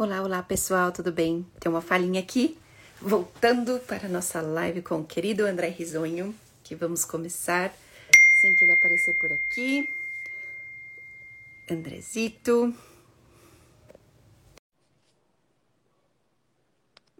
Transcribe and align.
Olá, 0.00 0.22
olá 0.22 0.42
pessoal, 0.42 0.90
tudo 0.90 1.12
bem? 1.12 1.46
Tem 1.60 1.70
uma 1.70 1.82
falhinha 1.82 2.22
aqui. 2.22 2.56
Voltando 3.02 3.78
para 3.80 4.06
a 4.06 4.08
nossa 4.08 4.40
live 4.40 4.80
com 4.80 5.00
o 5.00 5.06
querido 5.06 5.44
André 5.44 5.68
Risonho, 5.68 6.34
que 6.64 6.74
vamos 6.74 7.04
começar 7.04 7.70
assim 8.08 8.54
que 8.54 8.64
ele 8.64 8.72
aparecer 8.72 9.12
por 9.12 9.30
aqui. 9.30 9.94
Andrezito. 11.70 12.74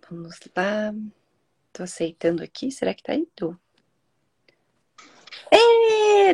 Vamos 0.09 0.41
lá. 0.57 0.95
Tô 1.75 1.83
aceitando 1.83 2.43
aqui. 2.43 2.71
Será 2.71 2.95
que 2.95 3.03
tá 3.03 3.15
indo? 3.15 3.61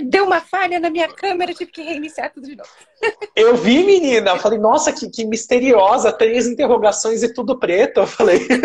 Deu 0.01 0.25
uma 0.25 0.41
falha 0.41 0.79
na 0.79 0.91
minha 0.91 1.09
câmera, 1.09 1.55
tive 1.55 1.71
que 1.71 1.83
reiniciar 1.83 2.33
tudo 2.33 2.47
de 2.47 2.57
novo. 2.57 2.71
Eu 3.35 3.57
vi, 3.57 3.85
menina. 3.85 4.31
Eu 4.31 4.39
falei, 4.39 4.59
nossa, 4.59 4.93
que, 4.93 5.09
que 5.11 5.25
misteriosa. 5.25 6.13
Três 6.13 6.47
interrogações 6.47 7.23
e 7.23 7.33
tudo 7.33 7.59
preto. 7.59 8.01
Eu 8.01 8.07
falei. 8.07 8.47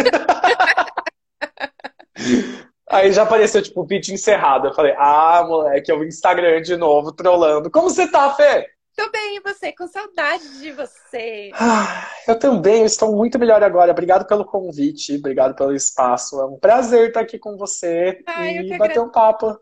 Aí 2.90 3.12
já 3.14 3.24
apareceu, 3.24 3.62
tipo, 3.62 3.86
vídeo 3.86 4.14
encerrado. 4.14 4.68
Eu 4.68 4.74
falei, 4.74 4.94
ah, 4.98 5.46
moleque, 5.48 5.90
é 5.90 5.96
o 5.96 6.04
Instagram 6.04 6.62
de 6.62 6.76
novo, 6.76 7.14
trolando. 7.14 7.72
Como 7.72 7.90
você 7.90 8.06
tá, 8.06 8.34
Fê? 8.34 8.68
Tô 8.96 9.10
bem, 9.10 9.38
e 9.38 9.40
você? 9.40 9.72
Com 9.72 9.88
saudade 9.88 10.60
de 10.60 10.72
você. 10.74 11.50
Ah, 11.54 12.08
eu 12.28 12.38
também, 12.38 12.82
eu 12.82 12.86
estou 12.86 13.16
muito 13.16 13.40
melhor 13.40 13.64
agora. 13.64 13.92
Obrigado 13.92 14.28
pelo 14.28 14.44
convite, 14.44 15.16
obrigado 15.16 15.56
pelo 15.56 15.74
espaço. 15.74 16.40
É 16.42 16.46
um 16.46 16.60
prazer 16.60 17.08
estar 17.08 17.22
aqui 17.22 17.40
com 17.40 17.56
você 17.58 18.22
Ai, 18.28 18.58
e 18.58 18.78
bater 18.78 19.00
um 19.00 19.10
papo. 19.10 19.58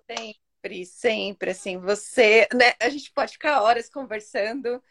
Sempre, 0.62 0.86
sempre, 0.86 1.52
assim, 1.52 1.78
você, 1.78 2.46
né? 2.54 2.74
A 2.82 2.90
gente 2.90 3.12
pode 3.14 3.32
ficar 3.34 3.62
horas 3.62 3.90
conversando. 3.90 4.84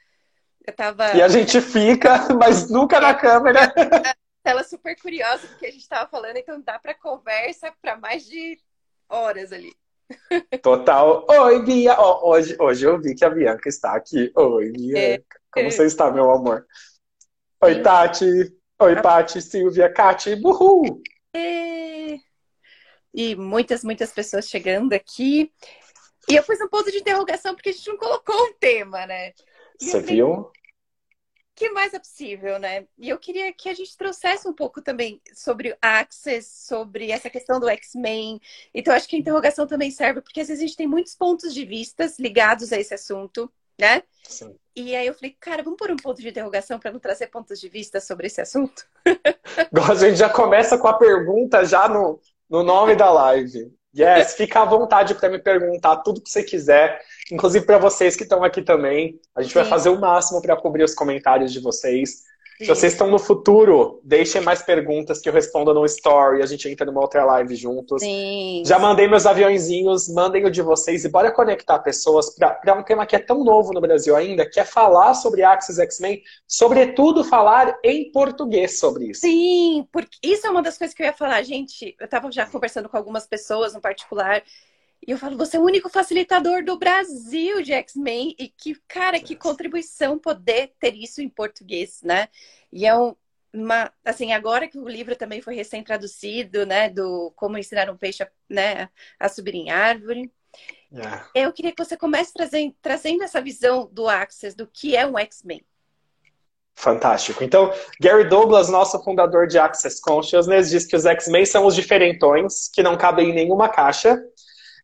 Eu 0.66 0.72
tava. 0.74 1.14
E 1.14 1.20
a 1.20 1.28
gente 1.28 1.60
fica, 1.60 2.26
mas 2.40 2.70
nunca 2.70 2.98
na 2.98 3.14
câmera. 3.14 3.72
Ela 4.42 4.64
super 4.64 4.98
curiosa 4.98 5.46
do 5.46 5.56
que 5.56 5.66
a 5.66 5.70
gente 5.70 5.86
tava 5.86 6.08
falando, 6.08 6.38
então 6.38 6.58
dá 6.62 6.78
para 6.78 6.94
conversa 6.94 7.70
para 7.82 7.98
mais 7.98 8.24
de 8.24 8.58
horas 9.10 9.52
ali. 9.52 9.74
Total. 10.62 11.26
Oi, 11.28 11.62
Bia. 11.62 12.00
Oh, 12.00 12.30
hoje, 12.30 12.56
hoje 12.58 12.86
eu 12.86 12.98
vi 12.98 13.14
que 13.14 13.26
a 13.26 13.30
Bianca 13.30 13.68
está 13.68 13.94
aqui. 13.94 14.32
Oi, 14.34 14.72
Bianca. 14.72 14.98
É, 14.98 15.22
Como 15.52 15.70
você 15.70 15.84
está, 15.84 16.10
meu 16.10 16.30
amor? 16.30 16.66
Oi. 17.62 17.82
Tati. 17.82 18.56
Oi, 18.80 18.92
ah. 18.94 19.02
Pati, 19.02 19.42
Silvia, 19.42 19.92
Kati. 19.92 20.34
Buhu! 20.36 21.02
É. 21.34 21.87
E 23.14 23.34
muitas, 23.34 23.82
muitas 23.82 24.12
pessoas 24.12 24.48
chegando 24.48 24.92
aqui. 24.92 25.52
E 26.28 26.36
eu 26.36 26.42
pus 26.42 26.60
um 26.60 26.68
ponto 26.68 26.90
de 26.90 26.98
interrogação 26.98 27.54
porque 27.54 27.70
a 27.70 27.72
gente 27.72 27.88
não 27.88 27.96
colocou 27.96 28.36
um 28.36 28.52
tema, 28.54 29.06
né? 29.06 29.32
E 29.80 29.84
você 29.84 30.00
viu? 30.00 30.50
que 31.58 31.70
mais 31.70 31.92
é 31.92 31.98
possível, 31.98 32.56
né? 32.60 32.86
E 32.96 33.08
eu 33.08 33.18
queria 33.18 33.52
que 33.52 33.68
a 33.68 33.74
gente 33.74 33.96
trouxesse 33.96 34.46
um 34.46 34.52
pouco 34.52 34.80
também 34.80 35.20
sobre 35.34 35.76
Access, 35.82 36.66
sobre 36.68 37.10
essa 37.10 37.28
questão 37.28 37.58
do 37.58 37.68
X-Men. 37.68 38.40
Então, 38.72 38.94
acho 38.94 39.08
que 39.08 39.16
a 39.16 39.18
interrogação 39.18 39.66
também 39.66 39.90
serve, 39.90 40.20
porque 40.20 40.40
às 40.40 40.46
vezes 40.46 40.62
a 40.62 40.66
gente 40.66 40.76
tem 40.76 40.86
muitos 40.86 41.16
pontos 41.16 41.52
de 41.52 41.64
vistas 41.64 42.16
ligados 42.16 42.72
a 42.72 42.78
esse 42.78 42.94
assunto, 42.94 43.50
né? 43.76 44.04
Sim. 44.22 44.54
E 44.76 44.94
aí 44.94 45.08
eu 45.08 45.14
falei, 45.14 45.36
cara, 45.40 45.64
vamos 45.64 45.76
pôr 45.76 45.90
um 45.90 45.96
ponto 45.96 46.22
de 46.22 46.28
interrogação 46.28 46.78
para 46.78 46.92
não 46.92 47.00
trazer 47.00 47.26
pontos 47.26 47.58
de 47.58 47.68
vista 47.68 48.00
sobre 48.00 48.28
esse 48.28 48.40
assunto? 48.40 48.86
a 49.90 49.94
gente 49.96 50.16
já 50.16 50.30
começa 50.30 50.78
com 50.78 50.86
a 50.86 50.96
pergunta 50.96 51.64
já 51.64 51.88
no, 51.88 52.20
no 52.48 52.62
nome 52.62 52.94
da 52.94 53.10
live. 53.10 53.72
Yes, 53.96 54.34
fica 54.34 54.60
à 54.60 54.64
vontade 54.64 55.14
para 55.14 55.28
me 55.28 55.38
perguntar 55.38 55.96
tudo 55.98 56.20
que 56.20 56.30
você 56.30 56.42
quiser, 56.42 57.00
inclusive 57.32 57.64
para 57.64 57.78
vocês 57.78 58.14
que 58.14 58.22
estão 58.22 58.44
aqui 58.44 58.62
também. 58.62 59.18
A 59.34 59.42
gente 59.42 59.52
Sim. 59.52 59.60
vai 59.60 59.68
fazer 59.68 59.88
o 59.88 59.98
máximo 59.98 60.40
para 60.40 60.56
cobrir 60.56 60.84
os 60.84 60.94
comentários 60.94 61.52
de 61.52 61.60
vocês. 61.60 62.27
Sim. 62.58 62.64
Se 62.64 62.74
vocês 62.74 62.92
estão 62.92 63.08
no 63.08 63.20
futuro, 63.20 64.00
deixem 64.02 64.40
mais 64.40 64.62
perguntas 64.62 65.20
que 65.20 65.28
eu 65.28 65.32
responda 65.32 65.72
no 65.72 65.84
story, 65.84 66.42
a 66.42 66.46
gente 66.46 66.68
entra 66.68 66.84
numa 66.84 67.00
outra 67.00 67.24
live 67.24 67.54
juntos. 67.54 68.02
Sim. 68.02 68.64
Já 68.66 68.80
mandei 68.80 69.06
meus 69.06 69.26
aviãozinhos, 69.26 70.12
mandem 70.12 70.44
o 70.44 70.50
de 70.50 70.60
vocês 70.60 71.04
e 71.04 71.08
bora 71.08 71.30
conectar 71.30 71.78
pessoas 71.78 72.34
para 72.34 72.74
um 72.74 72.82
tema 72.82 73.06
que 73.06 73.14
é 73.14 73.20
tão 73.20 73.44
novo 73.44 73.72
no 73.72 73.80
Brasil 73.80 74.16
ainda, 74.16 74.44
que 74.44 74.58
é 74.58 74.64
falar 74.64 75.14
sobre 75.14 75.44
Axis 75.44 75.78
X-Men, 75.78 76.20
sobretudo 76.48 77.22
falar 77.22 77.78
em 77.84 78.10
português 78.10 78.80
sobre 78.80 79.10
isso. 79.10 79.20
Sim, 79.20 79.86
porque 79.92 80.18
isso 80.20 80.44
é 80.44 80.50
uma 80.50 80.62
das 80.62 80.76
coisas 80.76 80.92
que 80.92 81.02
eu 81.02 81.06
ia 81.06 81.12
falar, 81.12 81.40
gente. 81.42 81.94
Eu 82.00 82.06
estava 82.06 82.28
já 82.32 82.44
conversando 82.44 82.88
com 82.88 82.96
algumas 82.96 83.24
pessoas 83.24 83.72
no 83.72 83.80
particular 83.80 84.42
e 85.06 85.10
eu 85.10 85.18
falo, 85.18 85.36
você 85.36 85.56
é 85.56 85.60
o 85.60 85.64
único 85.64 85.88
facilitador 85.88 86.64
do 86.64 86.78
Brasil 86.78 87.62
de 87.62 87.72
X-Men. 87.72 88.34
E 88.38 88.48
que, 88.48 88.74
cara, 88.86 89.20
que 89.20 89.36
contribuição 89.36 90.18
poder 90.18 90.74
ter 90.78 90.94
isso 90.94 91.22
em 91.22 91.28
português, 91.28 92.00
né? 92.02 92.28
E 92.72 92.86
é 92.86 92.92
uma. 93.54 93.92
Assim, 94.04 94.32
agora 94.32 94.68
que 94.68 94.78
o 94.78 94.88
livro 94.88 95.16
também 95.16 95.40
foi 95.40 95.54
recém-traduzido, 95.54 96.66
né? 96.66 96.90
Do 96.90 97.32
Como 97.36 97.56
Ensinar 97.56 97.88
um 97.88 97.96
Peixe 97.96 98.22
a, 98.22 98.28
né, 98.48 98.88
a 99.18 99.28
Subir 99.28 99.54
em 99.54 99.70
Árvore. 99.70 100.30
Yeah. 100.92 101.28
É. 101.34 101.44
Eu 101.44 101.52
queria 101.52 101.72
que 101.72 101.84
você 101.84 101.96
comece 101.96 102.32
trazendo, 102.32 102.74
trazendo 102.82 103.22
essa 103.22 103.40
visão 103.40 103.88
do 103.92 104.08
Access, 104.08 104.56
do 104.56 104.66
que 104.66 104.96
é 104.96 105.06
um 105.06 105.18
X-Men. 105.18 105.64
Fantástico. 106.74 107.42
Então, 107.42 107.72
Gary 108.00 108.28
Douglas, 108.28 108.68
nosso 108.68 109.02
fundador 109.02 109.46
de 109.48 109.58
Access 109.58 110.00
Consciousness, 110.00 110.70
diz 110.70 110.86
que 110.86 110.94
os 110.94 111.04
X-Men 111.04 111.44
são 111.44 111.66
os 111.66 111.74
diferentões 111.74 112.68
que 112.68 112.82
não 112.82 112.96
cabem 112.96 113.30
em 113.30 113.34
nenhuma 113.34 113.68
caixa 113.68 114.16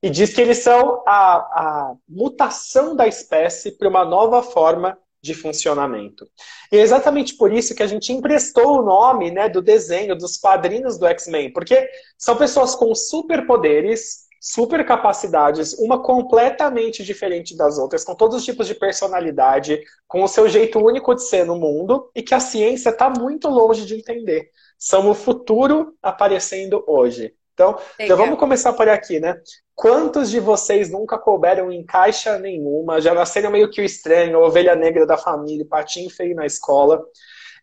e 0.05 0.11
diz 0.11 0.35
que 0.35 0.41
eles 0.43 0.59
são 0.59 1.03
a, 1.07 1.37
a 1.37 1.95
mutação 2.07 2.95
da 2.95 3.09
espécie 3.09 3.73
para 3.73 3.89
uma 3.89 4.05
nova 4.05 4.43
forma 4.43 4.99
de 5.23 5.33
funcionamento. 5.33 6.29
E 6.71 6.77
é 6.77 6.83
exatamente 6.83 7.35
por 7.39 7.51
isso 7.51 7.75
que 7.75 7.83
a 7.83 7.87
gente 7.87 8.13
emprestou 8.13 8.81
o 8.81 8.83
nome 8.83 9.31
né, 9.31 9.49
do 9.49 9.63
desenho 9.63 10.15
dos 10.15 10.37
padrinhos 10.37 10.99
do 10.99 11.07
X-Men, 11.07 11.55
porque 11.55 11.89
são 12.19 12.37
pessoas 12.37 12.75
com 12.75 12.95
superpoderes, 12.95 14.25
super 14.39 14.85
capacidades, 14.85 15.73
uma 15.79 16.03
completamente 16.03 17.03
diferente 17.03 17.57
das 17.57 17.79
outras, 17.79 18.05
com 18.05 18.15
todos 18.15 18.37
os 18.37 18.45
tipos 18.45 18.67
de 18.67 18.75
personalidade, 18.75 19.81
com 20.07 20.23
o 20.23 20.29
seu 20.29 20.47
jeito 20.51 20.79
único 20.79 21.15
de 21.15 21.23
ser 21.23 21.47
no 21.47 21.57
mundo, 21.57 22.11
e 22.15 22.21
que 22.23 22.35
a 22.35 22.41
ciência 22.41 22.91
está 22.91 23.09
muito 23.09 23.49
longe 23.49 23.87
de 23.87 23.95
entender. 23.95 24.51
São 24.79 25.09
o 25.09 25.15
futuro 25.15 25.97
aparecendo 26.03 26.85
hoje. 26.87 27.35
Então, 27.55 27.79
já 28.01 28.17
vamos 28.17 28.39
começar 28.39 28.73
por 28.73 28.89
aqui, 28.89 29.21
né? 29.21 29.41
Quantos 29.75 30.29
de 30.29 30.41
vocês 30.41 30.91
nunca 30.91 31.17
couberam 31.17 31.71
em 31.71 31.85
caixa 31.85 32.39
nenhuma, 32.39 33.01
já 33.01 33.15
nasceram 33.15 33.51
meio 33.51 33.71
que 33.71 33.81
o 33.81 33.85
estranho, 33.85 34.37
a 34.37 34.47
ovelha 34.47 34.75
negra 34.75 35.07
da 35.07 35.17
família, 35.17 35.67
patinho 35.69 36.11
feio 36.11 36.35
na 36.35 36.45
escola, 36.45 37.03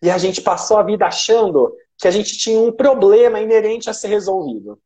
e 0.01 0.09
a 0.09 0.17
gente 0.17 0.41
passou 0.41 0.77
a 0.77 0.83
vida 0.83 1.05
achando 1.05 1.75
que 1.97 2.07
a 2.07 2.11
gente 2.11 2.37
tinha 2.37 2.59
um 2.59 2.71
problema 2.71 3.39
inerente 3.39 3.89
a 3.89 3.93
ser 3.93 4.07
resolvido. 4.07 4.79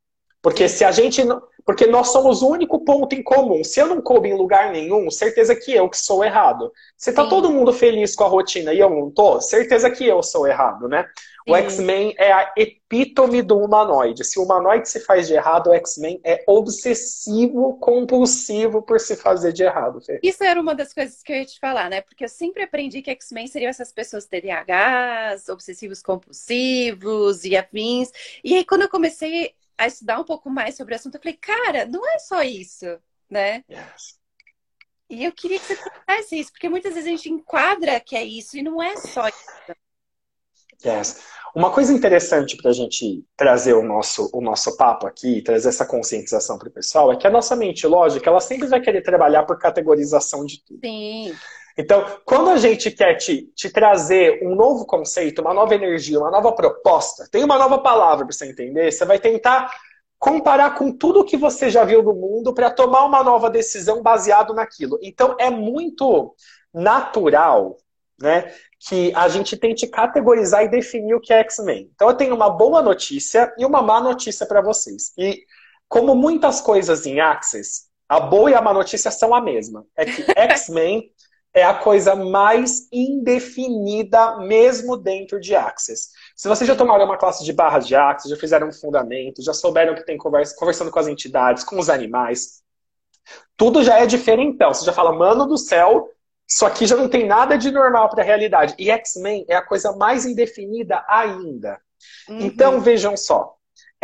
Porque 0.45 0.69
se 0.69 0.85
a 0.85 0.91
gente 0.91 1.23
não, 1.23 1.41
porque 1.65 1.87
nós 1.87 2.11
somos 2.11 2.43
o 2.43 2.49
único 2.49 2.85
ponto 2.85 3.15
em 3.15 3.23
comum. 3.23 3.63
Se 3.63 3.79
eu 3.79 3.87
não 3.87 3.99
coube 3.99 4.29
em 4.29 4.37
lugar 4.37 4.71
nenhum, 4.71 5.09
certeza 5.09 5.55
que 5.55 5.73
eu 5.73 5.89
que 5.89 5.97
sou 5.97 6.23
errado. 6.23 6.71
Se 6.95 7.11
tá 7.11 7.23
Sim. 7.23 7.29
todo 7.29 7.51
mundo 7.51 7.73
feliz 7.73 8.15
com 8.15 8.25
a 8.25 8.27
rotina 8.27 8.71
e 8.71 8.77
eu 8.79 8.87
não 8.87 9.09
tô, 9.09 9.41
certeza 9.41 9.89
que 9.89 10.05
eu 10.05 10.21
sou 10.21 10.47
errado, 10.47 10.87
né? 10.87 11.03
O 11.47 11.55
X-Men 11.55 12.13
é 12.19 12.31
a 12.31 12.53
epítome 12.55 13.41
do 13.41 13.57
humanoide. 13.57 14.23
Se 14.23 14.37
o 14.37 14.43
humanoide 14.43 14.87
se 14.87 14.99
faz 14.99 15.27
de 15.27 15.33
errado, 15.33 15.71
o 15.71 15.73
X-Men 15.73 16.21
é 16.23 16.43
obsessivo, 16.47 17.79
compulsivo 17.79 18.83
por 18.83 18.99
se 18.99 19.15
fazer 19.15 19.51
de 19.51 19.63
errado. 19.63 19.99
Fê. 20.01 20.19
Isso 20.21 20.43
era 20.43 20.61
uma 20.61 20.75
das 20.75 20.93
coisas 20.93 21.23
que 21.23 21.31
eu 21.31 21.37
ia 21.37 21.45
te 21.45 21.59
falar, 21.59 21.89
né? 21.89 22.01
Porque 22.01 22.23
eu 22.23 22.29
sempre 22.29 22.61
aprendi 22.61 23.01
que 23.01 23.09
X-Men 23.09 23.47
seriam 23.47 23.69
essas 23.69 23.91
pessoas 23.91 24.27
TDAHs, 24.27 25.49
obsessivos 25.49 26.03
compulsivos 26.03 27.43
e 27.45 27.57
afins. 27.57 28.11
E 28.43 28.55
aí, 28.55 28.63
quando 28.63 28.83
eu 28.83 28.89
comecei 28.89 29.55
a 29.77 29.87
estudar 29.87 30.19
um 30.19 30.23
pouco 30.23 30.49
mais 30.49 30.75
sobre 30.75 30.93
o 30.93 30.97
assunto, 30.97 31.15
eu 31.15 31.21
falei, 31.21 31.37
cara, 31.37 31.85
não 31.85 32.07
é 32.07 32.19
só 32.19 32.41
isso, 32.41 32.85
né? 33.29 33.63
Yes. 33.69 34.19
E 35.09 35.23
eu 35.23 35.31
queria 35.31 35.59
que 35.59 35.65
você 35.65 35.75
trouxesse 35.75 36.39
isso, 36.39 36.51
porque 36.51 36.69
muitas 36.69 36.93
vezes 36.93 37.07
a 37.07 37.11
gente 37.11 37.29
enquadra 37.29 37.99
que 37.99 38.15
é 38.15 38.23
isso 38.23 38.57
e 38.57 38.63
não 38.63 38.81
é 38.81 38.95
só 38.97 39.27
isso. 39.27 39.75
Yes. 40.83 41.23
Uma 41.55 41.71
coisa 41.71 41.93
interessante 41.93 42.57
para 42.57 42.71
a 42.71 42.73
gente 42.73 43.23
trazer 43.37 43.73
o 43.73 43.83
nosso, 43.83 44.29
o 44.33 44.41
nosso 44.41 44.75
papo 44.75 45.07
aqui, 45.07 45.41
trazer 45.41 45.69
essa 45.69 45.85
conscientização 45.85 46.57
para 46.57 46.67
o 46.67 46.71
pessoal, 46.71 47.13
é 47.13 47.15
que 47.15 47.25
a 47.25 47.31
nossa 47.31 47.55
mente 47.55 47.87
lógica, 47.87 48.29
ela 48.29 48.41
sempre 48.41 48.67
vai 48.67 48.81
querer 48.81 49.01
trabalhar 49.01 49.43
por 49.43 49.57
categorização 49.57 50.45
de 50.45 50.61
tudo. 50.65 50.81
Sim. 50.83 51.33
Então, 51.77 52.05
quando 52.23 52.49
a 52.49 52.57
gente 52.57 52.89
quer 52.89 53.15
te, 53.15 53.51
te 53.53 53.69
trazer 53.69 54.39
um 54.41 54.55
novo 54.55 54.85
conceito, 54.85 55.41
uma 55.41 55.53
nova 55.53 55.75
energia, 55.75 56.19
uma 56.19 56.31
nova 56.31 56.53
proposta, 56.53 57.27
tem 57.29 57.43
uma 57.43 57.57
nova 57.57 57.79
palavra 57.79 58.25
para 58.25 58.33
você 58.33 58.49
entender, 58.49 58.91
você 58.91 59.03
vai 59.03 59.19
tentar 59.19 59.73
comparar 60.17 60.75
com 60.75 60.91
tudo 60.91 61.25
que 61.25 61.35
você 61.35 61.69
já 61.69 61.83
viu 61.83 62.01
no 62.01 62.13
mundo 62.13 62.53
para 62.53 62.71
tomar 62.71 63.03
uma 63.03 63.21
nova 63.21 63.49
decisão 63.49 64.01
baseado 64.01 64.53
naquilo. 64.53 64.97
Então, 65.01 65.35
é 65.37 65.49
muito 65.49 66.33
natural 66.73 67.77
né, 68.19 68.53
que 68.79 69.13
a 69.13 69.27
gente 69.27 69.57
tente 69.57 69.85
categorizar 69.85 70.63
e 70.63 70.69
definir 70.69 71.13
o 71.13 71.19
que 71.19 71.33
é 71.33 71.39
X-Men. 71.39 71.91
Então, 71.93 72.07
eu 72.07 72.15
tenho 72.15 72.33
uma 72.33 72.49
boa 72.49 72.81
notícia 72.81 73.53
e 73.57 73.65
uma 73.65 73.81
má 73.81 73.99
notícia 73.99 74.45
para 74.45 74.61
vocês. 74.61 75.11
E, 75.17 75.43
como 75.89 76.15
muitas 76.15 76.61
coisas 76.61 77.05
em 77.05 77.19
Access, 77.19 77.83
a 78.07 78.19
boa 78.19 78.49
e 78.49 78.55
a 78.55 78.61
má 78.61 78.73
notícia 78.73 79.11
são 79.11 79.35
a 79.35 79.41
mesma. 79.41 79.85
É 79.95 80.05
que 80.05 80.25
X-Men 80.35 81.11
é 81.55 81.63
a 81.63 81.73
coisa 81.73 82.15
mais 82.15 82.89
indefinida 82.91 84.37
mesmo 84.39 84.97
dentro 84.97 85.39
de 85.39 85.55
Access. 85.55 86.09
Se 86.35 86.49
vocês 86.49 86.67
já 86.67 86.75
tomaram 86.75 87.05
uma 87.05 87.17
classe 87.17 87.45
de 87.45 87.53
barras 87.53 87.87
de 87.87 87.95
Access, 87.95 88.29
já 88.29 88.35
fizeram 88.35 88.67
um 88.67 88.73
fundamento, 88.73 89.41
já 89.41 89.53
souberam 89.53 89.95
que 89.95 90.05
tem 90.05 90.17
conversa, 90.17 90.53
conversando 90.59 90.91
com 90.91 90.99
as 90.99 91.07
entidades, 91.07 91.63
com 91.63 91.79
os 91.79 91.89
animais, 91.89 92.61
tudo 93.55 93.81
já 93.83 93.97
é 93.99 94.05
diferentão. 94.05 94.73
Você 94.73 94.85
já 94.85 94.91
fala, 94.91 95.13
mano 95.13 95.45
do 95.45 95.57
céu, 95.57 96.11
isso 96.45 96.65
aqui 96.65 96.85
já 96.85 96.97
não 96.97 97.07
tem 97.07 97.25
nada 97.25 97.57
de 97.57 97.71
normal 97.71 98.09
para 98.09 98.21
a 98.21 98.25
realidade. 98.25 98.75
E 98.77 98.91
X-Men 98.91 99.45
é 99.47 99.55
a 99.55 99.65
coisa 99.65 99.95
mais 99.95 100.25
indefinida 100.25 101.05
ainda. 101.07 101.79
Uhum. 102.27 102.41
Então, 102.41 102.81
vejam 102.81 103.15
só. 103.15 103.54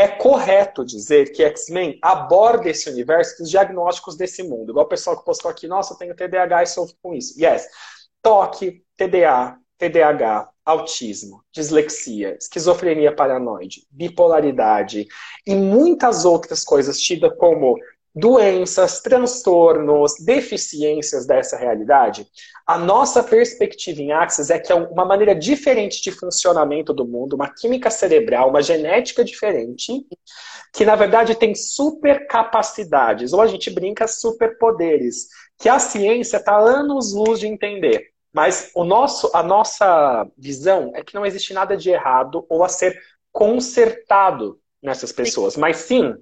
É 0.01 0.07
correto 0.07 0.83
dizer 0.83 1.31
que 1.31 1.44
X-Men 1.44 2.00
aborda 2.01 2.68
esse 2.68 2.89
universo 2.89 3.38
dos 3.38 3.51
diagnósticos 3.51 4.18
desse 4.18 4.42
mundo. 4.42 4.71
Igual 4.71 4.88
o 4.88 4.89
pessoal 4.89 5.15
que 5.15 5.24
postou 5.24 5.51
aqui, 5.51 5.68
nossa, 5.68 5.94
eu 5.94 5.98
tenho 6.00 6.15
TDAH 6.15 6.63
e 6.63 6.65
sofro 6.65 6.95
com 7.03 7.13
isso. 7.13 7.39
Yes. 7.39 7.68
Toque, 8.19 8.83
TDA, 8.98 9.59
TDAH, 9.77 10.50
autismo, 10.65 11.44
dislexia, 11.51 12.36
esquizofrenia 12.36 13.15
paranoide, 13.15 13.86
bipolaridade 13.92 15.06
e 15.45 15.53
muitas 15.53 16.25
outras 16.25 16.63
coisas 16.63 17.00
tidas 17.00 17.38
como 17.38 17.77
doenças, 18.13 18.99
transtornos, 19.01 20.15
deficiências 20.23 21.25
dessa 21.25 21.57
realidade, 21.57 22.27
a 22.67 22.77
nossa 22.77 23.23
perspectiva 23.23 24.01
em 24.01 24.11
Axis 24.11 24.49
é 24.49 24.59
que 24.59 24.71
é 24.71 24.75
uma 24.75 25.05
maneira 25.05 25.33
diferente 25.33 26.01
de 26.01 26.11
funcionamento 26.11 26.93
do 26.93 27.07
mundo, 27.07 27.33
uma 27.33 27.53
química 27.53 27.89
cerebral, 27.89 28.49
uma 28.49 28.61
genética 28.61 29.23
diferente, 29.23 30.05
que 30.73 30.85
na 30.85 30.95
verdade 30.95 31.35
tem 31.35 31.55
super 31.55 32.27
capacidades, 32.27 33.31
ou 33.33 33.41
a 33.41 33.47
gente 33.47 33.69
brinca 33.69 34.07
superpoderes, 34.07 35.27
que 35.57 35.69
a 35.69 35.79
ciência 35.79 36.37
está 36.37 36.57
anos-luz 36.57 37.39
de 37.39 37.47
entender. 37.47 38.11
Mas 38.33 38.71
o 38.75 38.83
nosso, 38.83 39.29
a 39.33 39.43
nossa 39.43 40.27
visão 40.37 40.91
é 40.95 41.03
que 41.03 41.13
não 41.13 41.25
existe 41.25 41.53
nada 41.53 41.75
de 41.75 41.89
errado 41.89 42.45
ou 42.49 42.63
a 42.63 42.69
ser 42.69 42.97
consertado 43.31 44.59
nessas 44.81 45.11
pessoas, 45.11 45.55
mas 45.55 45.77
sim 45.77 46.15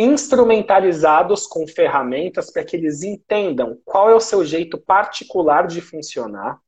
instrumentalizados 0.00 1.46
com 1.46 1.66
ferramentas 1.66 2.50
para 2.50 2.64
que 2.64 2.74
eles 2.74 3.02
entendam 3.02 3.78
qual 3.84 4.08
é 4.08 4.14
o 4.14 4.20
seu 4.20 4.42
jeito 4.46 4.78
particular 4.78 5.66
de 5.66 5.82
funcionar, 5.82 6.58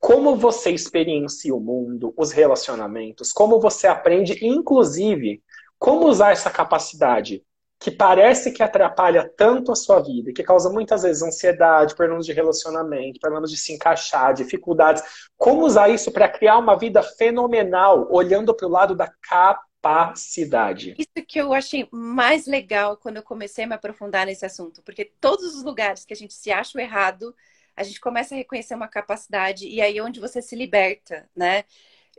como 0.00 0.34
você 0.34 0.70
experiencia 0.70 1.54
o 1.54 1.60
mundo, 1.60 2.12
os 2.16 2.32
relacionamentos, 2.32 3.32
como 3.32 3.60
você 3.60 3.86
aprende, 3.86 4.44
inclusive, 4.44 5.40
como 5.78 6.08
usar 6.08 6.32
essa 6.32 6.50
capacidade 6.50 7.44
que 7.78 7.92
parece 7.92 8.50
que 8.50 8.62
atrapalha 8.62 9.30
tanto 9.36 9.70
a 9.70 9.76
sua 9.76 10.00
vida, 10.00 10.32
que 10.32 10.42
causa 10.42 10.68
muitas 10.70 11.02
vezes 11.02 11.22
ansiedade, 11.22 11.94
problemas 11.94 12.26
de 12.26 12.32
relacionamento, 12.32 13.20
problemas 13.20 13.50
de 13.50 13.56
se 13.56 13.72
encaixar, 13.72 14.34
dificuldades. 14.34 15.02
Como 15.36 15.64
usar 15.64 15.90
isso 15.90 16.10
para 16.10 16.28
criar 16.28 16.58
uma 16.58 16.76
vida 16.76 17.02
fenomenal, 17.02 18.08
olhando 18.10 18.54
para 18.54 18.66
o 18.66 18.70
lado 18.70 18.96
da 18.96 19.06
capacidade 19.28 19.73
capacidade. 19.84 20.94
Isso 20.98 21.26
que 21.26 21.38
eu 21.38 21.52
achei 21.52 21.86
mais 21.92 22.46
legal 22.46 22.96
quando 22.96 23.18
eu 23.18 23.22
comecei 23.22 23.64
a 23.64 23.66
me 23.66 23.74
aprofundar 23.74 24.24
nesse 24.24 24.46
assunto, 24.46 24.82
porque 24.82 25.04
todos 25.20 25.54
os 25.54 25.62
lugares 25.62 26.04
que 26.04 26.14
a 26.14 26.16
gente 26.16 26.32
se 26.32 26.50
acha 26.50 26.78
o 26.78 26.80
errado, 26.80 27.36
a 27.76 27.82
gente 27.82 28.00
começa 28.00 28.34
a 28.34 28.38
reconhecer 28.38 28.74
uma 28.74 28.88
capacidade 28.88 29.68
e 29.68 29.82
aí 29.82 29.98
é 29.98 30.02
onde 30.02 30.20
você 30.20 30.40
se 30.40 30.56
liberta, 30.56 31.28
né? 31.36 31.64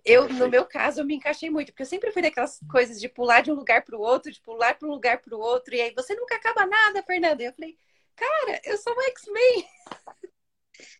Eu, 0.03 0.29
no 0.29 0.47
meu 0.47 0.65
caso, 0.65 0.99
eu 1.01 1.05
me 1.05 1.15
encaixei 1.15 1.49
muito, 1.49 1.71
porque 1.71 1.81
eu 1.81 1.87
sempre 1.87 2.11
fui 2.11 2.21
daquelas 2.21 2.59
coisas 2.69 2.99
de 2.99 3.09
pular 3.09 3.41
de 3.41 3.51
um 3.51 3.55
lugar 3.55 3.83
para 3.83 3.97
o 3.97 4.01
outro, 4.01 4.31
de 4.31 4.39
pular 4.39 4.77
para 4.77 4.87
um 4.87 4.91
lugar 4.91 5.19
para 5.19 5.35
o 5.35 5.39
outro, 5.39 5.73
e 5.73 5.81
aí 5.81 5.93
você 5.95 6.13
nunca 6.13 6.35
acaba 6.35 6.67
nada, 6.67 7.01
Fernanda. 7.01 7.41
E 7.41 7.47
eu 7.47 7.53
falei, 7.53 7.75
cara, 8.15 8.61
eu 8.63 8.77
sou 8.77 8.93
um 8.93 9.01
X-Men. 9.01 9.65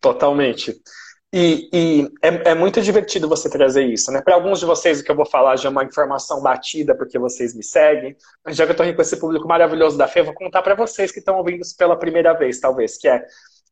Totalmente. 0.00 0.74
E, 1.32 1.68
e 1.72 2.08
é, 2.22 2.50
é, 2.50 2.54
muito 2.54 2.80
divertido 2.80 3.28
você 3.28 3.50
trazer 3.50 3.84
isso, 3.84 4.12
né? 4.12 4.22
Para 4.22 4.34
alguns 4.36 4.60
de 4.60 4.64
vocês, 4.64 5.00
o 5.00 5.04
que 5.04 5.10
eu 5.10 5.16
vou 5.16 5.26
falar 5.26 5.56
já 5.56 5.68
é 5.68 5.72
uma 5.72 5.84
informação 5.84 6.40
batida, 6.40 6.94
porque 6.94 7.18
vocês 7.18 7.54
me 7.54 7.62
seguem. 7.62 8.16
Mas 8.44 8.56
já 8.56 8.64
que 8.64 8.70
eu 8.70 8.74
estou 8.74 8.94
com 8.94 9.02
esse 9.02 9.18
público 9.18 9.46
maravilhoso 9.46 9.98
da 9.98 10.06
Fê, 10.06 10.20
eu 10.20 10.24
vou 10.24 10.34
contar 10.34 10.62
para 10.62 10.74
vocês 10.74 11.10
que 11.10 11.18
estão 11.18 11.36
ouvindo 11.36 11.62
isso 11.62 11.76
pela 11.76 11.98
primeira 11.98 12.32
vez, 12.32 12.60
talvez, 12.60 12.96
que 12.96 13.08
é 13.08 13.24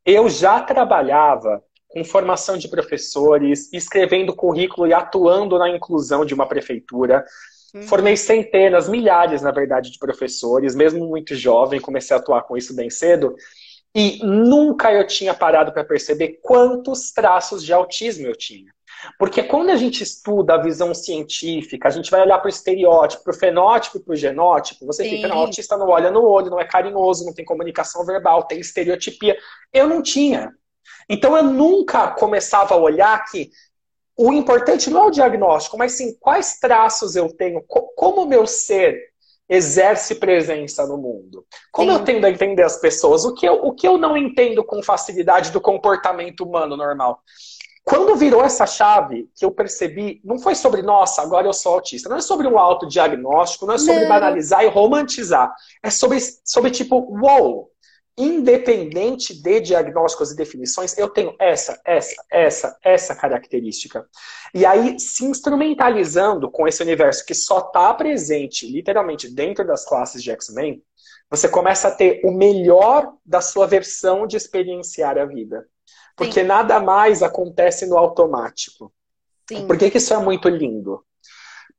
eu 0.05 0.29
já 0.29 0.61
trabalhava 0.61 1.63
com 1.89 2.05
formação 2.05 2.59
de 2.59 2.69
professores, 2.69 3.73
escrevendo 3.73 4.35
currículo 4.35 4.87
e 4.87 4.93
atuando 4.93 5.59
na 5.59 5.71
inclusão 5.71 6.25
de 6.25 6.35
uma 6.35 6.47
prefeitura. 6.47 7.25
Uhum. 7.73 7.83
Formei 7.83 8.17
centenas, 8.17 8.89
milhares, 8.89 9.41
na 9.41 9.53
verdade, 9.53 9.91
de 9.91 9.99
professores, 9.99 10.75
mesmo 10.75 11.07
muito 11.07 11.35
jovem, 11.35 11.81
comecei 11.81 12.15
a 12.15 12.19
atuar 12.19 12.43
com 12.43 12.57
isso 12.57 12.75
bem 12.75 12.91
cedo. 12.91 13.35
E 13.95 14.19
nunca 14.25 14.93
eu 14.93 15.07
tinha 15.07 15.33
parado 15.33 15.73
para 15.73 15.85
perceber 15.85 16.41
quantos 16.43 17.13
traços 17.13 17.65
de 17.65 17.73
autismo 17.73 18.27
eu 18.27 18.37
tinha. 18.37 18.73
Porque 19.19 19.43
quando 19.43 19.71
a 19.71 19.77
gente 19.77 20.03
estuda 20.03 20.55
a 20.55 20.63
visão 20.63 20.95
científica, 20.95 21.89
a 21.89 21.91
gente 21.91 22.11
vai 22.11 22.23
olhar 22.23 22.39
para 22.39 22.47
o 22.47 22.51
estereótipo, 22.51 23.23
para 23.23 23.33
o 23.33 23.39
fenótipo 23.39 23.99
e 23.99 24.01
para 24.01 24.13
o 24.13 24.17
genótipo, 24.17 24.87
você 24.87 25.05
Sim. 25.05 25.11
fica, 25.11 25.29
não, 25.29 25.39
autista 25.39 25.77
não 25.77 25.89
olha 25.89 26.11
no 26.11 26.25
olho, 26.25 26.51
não 26.51 26.61
é 26.61 26.65
carinhoso, 26.65 27.25
não 27.25 27.35
tem 27.35 27.45
comunicação 27.45 28.05
verbal, 28.05 28.45
tem 28.45 28.61
estereotipia. 28.61 29.37
Eu 29.73 29.89
não 29.89 30.03
tinha. 30.03 30.53
Então 31.09 31.37
eu 31.37 31.43
nunca 31.43 32.11
começava 32.13 32.75
a 32.75 32.79
olhar 32.79 33.25
que 33.27 33.51
o 34.17 34.33
importante 34.33 34.91
não 34.91 35.03
é 35.03 35.07
o 35.07 35.11
diagnóstico, 35.11 35.77
mas 35.77 35.93
sim 35.93 36.17
quais 36.19 36.59
traços 36.59 37.17
eu 37.17 37.29
tenho, 37.29 37.63
como 37.67 38.23
o 38.23 38.29
meu 38.29 38.47
ser 38.47 39.14
exerce 39.49 40.15
presença 40.17 40.87
no 40.87 40.97
mundo. 40.97 41.45
Como 41.71 41.91
Sim. 41.91 41.99
eu 41.99 42.05
tendo 42.05 42.25
a 42.25 42.31
entender 42.31 42.63
as 42.63 42.79
pessoas? 42.79 43.25
O 43.25 43.35
que, 43.35 43.47
eu, 43.47 43.55
o 43.55 43.73
que 43.73 43.87
eu 43.87 43.99
não 43.99 44.17
entendo 44.17 44.65
com 44.65 44.83
facilidade 44.83 45.51
do 45.51 45.61
comportamento 45.61 46.45
humano 46.45 46.77
normal? 46.77 47.21
Quando 47.85 48.17
virou 48.17 48.43
essa 48.43 48.67
chave, 48.67 49.29
que 49.37 49.45
eu 49.45 49.51
percebi, 49.51 50.19
não 50.25 50.39
foi 50.39 50.55
sobre, 50.55 50.81
nossa, 50.81 51.21
agora 51.21 51.47
eu 51.47 51.53
sou 51.53 51.75
autista. 51.75 52.09
Não 52.09 52.17
é 52.17 52.23
sobre 52.23 52.49
um 52.49 52.59
autodiagnóstico, 52.59 53.67
não 53.67 53.75
é 53.75 53.79
sobre 53.79 54.01
não. 54.01 54.09
banalizar 54.09 54.65
e 54.65 54.69
romantizar. 54.69 55.55
É 55.83 55.91
sobre, 55.91 56.19
sobre 56.43 56.71
tipo, 56.71 56.97
uou, 56.97 57.71
independente 58.17 59.35
de 59.35 59.61
diagnósticos 59.61 60.31
e 60.31 60.37
definições, 60.37 60.97
eu 60.97 61.09
tenho 61.09 61.35
essa, 61.39 61.81
essa, 61.85 62.25
essa, 62.31 62.79
essa 62.83 63.15
característica. 63.15 64.07
E 64.55 64.65
aí, 64.65 64.99
se 65.01 65.25
instrumentalizando 65.25 66.49
com 66.51 66.69
esse 66.69 66.83
universo 66.83 67.27
que 67.27 67.35
só 67.35 67.59
está 67.59 67.93
presente, 67.93 68.71
literalmente, 68.71 69.29
dentro 69.29 69.67
das 69.67 69.85
classes 69.85 70.23
de 70.23 70.31
X-Men, 70.31 70.83
você 71.29 71.49
começa 71.49 71.89
a 71.89 71.91
ter 71.91 72.21
o 72.25 72.31
melhor 72.31 73.13
da 73.25 73.41
sua 73.41 73.67
versão 73.67 74.27
de 74.27 74.37
experienciar 74.37 75.19
a 75.19 75.25
vida. 75.25 75.67
Porque 76.17 76.41
Sim. 76.43 76.47
nada 76.47 76.79
mais 76.79 77.23
acontece 77.23 77.87
no 77.87 77.99
automático. 77.99 78.93
Sim. 79.49 79.67
Por 79.67 79.77
que, 79.77 79.91
que 79.91 79.99
isso 79.99 80.15
é 80.15 80.19
muito 80.19 80.49
lindo? 80.49 81.05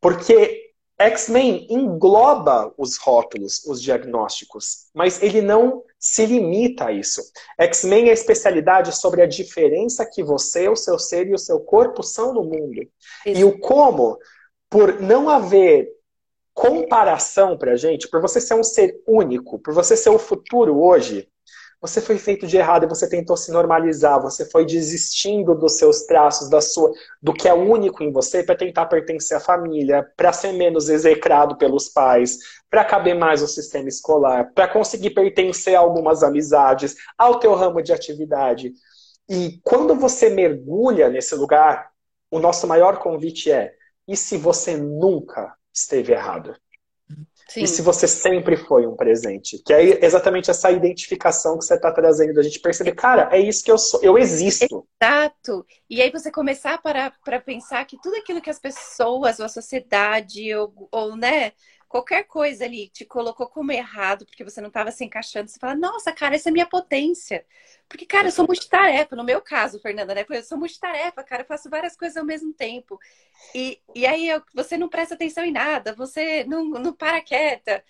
Porque 0.02 0.74
X-Men 1.00 1.68
engloba 1.70 2.74
os 2.78 2.98
rótulos, 2.98 3.64
os 3.66 3.82
diagnósticos, 3.82 4.90
mas 4.94 5.22
ele 5.22 5.42
não 5.42 5.84
se 6.06 6.24
limita 6.24 6.86
a 6.86 6.92
isso. 6.92 7.20
X-Men 7.60 8.08
é 8.08 8.10
a 8.12 8.14
especialidade 8.14 8.96
sobre 8.96 9.24
a 9.24 9.26
diferença 9.26 10.06
que 10.06 10.24
você, 10.24 10.70
o 10.70 10.76
seu 10.76 11.00
ser 11.00 11.28
e 11.28 11.34
o 11.34 11.38
seu 11.38 11.60
corpo 11.60 12.04
são 12.04 12.32
no 12.32 12.44
mundo. 12.44 12.88
Isso. 13.26 13.42
E 13.42 13.44
o 13.44 13.58
como, 13.58 14.20
por 14.70 15.02
não 15.02 15.28
haver 15.28 15.90
comparação 16.54 17.58
pra 17.58 17.76
gente, 17.76 18.08
por 18.08 18.22
você 18.22 18.40
ser 18.40 18.54
um 18.54 18.64
ser 18.64 19.02
único, 19.08 19.58
por 19.58 19.74
você 19.74 19.98
ser 19.98 20.12
o 20.12 20.20
futuro 20.20 20.80
hoje, 20.80 21.28
você 21.82 22.02
foi 22.02 22.18
feito 22.18 22.48
de 22.48 22.58
errado 22.58 22.84
e 22.84 22.90
você 22.90 23.08
tentou 23.10 23.38
se 23.38 23.52
normalizar, 23.52 24.22
você 24.22 24.46
foi 24.46 24.66
desistindo 24.66 25.54
dos 25.54 25.78
seus 25.78 26.04
traços, 26.04 26.50
da 26.50 26.62
sua, 26.62 26.92
do 27.22 27.34
que 27.34 27.48
é 27.48 27.54
único 27.54 28.04
em 28.04 28.12
você 28.12 28.44
para 28.44 28.56
tentar 28.56 28.86
pertencer 28.88 29.38
à 29.38 29.40
família, 29.40 30.06
para 30.16 30.34
ser 30.34 30.54
menos 30.54 30.90
execrado 30.90 31.58
pelos 31.58 31.90
pais, 31.90 32.38
para 32.70 32.84
caber 32.84 33.16
mais 33.16 33.42
no 33.42 33.48
sistema 33.48 33.88
escolar, 33.88 34.52
para 34.54 34.68
conseguir 34.68 35.12
pertencer 35.12 35.76
a 35.76 35.80
algumas 35.80 36.24
amizades, 36.24 36.96
ao 37.18 37.40
teu 37.40 37.54
ramo 37.54 37.82
de 37.82 37.94
atividade. 37.94 38.74
E 39.30 39.60
quando 39.64 39.96
você 39.96 40.30
mergulha 40.30 41.10
nesse 41.10 41.36
lugar, 41.36 41.92
o 42.32 42.40
nosso 42.40 42.68
maior 42.68 43.00
convite 43.00 43.52
é: 43.52 43.74
e 44.08 44.16
se 44.16 44.38
você 44.38 44.78
nunca 44.78 45.56
esteve 45.74 46.14
errado? 46.14 46.56
Sim. 47.48 47.62
E 47.62 47.68
se 47.68 47.82
você 47.82 48.08
sempre 48.08 48.58
foi 48.58 48.88
um 48.88 48.96
presente? 48.96 49.62
Que 49.64 49.74
é 49.74 50.06
exatamente 50.06 50.50
essa 50.50 50.72
identificação 50.72 51.58
que 51.58 51.66
você 51.66 51.76
está 51.76 51.92
trazendo, 51.92 52.40
a 52.40 52.44
gente 52.44 52.60
perceber, 52.60 52.94
cara, 52.94 53.30
é 53.32 53.40
isso 53.40 53.64
que 53.64 53.72
eu 53.72 53.78
sou, 53.78 54.02
eu 54.02 54.18
existo. 54.18 54.86
Exato. 55.02 55.66
E 55.90 56.02
aí 56.02 56.10
você 56.12 56.32
começar 56.32 56.82
para 56.82 57.40
pensar 57.40 57.86
que 57.86 57.98
tudo 58.02 58.16
aquilo 58.16 58.42
que 58.42 58.50
as 58.50 58.60
pessoas, 58.60 59.40
ou 59.40 59.46
a 59.46 59.50
sociedade, 59.50 60.54
ou, 60.56 60.74
ou 60.92 61.16
né, 61.16 61.52
qualquer 61.96 62.26
coisa 62.26 62.66
ali 62.66 62.90
te 62.90 63.06
colocou 63.06 63.48
como 63.48 63.72
errado 63.72 64.26
porque 64.26 64.44
você 64.44 64.60
não 64.60 64.68
estava 64.68 64.92
se 64.92 65.06
encaixando, 65.06 65.50
você 65.50 65.58
fala, 65.58 65.76
nossa, 65.76 66.12
cara, 66.12 66.36
essa 66.36 66.50
é 66.50 66.52
minha 66.52 66.66
potência. 66.68 67.46
Porque, 67.88 68.06
cara, 68.06 68.28
eu 68.28 68.32
sou 68.34 68.46
multitarefa. 68.46 69.16
No 69.16 69.24
meu 69.24 69.42
caso, 69.42 69.80
Fernanda, 69.80 70.14
né? 70.14 70.26
Eu 70.30 70.44
sou 70.44 70.58
multitarefa, 70.58 71.24
cara, 71.24 71.44
eu 71.44 71.48
faço 71.48 71.70
várias 71.70 71.96
coisas 71.96 72.18
ao 72.18 72.26
mesmo 72.26 72.54
tempo. 72.54 73.00
E, 73.54 73.82
e 73.96 74.06
aí 74.06 74.28
eu, 74.30 74.44
você 74.54 74.78
não 74.78 74.90
presta 74.90 75.16
atenção 75.16 75.46
em 75.46 75.52
nada, 75.54 75.94
você 75.96 76.44
não, 76.46 76.66
não 76.66 76.94
para 76.94 77.22
quieta. 77.22 77.82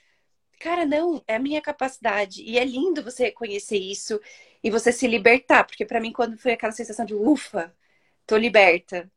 Cara, 0.59 0.85
não, 0.85 1.23
é 1.27 1.35
a 1.35 1.39
minha 1.39 1.61
capacidade. 1.61 2.43
E 2.43 2.57
é 2.59 2.65
lindo 2.65 3.03
você 3.03 3.25
reconhecer 3.25 3.77
isso. 3.77 4.19
e 4.63 4.71
você 4.71 4.91
se 4.91 5.07
libertar, 5.07 5.65
porque 5.65 5.85
para 5.85 6.01
mim 6.01 6.11
quando 6.13 6.37
foi 6.37 6.53
aquela 6.53 6.73
sensação 6.73 7.05
de 7.05 7.15
ufa, 7.15 7.75
tô 8.27 8.37
liberta. 8.37 9.11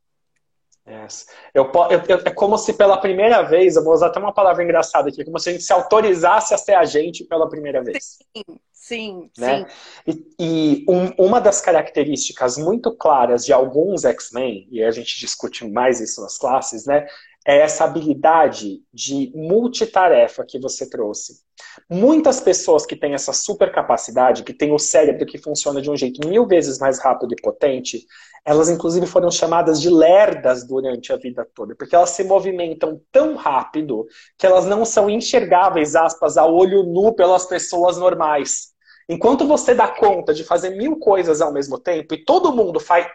Yes. 0.89 1.27
Eu, 1.53 1.71
eu, 1.91 2.03
eu, 2.09 2.23
é 2.25 2.31
como 2.31 2.57
se 2.57 2.73
pela 2.73 2.97
primeira 2.97 3.43
vez, 3.43 3.77
eu 3.77 3.85
vou 3.85 3.93
usar 3.93 4.07
até 4.07 4.19
uma 4.19 4.33
palavra 4.33 4.65
engraçada 4.65 5.11
aqui, 5.11 5.23
como 5.23 5.39
se 5.39 5.51
a 5.51 5.53
gente 5.53 5.65
se 5.65 5.73
autorizasse 5.73 6.55
a 6.55 6.59
ser 6.59 6.75
a 6.75 6.85
gente 6.85 7.25
pela 7.25 7.49
primeira 7.49 7.83
vez. 7.83 8.19
Sim, 8.33 8.45
sim, 8.73 9.31
né? 9.37 9.67
sim. 10.07 10.25
E, 10.39 10.85
e 10.85 10.87
um, 10.89 11.27
uma 11.27 11.41
das 11.41 11.61
características 11.61 12.57
muito 12.57 12.91
claras 12.97 13.45
de 13.45 13.53
alguns 13.53 14.05
X-Men, 14.07 14.67
e 14.71 14.83
a 14.83 14.91
gente 14.91 15.21
discute 15.21 15.69
mais 15.69 16.01
isso 16.01 16.23
nas 16.23 16.39
classes, 16.39 16.87
né? 16.87 17.07
É 17.49 17.61
essa 17.61 17.85
habilidade 17.85 18.83
de 18.93 19.33
multitarefa 19.35 20.45
que 20.47 20.61
você 20.61 20.87
trouxe. 20.87 21.41
Muitas 21.89 22.43
pessoas 22.43 22.85
que 22.85 22.95
têm 22.95 23.15
essa 23.15 23.33
super 23.33 23.73
capacidade, 23.73 24.43
que 24.43 24.53
têm 24.53 24.71
o 24.75 24.79
cérebro 24.79 25.25
que 25.25 25.39
funciona 25.39 25.81
de 25.81 25.91
um 25.91 25.97
jeito 25.97 26.29
mil 26.29 26.47
vezes 26.47 26.79
mais 26.79 26.99
rápido 26.99 27.33
e 27.33 27.41
potente, 27.41 28.05
elas 28.45 28.69
inclusive 28.69 29.07
foram 29.07 29.31
chamadas 29.31 29.81
de 29.81 29.89
lerdas 29.89 30.67
durante 30.67 31.11
a 31.11 31.17
vida 31.17 31.49
toda, 31.55 31.75
porque 31.75 31.97
elas 31.97 32.11
se 32.11 32.23
movimentam 32.23 33.01
tão 33.11 33.35
rápido 33.35 34.07
que 34.37 34.45
elas 34.45 34.67
não 34.67 34.85
são 34.85 35.09
enxergáveis, 35.09 35.97
aspas, 35.97 36.37
a 36.37 36.45
olho 36.45 36.83
nu 36.83 37.15
pelas 37.15 37.47
pessoas 37.47 37.97
normais. 37.97 38.75
Enquanto 39.09 39.47
você 39.47 39.75
dá 39.75 39.89
conta 39.89 40.35
de 40.35 40.45
fazer 40.45 40.77
mil 40.77 40.99
coisas 40.99 41.41
ao 41.41 41.51
mesmo 41.51 41.79
tempo 41.79 42.15
e 42.15 42.23
todo 42.27 42.53
mundo 42.53 42.79
faz, 42.79 43.07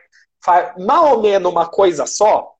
faz 0.44 0.74
mal 0.84 1.18
ou 1.18 1.22
menos 1.22 1.52
uma 1.52 1.68
coisa 1.68 2.08
só, 2.08 2.53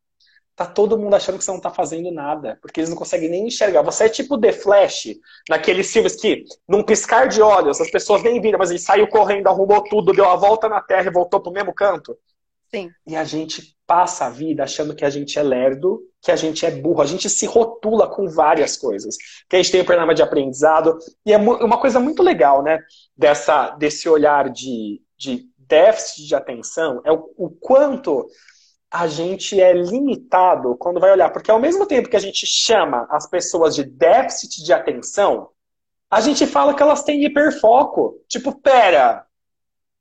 tá 0.56 0.66
todo 0.66 0.98
mundo 0.98 1.16
achando 1.16 1.38
que 1.38 1.44
você 1.44 1.52
não 1.52 1.60
tá 1.60 1.72
fazendo 1.72 2.12
nada, 2.12 2.58
porque 2.62 2.80
eles 2.80 2.90
não 2.90 2.98
conseguem 2.98 3.30
nem 3.30 3.48
enxergar. 3.48 3.82
Você 3.82 4.06
é 4.06 4.10
tipo 4.10 4.38
The 4.38 4.54
Flash, 4.54 5.16
naqueles 5.50 5.92
filmes 5.92 6.16
que, 6.16 6.46
num 6.68 6.84
piscar 6.84 7.28
de 7.28 7.42
olhos, 7.42 7.82
as 7.82 7.90
pessoas 7.90 8.22
nem 8.24 8.40
viram, 8.40 8.60
mas 8.60 8.70
ele 8.70 8.80
saiu 8.80 9.08
correndo, 9.08 9.48
arrumou 9.48 9.84
tudo, 9.84 10.14
deu 10.14 10.26
a 10.26 10.36
volta 10.36 10.70
na 10.70 10.82
Terra 10.82 11.08
e 11.08 11.14
voltou 11.14 11.42
pro 11.42 11.52
mesmo 11.52 11.74
canto. 11.74 12.18
Sim. 12.70 12.90
E 13.06 13.16
a 13.16 13.24
gente 13.24 13.76
passa 13.86 14.26
a 14.26 14.30
vida 14.30 14.64
achando 14.64 14.96
que 14.96 15.06
a 15.06 15.10
gente 15.10 15.38
é 15.38 15.44
lerdo, 15.44 16.02
que 16.22 16.32
a 16.32 16.36
gente 16.36 16.66
é 16.66 16.72
burro, 16.72 17.02
a 17.02 17.06
gente 17.06 17.30
se 17.30 17.46
rotula 17.46 18.08
com 18.08 18.28
várias 18.28 18.78
coisas. 18.78 19.16
Que 19.50 19.56
a 19.56 19.62
gente 19.62 19.72
tem 19.72 19.82
o 19.82 19.86
programa 19.86 20.16
de 20.16 20.24
aprendizado, 20.24 20.98
e 21.26 21.34
é 21.34 21.38
uma 21.38 21.80
coisa 21.80 22.00
muito 22.00 22.24
legal, 22.24 22.64
né, 22.64 22.80
dessa, 23.16 23.72
desse 23.72 24.08
olhar 24.10 24.50
de, 24.50 25.02
de 25.18 25.46
déficit 25.58 26.28
de 26.28 26.36
atenção, 26.36 27.02
é 27.06 27.12
o, 27.12 27.32
o 27.38 27.50
quanto 27.50 28.28
a 28.94 29.08
gente 29.08 29.60
é 29.60 29.74
limitado 29.74 30.76
quando 30.76 31.00
vai 31.00 31.12
olhar. 31.12 31.32
Porque 31.32 31.50
ao 31.50 31.60
mesmo 31.60 31.88
tempo 31.88 32.08
que 32.08 32.16
a 32.16 32.20
gente 32.20 32.46
chama 32.46 33.08
as 33.10 33.28
pessoas 33.28 33.74
de 33.74 33.84
déficit 33.84 34.64
de 34.64 34.72
atenção, 34.72 35.50
a 36.12 36.22
gente 36.22 36.46
fala 36.46 36.76
que 36.76 36.84
elas 36.84 37.04
têm 37.04 37.26
hiperfoco. 37.26 38.22
Tipo, 38.28 38.54
pera, 38.54 39.26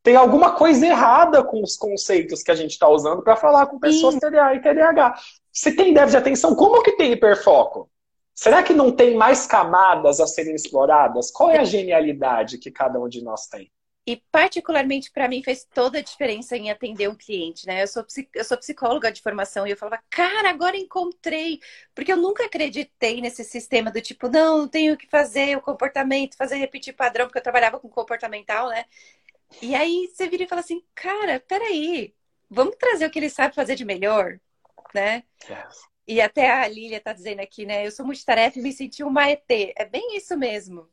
tem 0.03 0.15
alguma 0.15 0.53
coisa 0.53 0.87
errada 0.87 1.43
com 1.43 1.63
os 1.63 1.75
conceitos 1.75 2.43
que 2.43 2.51
a 2.51 2.55
gente 2.55 2.73
está 2.73 2.87
usando 2.87 3.23
para 3.23 3.35
falar 3.35 3.65
com 3.65 3.79
pessoas 3.79 4.13
Sim. 4.15 4.21
TDA 4.21 4.55
e 4.57 4.61
TDAH. 4.61 5.15
Se 5.51 5.75
tem 5.75 5.95
déficit 5.95 6.11
de 6.11 6.17
atenção, 6.19 6.55
como 6.55 6.83
que 6.83 6.93
tem 6.93 7.13
hiperfoco? 7.13 7.89
Será 8.35 8.63
que 8.63 8.75
não 8.75 8.93
tem 8.93 9.17
mais 9.17 9.47
camadas 9.47 10.21
a 10.21 10.27
serem 10.27 10.55
exploradas? 10.55 11.31
Qual 11.31 11.51
é 11.51 11.61
a 11.61 11.65
genialidade 11.65 12.59
que 12.59 12.71
cada 12.71 13.01
um 13.01 13.09
de 13.09 13.25
nós 13.25 13.47
tem? 13.47 13.73
E 14.05 14.17
particularmente 14.33 15.13
para 15.13 15.29
mim 15.29 15.45
fez 15.45 15.65
toda 15.65 15.99
a 15.99 16.03
diferença 16.03 16.57
em 16.57 16.71
atender 16.71 17.09
um 17.09 17.15
cliente, 17.15 17.67
né? 17.67 17.85
Eu 17.85 17.87
sou, 17.87 18.05
eu 18.35 18.45
sou 18.45 18.59
psicóloga 18.59 19.13
de 19.13 19.23
formação 19.23 19.65
e 19.65 19.71
eu 19.71 19.77
falava, 19.77 20.03
cara, 20.11 20.51
agora 20.51 20.77
encontrei, 20.77 21.61
porque 21.95 22.13
eu 22.13 22.17
nunca 22.17 22.45
acreditei 22.45 23.21
nesse 23.21 23.45
sistema 23.45 23.93
do 23.93 24.01
tipo, 24.01 24.29
não, 24.29 24.67
tenho 24.67 24.97
que 24.97 25.07
fazer 25.09 25.57
o 25.57 25.63
comportamento, 25.63 26.37
fazer 26.37 26.57
repetir 26.57 26.95
padrão, 26.95 27.27
porque 27.27 27.39
eu 27.39 27.43
trabalhava 27.43 27.79
com 27.79 27.89
comportamental, 27.89 28.71
né? 28.71 28.85
E 29.61 29.75
aí 29.75 30.09
você 30.09 30.29
vira 30.29 30.45
e 30.45 30.49
fala 30.49 30.61
assim, 30.61 30.83
cara, 30.95 31.41
peraí, 31.41 32.15
vamos 32.51 32.77
trazer 32.77 33.07
o 33.07 33.11
que 33.11 33.19
ele 33.19 33.31
sabe 33.31 33.55
fazer 33.55 33.77
de 33.77 33.85
melhor, 33.85 34.41
né? 34.95 35.23
Yes. 35.49 35.93
E 36.07 36.21
até 36.21 36.51
a 36.51 36.67
Lília 36.67 37.01
tá 37.01 37.13
dizendo 37.13 37.41
aqui, 37.41 37.65
né? 37.65 37.87
Eu 37.87 37.93
sou 37.93 38.05
multitarefa 38.05 38.59
e 38.59 38.63
me 38.63 38.73
senti 38.73 39.05
uma 39.05 39.31
ET. 39.31 39.73
É 39.77 39.85
bem 39.85 40.17
isso 40.17 40.37
mesmo. 40.37 40.89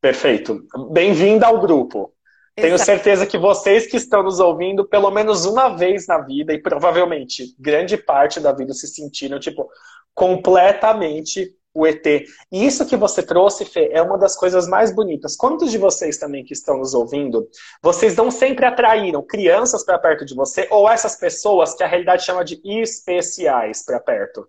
Perfeito. 0.00 0.62
Bem-vinda 0.90 1.46
ao 1.46 1.60
grupo. 1.60 2.12
Exato. 2.56 2.56
Tenho 2.56 2.78
certeza 2.78 3.26
que 3.26 3.36
vocês 3.36 3.86
que 3.86 3.96
estão 3.96 4.22
nos 4.22 4.40
ouvindo 4.40 4.86
pelo 4.86 5.10
menos 5.10 5.44
uma 5.44 5.76
vez 5.76 6.06
na 6.06 6.18
vida, 6.18 6.52
e 6.52 6.58
provavelmente 6.58 7.54
grande 7.58 7.96
parte 7.96 8.40
da 8.40 8.52
vida 8.52 8.72
se 8.72 8.88
sentiram, 8.88 9.38
tipo, 9.38 9.68
completamente 10.14 11.54
o 11.72 11.86
ET. 11.86 12.04
E 12.04 12.66
isso 12.66 12.86
que 12.86 12.96
você 12.96 13.22
trouxe, 13.22 13.64
Fê, 13.64 13.90
é 13.92 14.02
uma 14.02 14.18
das 14.18 14.36
coisas 14.36 14.66
mais 14.66 14.92
bonitas. 14.92 15.36
Quantos 15.36 15.70
de 15.70 15.78
vocês 15.78 16.18
também 16.18 16.44
que 16.44 16.52
estão 16.52 16.78
nos 16.78 16.94
ouvindo, 16.94 17.46
vocês 17.82 18.16
não 18.16 18.30
sempre 18.30 18.66
atraíram 18.66 19.22
crianças 19.22 19.84
para 19.84 19.98
perto 19.98 20.24
de 20.24 20.34
você, 20.34 20.66
ou 20.70 20.88
essas 20.88 21.16
pessoas 21.16 21.74
que 21.74 21.84
a 21.84 21.86
realidade 21.86 22.24
chama 22.24 22.44
de 22.44 22.60
especiais 22.64 23.84
para 23.84 24.00
perto? 24.00 24.48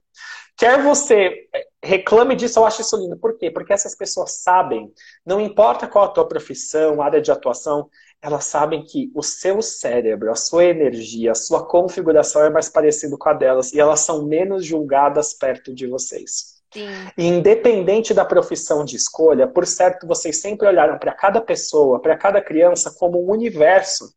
Quer 0.58 0.82
você 0.84 1.48
reclame 1.84 2.36
disso, 2.36 2.60
eu 2.60 2.66
acho 2.66 2.82
isso 2.82 2.96
lindo. 2.98 3.18
Por 3.18 3.38
quê? 3.38 3.50
Porque 3.50 3.74
essas 3.74 3.96
pessoas 3.96 4.44
sabem, 4.44 4.92
não 5.26 5.42
importa 5.42 5.88
qual 5.88 6.06
a 6.06 6.10
tua 6.10 6.28
profissão, 6.28 7.02
área 7.02 7.22
de 7.22 7.32
atuação, 7.32 7.90
elas 8.22 8.46
sabem 8.46 8.84
que 8.84 9.12
o 9.16 9.24
seu 9.24 9.62
cérebro, 9.62 10.32
a 10.32 10.36
sua 10.36 10.66
energia, 10.66 11.32
a 11.32 11.36
sua 11.36 11.66
configuração 11.66 12.44
é 12.44 12.50
mais 12.50 12.70
parecido 12.70 13.18
com 13.18 13.30
a 13.30 13.34
delas 13.34 13.74
e 13.74 13.80
elas 13.80 14.02
são 14.02 14.26
menos 14.26 14.64
julgadas 14.64 15.34
perto 15.34 15.74
de 15.74 15.88
vocês. 15.88 16.62
Sim. 16.72 16.88
E 17.18 17.26
independente 17.28 18.14
da 18.14 18.24
profissão 18.24 18.86
de 18.86 18.96
escolha, 18.96 19.48
por 19.48 19.66
certo, 19.66 20.08
vocês 20.08 20.40
sempre 20.40 20.68
olharam 20.68 20.98
para 21.00 21.12
cada 21.12 21.42
pessoa, 21.42 22.00
para 22.00 22.16
cada 22.16 22.42
criança 22.42 22.94
como 22.98 23.22
um 23.22 23.32
universo, 23.32 24.14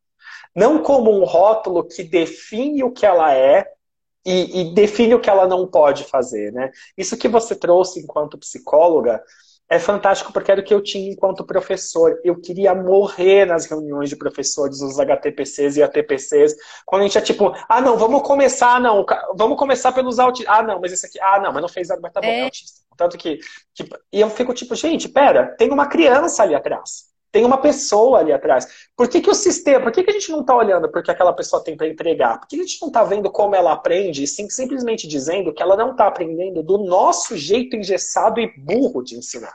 não 0.55 0.83
como 0.83 1.11
um 1.11 1.25
rótulo 1.25 1.83
que 1.85 2.05
define 2.05 2.85
o 2.85 2.93
que 2.93 3.07
ela 3.07 3.35
é 3.35 3.74
e, 4.25 4.61
e, 4.61 4.75
define 4.75 5.15
o 5.15 5.21
que 5.21 5.29
ela 5.29 5.47
não 5.47 5.67
pode 5.67 6.05
fazer, 6.05 6.53
né? 6.53 6.71
Isso 6.97 7.17
que 7.17 7.29
você 7.29 7.55
trouxe 7.55 8.01
enquanto 8.01 8.39
psicóloga 8.39 9.23
é 9.69 9.79
fantástico 9.79 10.33
porque 10.33 10.51
era 10.51 10.61
o 10.61 10.65
que 10.65 10.73
eu 10.73 10.83
tinha 10.83 11.11
enquanto 11.11 11.45
professor. 11.45 12.21
Eu 12.23 12.41
queria 12.41 12.75
morrer 12.75 13.47
nas 13.47 13.67
reuniões 13.67 14.09
de 14.09 14.17
professores, 14.17 14.81
os 14.81 14.99
HTPCs 14.99 15.77
e 15.77 15.83
ATPCs, 15.83 16.55
quando 16.85 17.03
a 17.03 17.05
gente 17.05 17.19
é 17.19 17.21
tipo, 17.21 17.53
ah, 17.69 17.81
não, 17.81 17.97
vamos 17.97 18.23
começar, 18.23 18.81
não, 18.81 19.05
vamos 19.35 19.59
começar 19.59 19.93
pelos 19.93 20.19
autistas. 20.19 20.55
Ah, 20.55 20.63
não, 20.63 20.81
mas 20.81 20.93
esse 20.93 21.07
aqui, 21.07 21.19
ah, 21.21 21.41
não, 21.41 21.53
mas 21.53 21.63
não 21.63 21.69
fez, 21.69 21.89
mas 22.01 22.13
tá 22.13 22.21
bom, 22.21 22.27
é, 22.27 22.41
é 22.41 22.45
autista. 22.45 22.83
Tanto 22.97 23.19
que, 23.19 23.39
tipo, 23.73 23.97
e 24.13 24.21
eu 24.21 24.31
fico 24.31 24.55
tipo, 24.55 24.75
gente, 24.75 25.09
pera, 25.09 25.55
tem 25.57 25.71
uma 25.71 25.87
criança 25.87 26.43
ali 26.43 26.55
atrás. 26.55 27.14
Tem 27.35 27.45
uma 27.45 27.59
pessoa 27.59 28.21
ali 28.21 28.33
atrás. 28.33 28.65
Por 28.97 29.09
que, 29.09 29.21
que 29.21 29.29
o 29.29 29.35
sistema, 29.35 29.81
por 29.81 29.91
que, 29.91 30.05
que 30.05 30.11
a 30.11 30.13
gente 30.13 30.31
não 30.31 30.43
está 30.43 30.55
olhando 30.55 30.89
porque 30.89 31.11
aquela 31.11 31.33
pessoa 31.33 31.65
tem 31.65 31.77
para 31.77 31.89
entregar? 31.89 32.39
Por 32.39 32.47
que 32.47 32.55
a 32.55 32.61
gente 32.61 32.81
não 32.81 32.87
está 32.87 33.03
vendo 33.03 33.29
como 33.29 33.57
ela 33.57 33.73
aprende, 33.73 34.25
sim, 34.25 34.49
simplesmente 34.49 35.09
dizendo 35.09 35.53
que 35.53 35.61
ela 35.61 35.77
não 35.77 35.91
está 35.91 36.07
aprendendo 36.07 36.63
do 36.63 36.79
nosso 36.79 37.37
jeito 37.37 37.75
engessado 37.75 38.39
e 38.39 38.47
burro 38.57 39.03
de 39.03 39.17
ensinar? 39.17 39.53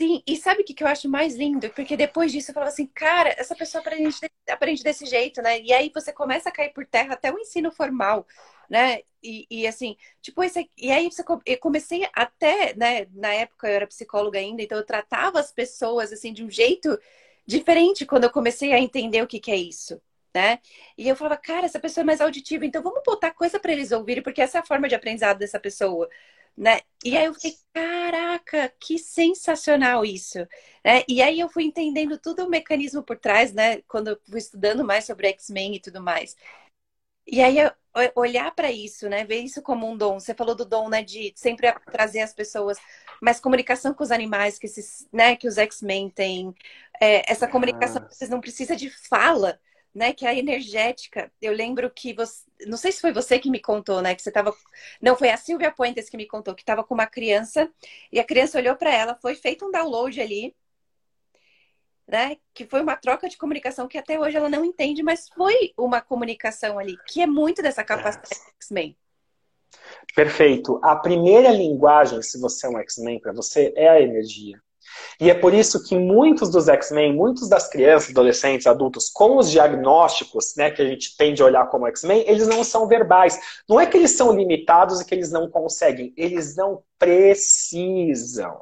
Sim, 0.00 0.22
e 0.26 0.36
sabe 0.36 0.62
o 0.62 0.64
que, 0.64 0.74
que 0.74 0.82
eu 0.82 0.88
acho 0.88 1.08
mais 1.08 1.36
lindo? 1.36 1.70
Porque 1.70 1.96
depois 1.96 2.32
disso 2.32 2.50
eu 2.50 2.54
falava 2.54 2.70
assim, 2.72 2.86
cara, 2.86 3.32
essa 3.38 3.54
pessoa 3.54 3.80
aprende, 3.80 4.16
aprende 4.50 4.82
desse 4.82 5.06
jeito, 5.06 5.40
né? 5.40 5.60
E 5.60 5.72
aí 5.72 5.90
você 5.94 6.12
começa 6.12 6.48
a 6.48 6.52
cair 6.52 6.72
por 6.72 6.84
terra 6.84 7.14
até 7.14 7.32
o 7.32 7.38
ensino 7.38 7.70
formal, 7.70 8.26
né? 8.68 9.00
E, 9.22 9.46
e 9.48 9.66
assim, 9.68 9.96
tipo, 10.20 10.42
esse, 10.42 10.68
e 10.76 10.90
aí 10.90 11.10
você, 11.10 11.22
eu 11.46 11.58
comecei 11.60 12.08
até, 12.12 12.74
né? 12.74 13.06
Na 13.12 13.32
época 13.32 13.68
eu 13.68 13.72
era 13.74 13.86
psicóloga 13.86 14.38
ainda, 14.38 14.62
então 14.62 14.76
eu 14.76 14.84
tratava 14.84 15.38
as 15.38 15.52
pessoas, 15.52 16.12
assim, 16.12 16.32
de 16.32 16.42
um 16.44 16.50
jeito 16.50 16.98
diferente 17.46 18.04
quando 18.04 18.24
eu 18.24 18.30
comecei 18.30 18.72
a 18.72 18.80
entender 18.80 19.22
o 19.22 19.26
que, 19.28 19.38
que 19.40 19.50
é 19.52 19.56
isso. 19.56 20.00
Né? 20.34 20.58
E 20.98 21.08
eu 21.08 21.14
falava, 21.14 21.36
cara, 21.36 21.64
essa 21.66 21.78
pessoa 21.78 22.02
é 22.02 22.04
mais 22.06 22.20
auditiva, 22.20 22.66
então 22.66 22.82
vamos 22.82 23.02
botar 23.06 23.30
coisa 23.32 23.60
para 23.60 23.70
eles 23.72 23.92
ouvirem, 23.92 24.20
porque 24.22 24.42
essa 24.42 24.58
é 24.58 24.60
a 24.60 24.64
forma 24.66 24.88
de 24.88 24.94
aprendizado 24.96 25.38
dessa 25.38 25.60
pessoa 25.60 26.08
né? 26.56 26.80
E 27.04 27.16
aí 27.16 27.26
eu 27.26 27.34
fiquei, 27.34 27.56
caraca, 27.72 28.72
que 28.80 28.98
sensacional 28.98 30.04
isso, 30.04 30.38
né? 30.84 31.02
E 31.08 31.20
aí 31.22 31.40
eu 31.40 31.48
fui 31.48 31.64
entendendo 31.64 32.18
todo 32.18 32.44
o 32.44 32.50
mecanismo 32.50 33.02
por 33.02 33.18
trás, 33.18 33.52
né? 33.52 33.82
Quando 33.82 34.08
eu 34.08 34.20
fui 34.28 34.38
estudando 34.38 34.84
mais 34.84 35.04
sobre 35.04 35.28
X-Men 35.28 35.76
e 35.76 35.80
tudo 35.80 36.00
mais. 36.00 36.36
E 37.26 37.42
aí 37.42 37.56
olhar 38.14 38.50
para 38.54 38.70
isso, 38.70 39.08
né? 39.08 39.24
Ver 39.24 39.40
isso 39.40 39.62
como 39.62 39.88
um 39.88 39.96
dom. 39.96 40.20
Você 40.20 40.34
falou 40.34 40.54
do 40.54 40.64
dom, 40.64 40.88
né? 40.88 41.02
De 41.02 41.32
sempre 41.36 41.72
trazer 41.90 42.20
as 42.20 42.34
pessoas, 42.34 42.78
mas 43.20 43.40
comunicação 43.40 43.94
com 43.94 44.02
os 44.02 44.10
animais 44.10 44.58
que 44.58 44.66
esses, 44.66 45.08
né? 45.12 45.36
Que 45.36 45.48
os 45.48 45.58
X-Men 45.58 46.10
têm, 46.10 46.54
é, 47.00 47.30
essa 47.30 47.48
comunicação, 47.48 48.06
vocês 48.10 48.30
não 48.30 48.40
precisa 48.40 48.76
de 48.76 48.90
fala, 48.90 49.60
né, 49.94 50.12
que 50.12 50.26
é 50.26 50.30
a 50.30 50.34
energética. 50.34 51.30
Eu 51.40 51.52
lembro 51.52 51.90
que 51.90 52.12
você, 52.12 52.44
não 52.66 52.76
sei 52.76 52.90
se 52.90 53.00
foi 53.00 53.12
você 53.12 53.38
que 53.38 53.50
me 53.50 53.60
contou, 53.60 54.02
né, 54.02 54.14
que 54.14 54.22
você 54.22 54.30
estava, 54.30 54.54
não 55.00 55.16
foi 55.16 55.30
a 55.30 55.36
Silvia 55.36 55.70
Puentes 55.70 56.10
que 56.10 56.16
me 56.16 56.26
contou 56.26 56.54
que 56.54 56.62
estava 56.62 56.82
com 56.82 56.94
uma 56.94 57.06
criança 57.06 57.70
e 58.10 58.18
a 58.18 58.24
criança 58.24 58.58
olhou 58.58 58.74
para 58.74 58.92
ela, 58.92 59.18
foi 59.22 59.34
feito 59.36 59.64
um 59.64 59.70
download 59.70 60.20
ali, 60.20 60.54
né, 62.06 62.36
que 62.52 62.66
foi 62.66 62.82
uma 62.82 62.96
troca 62.96 63.28
de 63.28 63.36
comunicação 63.38 63.86
que 63.86 63.96
até 63.96 64.18
hoje 64.18 64.36
ela 64.36 64.50
não 64.50 64.64
entende, 64.64 65.02
mas 65.02 65.28
foi 65.28 65.72
uma 65.78 66.00
comunicação 66.00 66.78
ali 66.78 66.96
que 67.06 67.22
é 67.22 67.26
muito 67.26 67.62
dessa 67.62 67.84
capacidade 67.84 68.34
é. 68.34 68.50
X-Men. 68.60 68.96
Perfeito. 70.14 70.78
A 70.82 70.96
primeira 70.96 71.50
linguagem, 71.50 72.22
se 72.22 72.38
você 72.40 72.66
é 72.66 72.70
um 72.70 72.78
X-Men, 72.78 73.20
para 73.20 73.32
você 73.32 73.72
é 73.76 73.88
a 73.88 74.00
energia. 74.00 74.62
E 75.20 75.30
é 75.30 75.34
por 75.34 75.54
isso 75.54 75.82
que 75.84 75.96
muitos 75.96 76.50
dos 76.50 76.68
X-Men, 76.68 77.14
muitos 77.14 77.48
das 77.48 77.68
crianças, 77.68 78.10
adolescentes, 78.10 78.66
adultos, 78.66 79.08
com 79.08 79.36
os 79.36 79.50
diagnósticos 79.50 80.54
né, 80.56 80.70
que 80.70 80.82
a 80.82 80.84
gente 80.84 81.16
tende 81.16 81.42
a 81.42 81.46
olhar 81.46 81.66
como 81.68 81.86
X-Men, 81.88 82.24
eles 82.26 82.48
não 82.48 82.64
são 82.64 82.86
verbais. 82.86 83.38
Não 83.68 83.80
é 83.80 83.86
que 83.86 83.96
eles 83.96 84.12
são 84.12 84.32
limitados 84.32 85.00
e 85.00 85.04
que 85.04 85.14
eles 85.14 85.30
não 85.30 85.48
conseguem, 85.48 86.12
eles 86.16 86.56
não 86.56 86.82
precisam. 86.98 88.60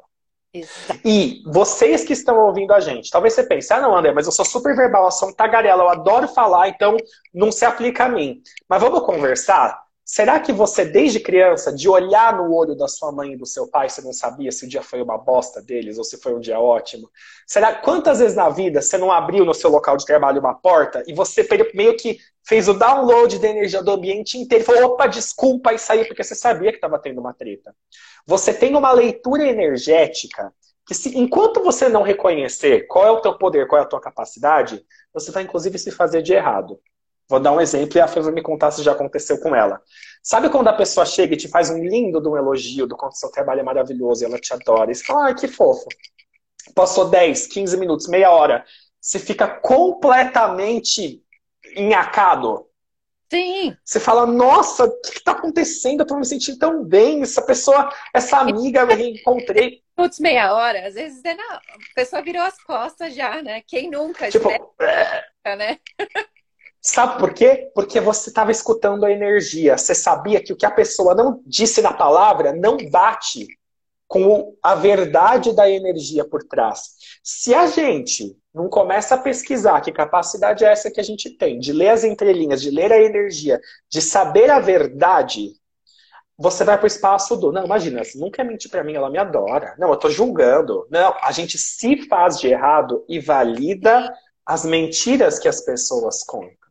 Exato. 0.53 0.99
E 1.03 1.41
vocês 1.47 2.03
que 2.03 2.13
estão 2.13 2.37
ouvindo 2.45 2.73
a 2.73 2.79
gente, 2.79 3.09
talvez 3.09 3.33
você 3.33 3.43
pense, 3.43 3.73
ah 3.73 3.81
não, 3.81 3.95
André, 3.95 4.11
mas 4.11 4.27
eu 4.27 4.31
sou 4.31 4.45
super 4.45 4.75
verbal, 4.75 5.05
eu 5.05 5.11
sou 5.11 5.29
um 5.29 5.33
tagarela, 5.33 5.83
eu 5.83 5.89
adoro 5.89 6.27
falar, 6.27 6.69
então 6.69 6.95
não 7.33 7.51
se 7.51 7.65
aplica 7.65 8.05
a 8.05 8.09
mim. 8.09 8.39
Mas 8.69 8.79
vamos 8.79 9.03
conversar? 9.03 9.81
Será 10.05 10.37
que 10.39 10.51
você, 10.51 10.83
desde 10.83 11.19
criança, 11.19 11.71
de 11.71 11.87
olhar 11.87 12.35
no 12.35 12.53
olho 12.53 12.75
da 12.75 12.89
sua 12.89 13.09
mãe 13.11 13.33
e 13.33 13.37
do 13.37 13.45
seu 13.45 13.69
pai, 13.69 13.89
você 13.89 14.01
não 14.01 14.11
sabia 14.11 14.51
se 14.51 14.65
o 14.65 14.67
dia 14.67 14.81
foi 14.81 15.01
uma 15.01 15.17
bosta 15.17 15.61
deles 15.61 15.97
ou 15.97 16.03
se 16.03 16.17
foi 16.17 16.35
um 16.35 16.41
dia 16.41 16.59
ótimo? 16.59 17.09
Será 17.47 17.73
quantas 17.73 18.19
vezes 18.19 18.35
na 18.35 18.49
vida 18.49 18.81
você 18.81 18.97
não 18.97 19.11
abriu 19.11 19.45
no 19.45 19.53
seu 19.53 19.69
local 19.69 19.95
de 19.95 20.05
trabalho 20.05 20.41
uma 20.41 20.53
porta 20.53 21.01
e 21.07 21.13
você 21.13 21.47
meio 21.73 21.95
que 21.95 22.17
fez 22.45 22.67
o 22.67 22.73
download 22.73 23.39
da 23.39 23.47
energia 23.47 23.81
do 23.81 23.91
ambiente 23.91 24.37
inteiro 24.37 24.63
e 24.63 24.65
falou, 24.65 24.91
opa, 24.91 25.07
desculpa, 25.07 25.73
e 25.73 25.79
saiu 25.79 26.05
porque 26.05 26.23
você 26.23 26.35
sabia 26.35 26.71
que 26.71 26.77
estava 26.77 26.99
tendo 26.99 27.21
uma 27.21 27.33
treta? 27.33 27.73
Você 28.27 28.53
tem 28.53 28.75
uma 28.75 28.91
leitura 28.91 29.47
energética 29.47 30.53
que 30.85 30.93
se, 30.93 31.17
enquanto 31.17 31.63
você 31.63 31.87
não 31.87 32.03
reconhecer 32.03 32.87
qual 32.87 33.05
é 33.05 33.11
o 33.11 33.21
teu 33.21 33.37
poder, 33.37 33.67
qual 33.67 33.81
é 33.81 33.85
a 33.85 33.87
tua 33.87 34.01
capacidade, 34.01 34.85
você 35.13 35.31
vai 35.31 35.43
inclusive 35.43 35.79
se 35.79 35.91
fazer 35.91 36.21
de 36.21 36.33
errado. 36.33 36.77
Vou 37.29 37.39
dar 37.39 37.51
um 37.51 37.61
exemplo 37.61 37.97
e 37.97 38.01
a 38.01 38.07
Fê 38.07 38.19
vai 38.19 38.33
me 38.33 38.41
contar 38.41 38.71
se 38.71 38.83
já 38.83 38.91
aconteceu 38.91 39.39
com 39.39 39.55
ela. 39.55 39.81
Sabe 40.21 40.49
quando 40.49 40.67
a 40.67 40.73
pessoa 40.73 41.05
chega 41.05 41.33
e 41.33 41.37
te 41.37 41.47
faz 41.47 41.69
um 41.69 41.83
lindo 41.83 42.21
de 42.21 42.27
um 42.27 42.37
elogio 42.37 42.87
do 42.87 42.95
quanto 42.95 43.17
seu 43.17 43.29
trabalho 43.29 43.61
é 43.61 43.63
maravilhoso 43.63 44.23
e 44.23 44.25
ela 44.25 44.39
te 44.39 44.53
adora? 44.53 44.91
E 44.91 44.95
você 44.95 45.03
fala, 45.03 45.25
ai, 45.25 45.35
que 45.35 45.47
fofo. 45.47 45.87
Passou 46.73 47.09
10, 47.09 47.47
15 47.47 47.77
minutos, 47.77 48.07
meia 48.07 48.31
hora. 48.31 48.65
Você 49.01 49.19
fica 49.19 49.47
completamente 49.47 51.21
enhacado. 51.75 52.67
Sim. 53.29 53.75
Você 53.83 53.99
fala, 53.99 54.25
nossa, 54.25 54.85
o 54.85 55.01
que 55.01 55.17
está 55.17 55.31
acontecendo? 55.31 56.01
Eu 56.01 56.07
tô 56.07 56.15
me 56.15 56.25
sentindo 56.25 56.59
tão 56.59 56.83
bem. 56.83 57.21
Essa 57.23 57.41
pessoa, 57.41 57.91
essa 58.13 58.37
amiga 58.37 58.81
eu 58.81 58.87
reencontrei. 58.87 59.81
Putz, 59.95 60.19
meia 60.19 60.53
hora. 60.53 60.87
Às 60.87 60.93
vezes 60.93 61.23
é, 61.25 61.31
a 61.31 61.61
pessoa 61.95 62.21
virou 62.21 62.43
as 62.43 62.61
costas 62.63 63.15
já, 63.15 63.41
né? 63.41 63.61
Quem 63.61 63.89
nunca? 63.89 64.29
Tipo, 64.29 64.49
é... 64.79 65.55
né? 65.55 65.79
Sabe 66.85 67.17
por 67.17 67.33
quê? 67.33 67.71
Porque 67.73 68.01
você 68.01 68.29
estava 68.29 68.51
escutando 68.51 69.05
a 69.05 69.11
energia. 69.11 69.77
Você 69.77 69.95
sabia 69.95 70.43
que 70.43 70.51
o 70.51 70.55
que 70.57 70.65
a 70.65 70.71
pessoa 70.71 71.15
não 71.15 71.41
disse 71.45 71.81
na 71.81 71.93
palavra 71.93 72.51
não 72.51 72.75
bate 72.91 73.47
com 74.05 74.53
a 74.61 74.75
verdade 74.75 75.53
da 75.55 75.69
energia 75.69 76.27
por 76.27 76.43
trás. 76.43 76.81
Se 77.23 77.55
a 77.55 77.67
gente 77.67 78.37
não 78.53 78.67
começa 78.67 79.15
a 79.15 79.17
pesquisar 79.17 79.79
que 79.79 79.93
capacidade 79.93 80.65
é 80.65 80.71
essa 80.71 80.91
que 80.91 80.99
a 80.99 81.03
gente 81.03 81.29
tem, 81.29 81.57
de 81.57 81.71
ler 81.71 81.89
as 81.89 82.03
entrelinhas, 82.03 82.61
de 82.61 82.69
ler 82.69 82.91
a 82.91 83.01
energia, 83.01 83.61
de 83.89 84.01
saber 84.01 84.51
a 84.51 84.59
verdade, 84.59 85.53
você 86.37 86.65
vai 86.65 86.77
para 86.77 86.83
o 86.83 86.87
espaço 86.87 87.37
do. 87.37 87.53
Não, 87.53 87.63
imagina, 87.63 88.03
você 88.03 88.19
quer 88.29 88.43
mentir 88.43 88.69
para 88.69 88.83
mim, 88.83 88.93
ela 88.93 89.09
me 89.09 89.17
adora. 89.17 89.73
Não, 89.79 89.87
eu 89.87 89.93
estou 89.93 90.11
julgando. 90.11 90.85
Não, 90.91 91.15
a 91.23 91.31
gente 91.31 91.57
se 91.57 92.05
faz 92.09 92.37
de 92.39 92.49
errado 92.49 93.05
e 93.07 93.21
valida 93.21 94.13
as 94.45 94.65
mentiras 94.65 95.39
que 95.39 95.47
as 95.47 95.61
pessoas 95.61 96.23
contam. 96.23 96.62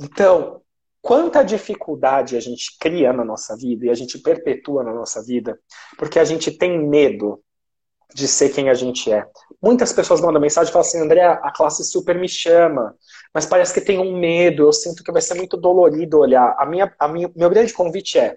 Então, 0.00 0.60
quanta 1.02 1.42
dificuldade 1.42 2.36
a 2.36 2.40
gente 2.40 2.76
cria 2.78 3.12
na 3.12 3.24
nossa 3.24 3.56
vida 3.56 3.86
e 3.86 3.90
a 3.90 3.94
gente 3.94 4.18
perpetua 4.18 4.82
na 4.82 4.92
nossa 4.92 5.22
vida 5.22 5.58
porque 5.96 6.18
a 6.18 6.24
gente 6.24 6.50
tem 6.50 6.78
medo 6.78 7.42
de 8.14 8.26
ser 8.26 8.50
quem 8.50 8.68
a 8.68 8.74
gente 8.74 9.12
é. 9.12 9.24
Muitas 9.62 9.92
pessoas 9.92 10.20
mandam 10.20 10.40
mensagem 10.40 10.68
e 10.68 10.72
falam 10.72 10.86
assim, 10.86 10.98
André, 10.98 11.22
a 11.22 11.52
classe 11.52 11.84
super 11.84 12.18
me 12.18 12.28
chama, 12.28 12.94
mas 13.32 13.46
parece 13.46 13.72
que 13.72 13.80
tem 13.80 13.98
um 13.98 14.18
medo, 14.18 14.64
eu 14.64 14.72
sinto 14.72 15.04
que 15.04 15.12
vai 15.12 15.22
ser 15.22 15.34
muito 15.34 15.56
dolorido 15.56 16.18
olhar. 16.18 16.56
A 16.58 16.66
minha, 16.66 16.92
a 16.98 17.06
minha, 17.06 17.30
meu 17.36 17.48
grande 17.48 17.72
convite 17.72 18.18
é, 18.18 18.36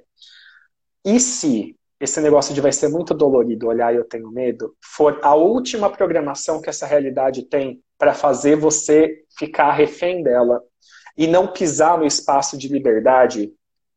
e 1.05 1.19
se 1.19 1.75
esse 1.99 2.19
negócio 2.21 2.53
de 2.53 2.61
vai 2.61 2.71
ser 2.71 2.89
muito 2.89 3.13
dolorido 3.13 3.67
olhar 3.67 3.93
e 3.93 3.97
eu 3.97 4.03
tenho 4.03 4.29
medo, 4.29 4.75
for 4.84 5.19
a 5.23 5.36
última 5.36 5.89
programação 5.89 6.62
que 6.62 6.69
essa 6.69 6.86
realidade 6.86 7.43
tem 7.43 7.81
para 7.97 8.13
fazer 8.13 8.55
você 8.55 9.23
ficar 9.38 9.71
refém 9.71 10.21
dela 10.21 10.62
e 11.17 11.28
não 11.28 11.47
pisar 11.47 11.97
no 11.97 12.06
espaço 12.06 12.58
de 12.58 12.67
liberdade 12.67 13.54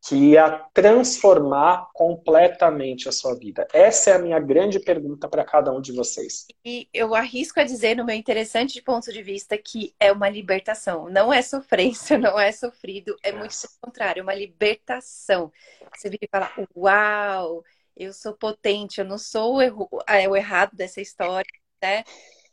que 0.06 0.14
ia 0.14 0.64
transformar 0.72 1.88
completamente 1.92 3.08
a 3.08 3.12
sua 3.12 3.34
vida? 3.34 3.66
Essa 3.72 4.10
é 4.10 4.12
a 4.14 4.18
minha 4.18 4.38
grande 4.38 4.78
pergunta 4.78 5.28
para 5.28 5.44
cada 5.44 5.72
um 5.72 5.80
de 5.80 5.92
vocês. 5.92 6.46
E 6.64 6.88
eu 6.94 7.14
arrisco 7.14 7.58
a 7.58 7.64
dizer, 7.64 7.96
no 7.96 8.04
meu 8.04 8.14
interessante 8.14 8.80
ponto 8.80 9.12
de 9.12 9.22
vista, 9.22 9.58
que 9.58 9.94
é 9.98 10.12
uma 10.12 10.28
libertação. 10.28 11.08
Não 11.10 11.32
é 11.32 11.42
sofrência, 11.42 12.16
não 12.18 12.38
é 12.38 12.52
sofrido, 12.52 13.16
é 13.22 13.32
muito 13.32 13.54
pelo 13.60 13.72
contrário, 13.80 14.20
é 14.20 14.22
uma 14.22 14.34
libertação. 14.34 15.50
Você 15.94 16.08
vira 16.08 16.24
e 16.24 16.28
fala: 16.30 16.52
Uau, 16.76 17.64
eu 17.96 18.12
sou 18.12 18.34
potente, 18.34 19.00
eu 19.00 19.04
não 19.04 19.18
sou 19.18 19.56
o, 19.56 19.62
erro, 19.62 19.88
é, 20.06 20.28
o 20.28 20.36
errado 20.36 20.76
dessa 20.76 21.00
história, 21.00 21.50
né? 21.82 22.04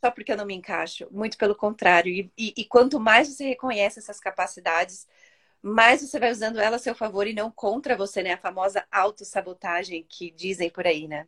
Só 0.04 0.10
porque 0.10 0.32
eu 0.32 0.36
não 0.36 0.44
me 0.44 0.54
encaixo. 0.54 1.08
Muito 1.10 1.38
pelo 1.38 1.54
contrário. 1.54 2.12
E, 2.12 2.30
e, 2.36 2.52
e 2.58 2.64
quanto 2.66 3.00
mais 3.00 3.26
você 3.26 3.44
reconhece 3.44 3.98
essas 3.98 4.20
capacidades, 4.20 5.06
mais 5.62 6.02
você 6.02 6.20
vai 6.20 6.30
usando 6.30 6.60
ela 6.60 6.76
a 6.76 6.78
seu 6.78 6.94
favor 6.94 7.26
e 7.26 7.32
não 7.32 7.50
contra 7.50 7.96
você, 7.96 8.22
né? 8.22 8.34
A 8.34 8.38
famosa 8.38 8.84
autossabotagem 8.92 10.04
que 10.06 10.30
dizem 10.30 10.68
por 10.68 10.86
aí, 10.86 11.08
né? 11.08 11.24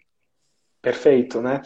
Perfeito, 0.82 1.40
né? 1.40 1.62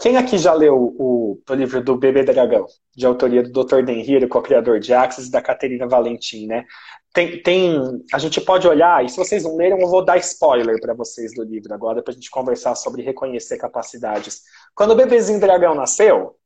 Quem 0.00 0.18
aqui 0.18 0.36
já 0.36 0.52
leu 0.52 0.76
o, 0.76 1.40
o 1.48 1.54
livro 1.54 1.82
do 1.82 1.96
Bebê 1.96 2.22
Dragão, 2.22 2.66
de 2.94 3.06
autoria 3.06 3.42
do 3.42 3.50
Dr. 3.50 3.82
Dan 3.82 3.94
Hiro, 3.94 4.28
co-criador 4.28 4.78
de 4.78 4.92
Axis, 4.92 5.30
da 5.30 5.40
Caterina 5.40 5.88
Valentim, 5.88 6.46
né? 6.46 6.66
Tem, 7.14 7.42
tem, 7.42 7.76
a 8.12 8.18
gente 8.18 8.40
pode 8.42 8.68
olhar, 8.68 9.04
e 9.04 9.08
se 9.08 9.16
vocês 9.16 9.42
não 9.42 9.56
leram, 9.56 9.80
eu 9.80 9.88
vou 9.88 10.04
dar 10.04 10.18
spoiler 10.18 10.78
para 10.80 10.94
vocês 10.94 11.34
do 11.34 11.42
livro 11.42 11.72
agora, 11.74 12.02
para 12.02 12.12
a 12.12 12.14
gente 12.14 12.30
conversar 12.30 12.74
sobre 12.74 13.02
reconhecer 13.02 13.56
capacidades. 13.56 14.42
Quando 14.74 14.92
o 14.92 14.96
bebezinho 14.96 15.40
dragão 15.40 15.74
nasceu, 15.74 16.36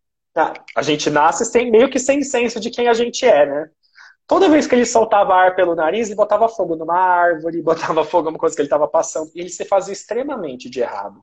a 0.76 0.82
gente 0.82 1.10
nasce 1.10 1.44
sem, 1.44 1.70
meio 1.70 1.90
que 1.90 1.98
sem 1.98 2.22
senso 2.22 2.60
de 2.60 2.70
quem 2.70 2.88
a 2.88 2.94
gente 2.94 3.24
é, 3.24 3.46
né? 3.46 3.70
Toda 4.26 4.48
vez 4.48 4.66
que 4.66 4.74
ele 4.74 4.84
soltava 4.84 5.34
ar 5.34 5.54
pelo 5.54 5.76
nariz, 5.76 6.08
ele 6.08 6.16
botava 6.16 6.48
fogo 6.48 6.74
numa 6.74 6.98
árvore, 6.98 7.62
botava 7.62 8.04
fogo 8.04 8.30
numa 8.30 8.38
coisa 8.38 8.54
que 8.54 8.60
ele 8.60 8.66
estava 8.66 8.88
passando, 8.88 9.30
ele 9.34 9.48
se 9.48 9.64
fazia 9.64 9.92
extremamente 9.92 10.68
de 10.68 10.80
errado. 10.80 11.22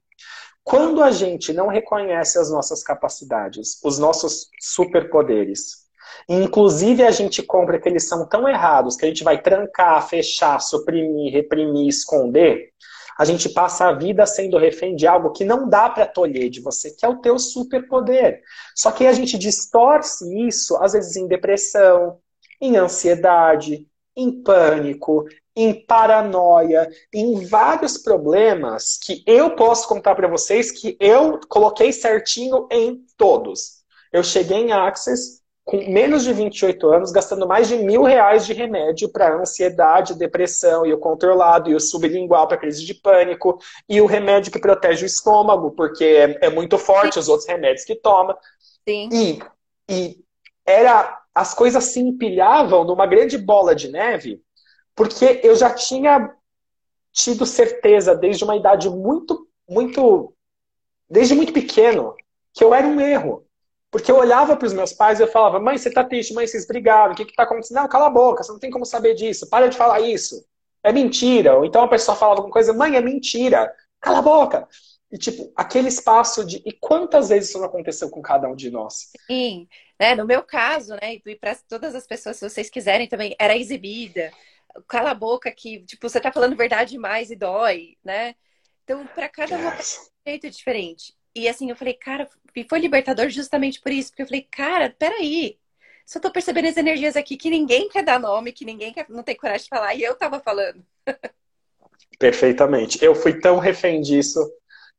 Quando 0.64 1.04
a 1.04 1.12
gente 1.12 1.52
não 1.52 1.68
reconhece 1.68 2.40
as 2.40 2.50
nossas 2.50 2.82
capacidades, 2.82 3.80
os 3.84 4.00
nossos 4.00 4.48
superpoderes, 4.62 5.84
inclusive 6.30 7.04
a 7.04 7.12
gente 7.12 7.44
compra 7.44 7.78
que 7.78 7.90
eles 7.90 8.08
são 8.08 8.26
tão 8.26 8.48
errados 8.48 8.96
que 8.96 9.04
a 9.04 9.08
gente 9.10 9.26
vai 9.26 9.42
trancar, 9.42 10.08
fechar, 10.08 10.60
suprimir, 10.62 11.34
reprimir, 11.34 11.90
esconder, 11.90 12.70
a 13.18 13.26
gente 13.26 13.50
passa 13.50 13.88
a 13.88 13.94
vida 13.94 14.26
sendo 14.26 14.58
refém 14.58 14.96
de 14.96 15.06
algo 15.08 15.32
que 15.32 15.46
não 15.46 15.70
dá 15.70 15.90
para 15.90 16.06
tolher 16.06 16.50
de 16.50 16.62
você, 16.62 16.92
que 16.92 17.06
é 17.06 17.10
o 17.10 17.18
teu 17.18 17.38
superpoder. 17.38 18.42
Só 18.76 18.92
que 18.92 19.06
a 19.06 19.14
gente 19.14 19.38
distorce 19.38 20.26
isso, 20.48 20.76
às 20.78 20.94
vezes 20.94 21.16
em 21.16 21.28
depressão, 21.28 22.20
em 22.60 22.78
ansiedade, 22.78 23.88
em 24.16 24.44
pânico, 24.44 25.26
em 25.56 25.86
paranoia, 25.86 26.90
em 27.14 27.46
vários 27.46 27.98
problemas 27.98 28.98
que 28.98 29.24
eu 29.28 29.56
posso 29.56 29.88
contar 29.88 30.16
para 30.16 30.28
vocês 30.28 30.72
que 30.72 30.98
eu 31.00 31.40
coloquei 31.48 31.92
certinho 31.92 32.68
em 32.72 33.06
todos. 33.18 33.84
Eu 34.12 34.24
cheguei 34.24 34.58
em 34.58 34.72
Access 34.72 35.43
com 35.66 35.78
menos 35.90 36.24
de 36.24 36.34
28 36.34 36.88
anos, 36.90 37.12
gastando 37.12 37.48
mais 37.48 37.70
de 37.70 37.78
mil 37.78 38.04
reais 38.04 38.46
de 38.46 38.54
remédio 38.54 39.10
para 39.10 39.40
ansiedade, 39.40 40.14
depressão, 40.14 40.86
e 40.86 40.94
o 40.94 40.98
controlado, 40.98 41.70
e 41.70 41.76
o 41.76 41.80
sublingual 41.80 42.48
para 42.48 42.58
crise 42.58 42.86
de 42.86 42.94
pânico, 42.94 43.58
e 43.88 44.02
o 44.02 44.06
remédio 44.06 44.52
que 44.52 44.60
protege 44.60 45.06
o 45.06 45.08
estômago, 45.08 45.72
porque 45.72 46.04
é, 46.04 46.48
é 46.48 46.50
muito 46.50 46.78
forte 46.78 47.14
Sim. 47.14 47.20
os 47.22 47.30
outros 47.30 47.48
remédios 47.48 47.86
que 47.86 47.96
toma. 47.96 48.38
Sim. 48.88 49.10
E, 49.12 49.40
e 49.90 50.18
era 50.66 51.22
as 51.34 51.54
coisas 51.54 51.86
se 51.86 52.00
empilhavam 52.00 52.84
numa 52.84 53.06
grande 53.08 53.38
bola 53.38 53.74
de 53.74 53.90
neve, 53.90 54.42
porque 54.94 55.40
eu 55.44 55.56
já 55.56 55.74
tinha 55.74 56.30
tido 57.12 57.46
certeza 57.46 58.14
desde 58.14 58.44
uma 58.44 58.56
idade 58.56 58.90
muito, 58.90 59.48
muito, 59.70 60.34
desde 61.10 61.34
muito 61.34 61.54
pequeno, 61.54 62.16
que 62.54 62.64
eu 62.64 62.74
era 62.74 62.86
um 62.86 63.00
erro. 63.00 63.46
Porque 63.94 64.12
eu 64.12 64.18
olhava 64.18 64.58
para 64.58 64.66
os 64.66 64.74
meus 64.74 64.92
pais 64.92 65.20
e 65.20 65.22
eu 65.24 65.28
falava, 65.28 65.60
mãe, 65.60 65.78
você 65.78 65.88
tá 65.92 66.04
triste, 66.04 66.34
mãe, 66.34 66.48
vocês 66.48 66.66
brigaram, 66.66 67.14
o 67.14 67.16
que 67.16 67.22
está 67.22 67.44
acontecendo? 67.44 67.78
Não, 67.78 67.88
cala 67.88 68.08
a 68.08 68.10
boca, 68.10 68.42
você 68.42 68.52
não 68.52 68.58
tem 68.58 68.72
como 68.72 68.88
saber 68.88 69.14
disso, 69.14 69.48
para 69.48 69.70
de 69.70 69.78
falar 69.78 70.00
isso. 70.00 70.44
É 70.82 70.92
mentira. 70.92 71.56
Ou 71.56 71.64
então 71.64 71.84
a 71.84 71.88
pessoa 71.88 72.18
falava 72.18 72.40
alguma 72.40 72.52
coisa, 72.52 72.74
mãe, 72.74 72.96
é 72.96 73.02
mentira, 73.02 73.72
cala 74.02 74.18
a 74.18 74.22
boca. 74.24 74.68
E, 75.12 75.18
tipo, 75.20 75.54
aquele 75.56 75.90
espaço 75.90 76.44
de. 76.44 76.60
E 76.66 76.72
quantas 76.72 77.30
vezes 77.30 77.50
isso 77.50 77.60
não 77.60 77.68
aconteceu 77.68 78.10
com 78.10 78.20
cada 78.20 78.50
um 78.50 78.56
de 78.56 78.72
nós? 78.72 79.12
Sim, 79.28 79.68
né? 80.00 80.16
No 80.16 80.26
meu 80.26 80.42
caso, 80.42 80.96
né? 80.96 81.20
E 81.24 81.36
para 81.36 81.56
todas 81.70 81.94
as 81.94 82.08
pessoas, 82.08 82.38
se 82.38 82.50
vocês 82.50 82.72
quiserem 82.72 83.08
também, 83.08 83.36
era 83.38 83.56
exibida. 83.56 84.32
Cala 84.88 85.12
a 85.12 85.14
boca 85.14 85.52
que, 85.52 85.84
tipo, 85.86 86.10
você 86.10 86.20
tá 86.20 86.32
falando 86.32 86.58
verdade 86.58 86.94
demais 86.94 87.30
e 87.30 87.36
dói, 87.36 87.96
né? 88.04 88.34
Então, 88.84 89.06
para 89.06 89.30
cada 89.30 89.56
yes. 89.56 89.64
um 89.64 89.70
é 89.70 89.76
um 89.76 90.32
jeito 90.32 90.50
diferente. 90.50 91.14
e 91.36 91.48
assim, 91.48 91.70
eu 91.70 91.76
falei, 91.76 91.94
cara, 91.94 92.28
foi 92.68 92.80
libertador 92.80 93.30
justamente 93.30 93.80
por 93.82 93.92
isso, 93.92 94.10
porque 94.10 94.24
eu 94.24 94.28
falei, 94.28 94.48
cara, 94.52 94.96
peraí, 95.00 95.58
só 96.06 96.20
tô 96.20 96.30
percebendo 96.32 96.68
as 96.68 96.78
energias 96.78 97.16
aqui 97.16 97.38
que 97.38 97.50
ninguém 97.50 97.88
quer 97.88 98.04
dar 98.04 98.20
nome, 98.20 98.52
que 98.52 98.66
ninguém 98.66 98.94
quer, 98.94 99.06
não 99.10 99.24
tem 99.24 99.36
coragem 99.36 99.64
de 99.64 99.70
falar, 99.70 99.96
e 99.96 100.04
eu 100.04 100.16
tava 100.16 100.40
falando. 100.40 100.84
Perfeitamente. 102.20 103.04
Eu 103.04 103.16
fui 103.16 103.40
tão 103.40 103.58
refém 103.58 104.02
disso. 104.02 104.40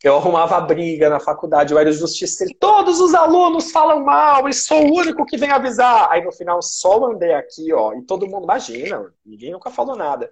Eu 0.03 0.17
arrumava 0.17 0.61
briga 0.61 1.09
na 1.09 1.19
faculdade, 1.19 1.73
eu 1.73 1.79
era 1.79 1.91
justiceiro. 1.91 2.53
Todos 2.59 3.01
os 3.01 3.15
alunos 3.15 3.71
falam 3.71 4.05
mal 4.05 4.49
e 4.49 4.53
sou 4.53 4.83
o 4.85 4.95
único 4.99 5.25
que 5.25 5.39
vem 5.39 5.51
avisar. 5.51 6.11
Aí 6.11 6.23
no 6.23 6.33
final 6.33 6.61
só 6.61 7.01
mandei 7.01 7.33
aqui, 7.33 7.73
ó, 7.73 7.95
e 7.95 8.03
todo 8.03 8.27
mundo 8.27 8.45
imagina, 8.45 9.11
ninguém 9.25 9.53
nunca 9.53 9.71
falou 9.71 9.97
nada. 9.97 10.31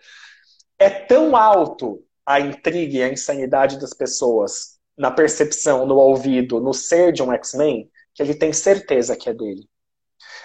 É 0.79 0.91
tão 0.91 1.35
alto 1.35 2.05
a 2.27 2.41
intriga 2.41 2.99
e 2.99 3.03
a 3.03 3.09
insanidade 3.09 3.79
das 3.79 3.95
pessoas 3.95 4.72
na 4.97 5.11
percepção, 5.11 5.87
no 5.87 5.97
ouvido, 5.97 6.61
no 6.61 6.73
ser 6.75 7.13
de 7.13 7.23
um 7.23 7.33
X-Men, 7.33 7.91
que 8.15 8.23
ele 8.23 8.35
tem 8.35 8.53
certeza 8.53 9.17
que 9.17 9.29
é 9.29 9.35
dele. 9.35 9.69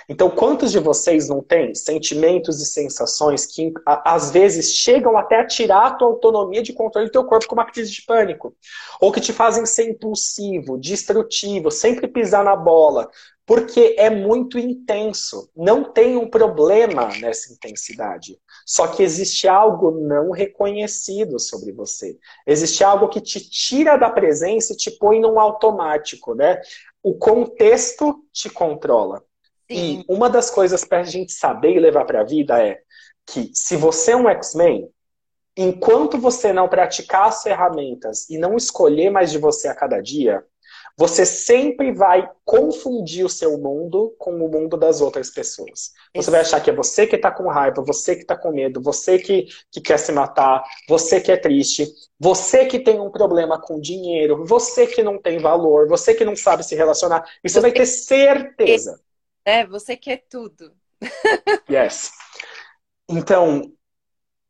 Então, 0.09 0.29
quantos 0.29 0.71
de 0.71 0.79
vocês 0.79 1.27
não 1.27 1.41
têm 1.41 1.75
sentimentos 1.75 2.61
e 2.61 2.65
sensações 2.65 3.45
que 3.45 3.73
às 3.85 4.31
vezes 4.31 4.73
chegam 4.73 5.17
até 5.17 5.41
a 5.41 5.45
tirar 5.47 5.87
a 5.87 5.93
tua 5.95 6.07
autonomia 6.07 6.63
de 6.63 6.71
controle 6.71 7.07
do 7.07 7.11
teu 7.11 7.25
corpo 7.25 7.47
com 7.47 7.55
uma 7.55 7.69
crise 7.69 7.91
de 7.91 8.03
pânico? 8.03 8.55
Ou 9.01 9.11
que 9.11 9.19
te 9.19 9.33
fazem 9.33 9.65
ser 9.65 9.89
impulsivo, 9.89 10.77
destrutivo, 10.77 11.69
sempre 11.69 12.07
pisar 12.07 12.45
na 12.45 12.55
bola, 12.55 13.09
porque 13.45 13.95
é 13.97 14.09
muito 14.09 14.57
intenso. 14.57 15.49
Não 15.55 15.83
tem 15.83 16.15
um 16.15 16.29
problema 16.29 17.09
nessa 17.19 17.51
intensidade. 17.51 18.39
Só 18.65 18.87
que 18.87 19.03
existe 19.03 19.47
algo 19.47 19.91
não 19.91 20.31
reconhecido 20.31 21.39
sobre 21.39 21.71
você. 21.71 22.17
Existe 22.45 22.83
algo 22.83 23.09
que 23.09 23.21
te 23.21 23.39
tira 23.39 23.97
da 23.97 24.09
presença 24.09 24.71
e 24.71 24.77
te 24.77 24.91
põe 24.91 25.19
num 25.19 25.39
automático, 25.39 26.33
né? 26.33 26.61
O 27.01 27.13
contexto 27.13 28.21
te 28.33 28.49
controla. 28.49 29.23
Sim. 29.69 29.99
E 29.99 30.05
uma 30.07 30.29
das 30.29 30.49
coisas 30.49 30.85
para 30.85 30.99
a 31.01 31.03
gente 31.03 31.31
saber 31.33 31.75
e 31.75 31.79
levar 31.79 32.05
para 32.05 32.21
a 32.21 32.25
vida 32.25 32.61
é 32.65 32.81
que 33.25 33.51
se 33.53 33.75
você 33.75 34.11
é 34.11 34.15
um 34.15 34.29
X-Men, 34.29 34.89
enquanto 35.55 36.17
você 36.17 36.53
não 36.53 36.69
praticar 36.69 37.27
as 37.27 37.43
ferramentas 37.43 38.29
e 38.29 38.37
não 38.37 38.55
escolher 38.55 39.09
mais 39.09 39.31
de 39.31 39.37
você 39.37 39.67
a 39.67 39.75
cada 39.75 39.99
dia, 39.99 40.43
você 40.97 41.25
sempre 41.25 41.91
vai 41.91 42.27
confundir 42.43 43.23
o 43.23 43.29
seu 43.29 43.55
mundo 43.57 44.15
com 44.17 44.31
o 44.31 44.49
mundo 44.49 44.75
das 44.75 44.99
outras 44.99 45.29
pessoas. 45.29 45.91
Você 46.15 46.31
vai 46.31 46.41
achar 46.41 46.59
que 46.59 46.71
é 46.71 46.73
você 46.73 47.05
que 47.05 47.15
está 47.15 47.29
com 47.29 47.47
raiva, 47.47 47.83
você 47.83 48.15
que 48.15 48.21
está 48.23 48.35
com 48.35 48.51
medo, 48.51 48.81
você 48.81 49.19
que, 49.19 49.45
que 49.71 49.79
quer 49.79 49.99
se 49.99 50.11
matar, 50.11 50.63
você 50.89 51.21
que 51.21 51.31
é 51.31 51.37
triste, 51.37 51.87
você 52.19 52.65
que 52.65 52.79
tem 52.79 52.99
um 52.99 53.11
problema 53.11 53.61
com 53.61 53.79
dinheiro, 53.79 54.43
você 54.43 54.87
que 54.87 55.03
não 55.03 55.21
tem 55.21 55.37
valor, 55.37 55.87
você 55.87 56.15
que 56.15 56.25
não 56.25 56.35
sabe 56.35 56.63
se 56.63 56.75
relacionar. 56.75 57.23
E 57.43 57.49
você, 57.49 57.55
você 57.55 57.61
vai 57.61 57.71
ter 57.71 57.85
certeza 57.85 58.99
é, 59.47 59.65
você 59.65 59.95
quer 59.95 60.25
tudo. 60.29 60.73
yes. 61.71 62.11
Então, 63.07 63.71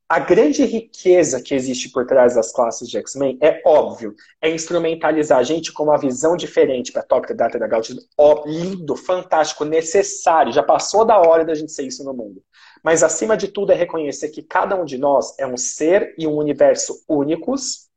a 0.09 0.17
grande 0.17 0.65
riqueza 0.65 1.39
que 1.39 1.53
existe 1.53 1.91
por 1.91 2.07
trás 2.07 2.33
das 2.33 2.51
classes 2.51 2.89
de 2.89 2.97
X-Men 2.97 3.37
é 3.39 3.61
óbvio, 3.63 4.15
é 4.41 4.49
instrumentalizar 4.49 5.37
a 5.37 5.43
gente 5.43 5.71
com 5.71 5.83
uma 5.83 5.99
visão 5.99 6.35
diferente 6.35 6.91
para 6.91 7.03
Top 7.03 7.31
Data 7.31 7.59
da 7.59 7.67
Galaxy. 7.67 7.95
Ó, 8.17 8.43
lindo, 8.47 8.95
fantástico, 8.95 9.63
necessário. 9.63 10.51
Já 10.51 10.63
passou 10.63 11.05
da 11.05 11.19
hora 11.19 11.45
da 11.45 11.53
gente 11.53 11.71
ser 11.71 11.85
isso 11.85 12.03
no 12.03 12.13
mundo. 12.13 12.41
Mas 12.83 13.03
acima 13.03 13.37
de 13.37 13.49
tudo 13.49 13.73
é 13.73 13.75
reconhecer 13.75 14.29
que 14.29 14.41
cada 14.41 14.75
um 14.75 14.83
de 14.83 14.97
nós 14.97 15.37
é 15.37 15.45
um 15.45 15.57
ser 15.57 16.15
e 16.17 16.25
um 16.25 16.37
universo 16.37 17.03
únicos 17.07 17.87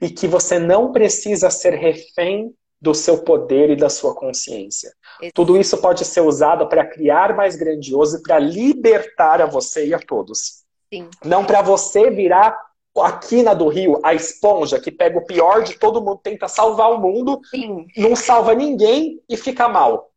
e 0.00 0.10
que 0.10 0.26
você 0.26 0.58
não 0.58 0.90
precisa 0.90 1.50
ser 1.50 1.74
refém 1.74 2.52
do 2.82 2.92
seu 2.92 3.22
poder 3.22 3.70
e 3.70 3.76
da 3.76 3.88
sua 3.88 4.12
consciência. 4.12 4.92
Tudo 5.32 5.56
isso 5.56 5.78
pode 5.78 6.04
ser 6.04 6.20
usado 6.20 6.68
para 6.68 6.84
criar 6.84 7.36
mais 7.36 7.54
grandioso 7.54 8.18
e 8.18 8.22
para 8.22 8.40
libertar 8.40 9.40
a 9.40 9.46
você 9.46 9.86
e 9.86 9.94
a 9.94 10.00
todos. 10.00 10.64
Sim. 10.92 11.08
Não 11.24 11.44
para 11.44 11.62
você 11.62 12.10
virar 12.10 12.60
a 12.98 13.12
quina 13.12 13.54
do 13.54 13.68
rio, 13.68 14.00
a 14.02 14.12
esponja 14.12 14.80
que 14.80 14.90
pega 14.90 15.16
o 15.16 15.24
pior 15.24 15.62
de 15.62 15.78
todo 15.78 16.02
mundo, 16.02 16.20
tenta 16.20 16.48
salvar 16.48 16.90
o 16.90 16.98
mundo, 17.00 17.40
Sim. 17.48 17.86
não 17.96 18.16
salva 18.16 18.52
ninguém 18.52 19.22
e 19.28 19.36
fica 19.36 19.68
mal. 19.68 20.12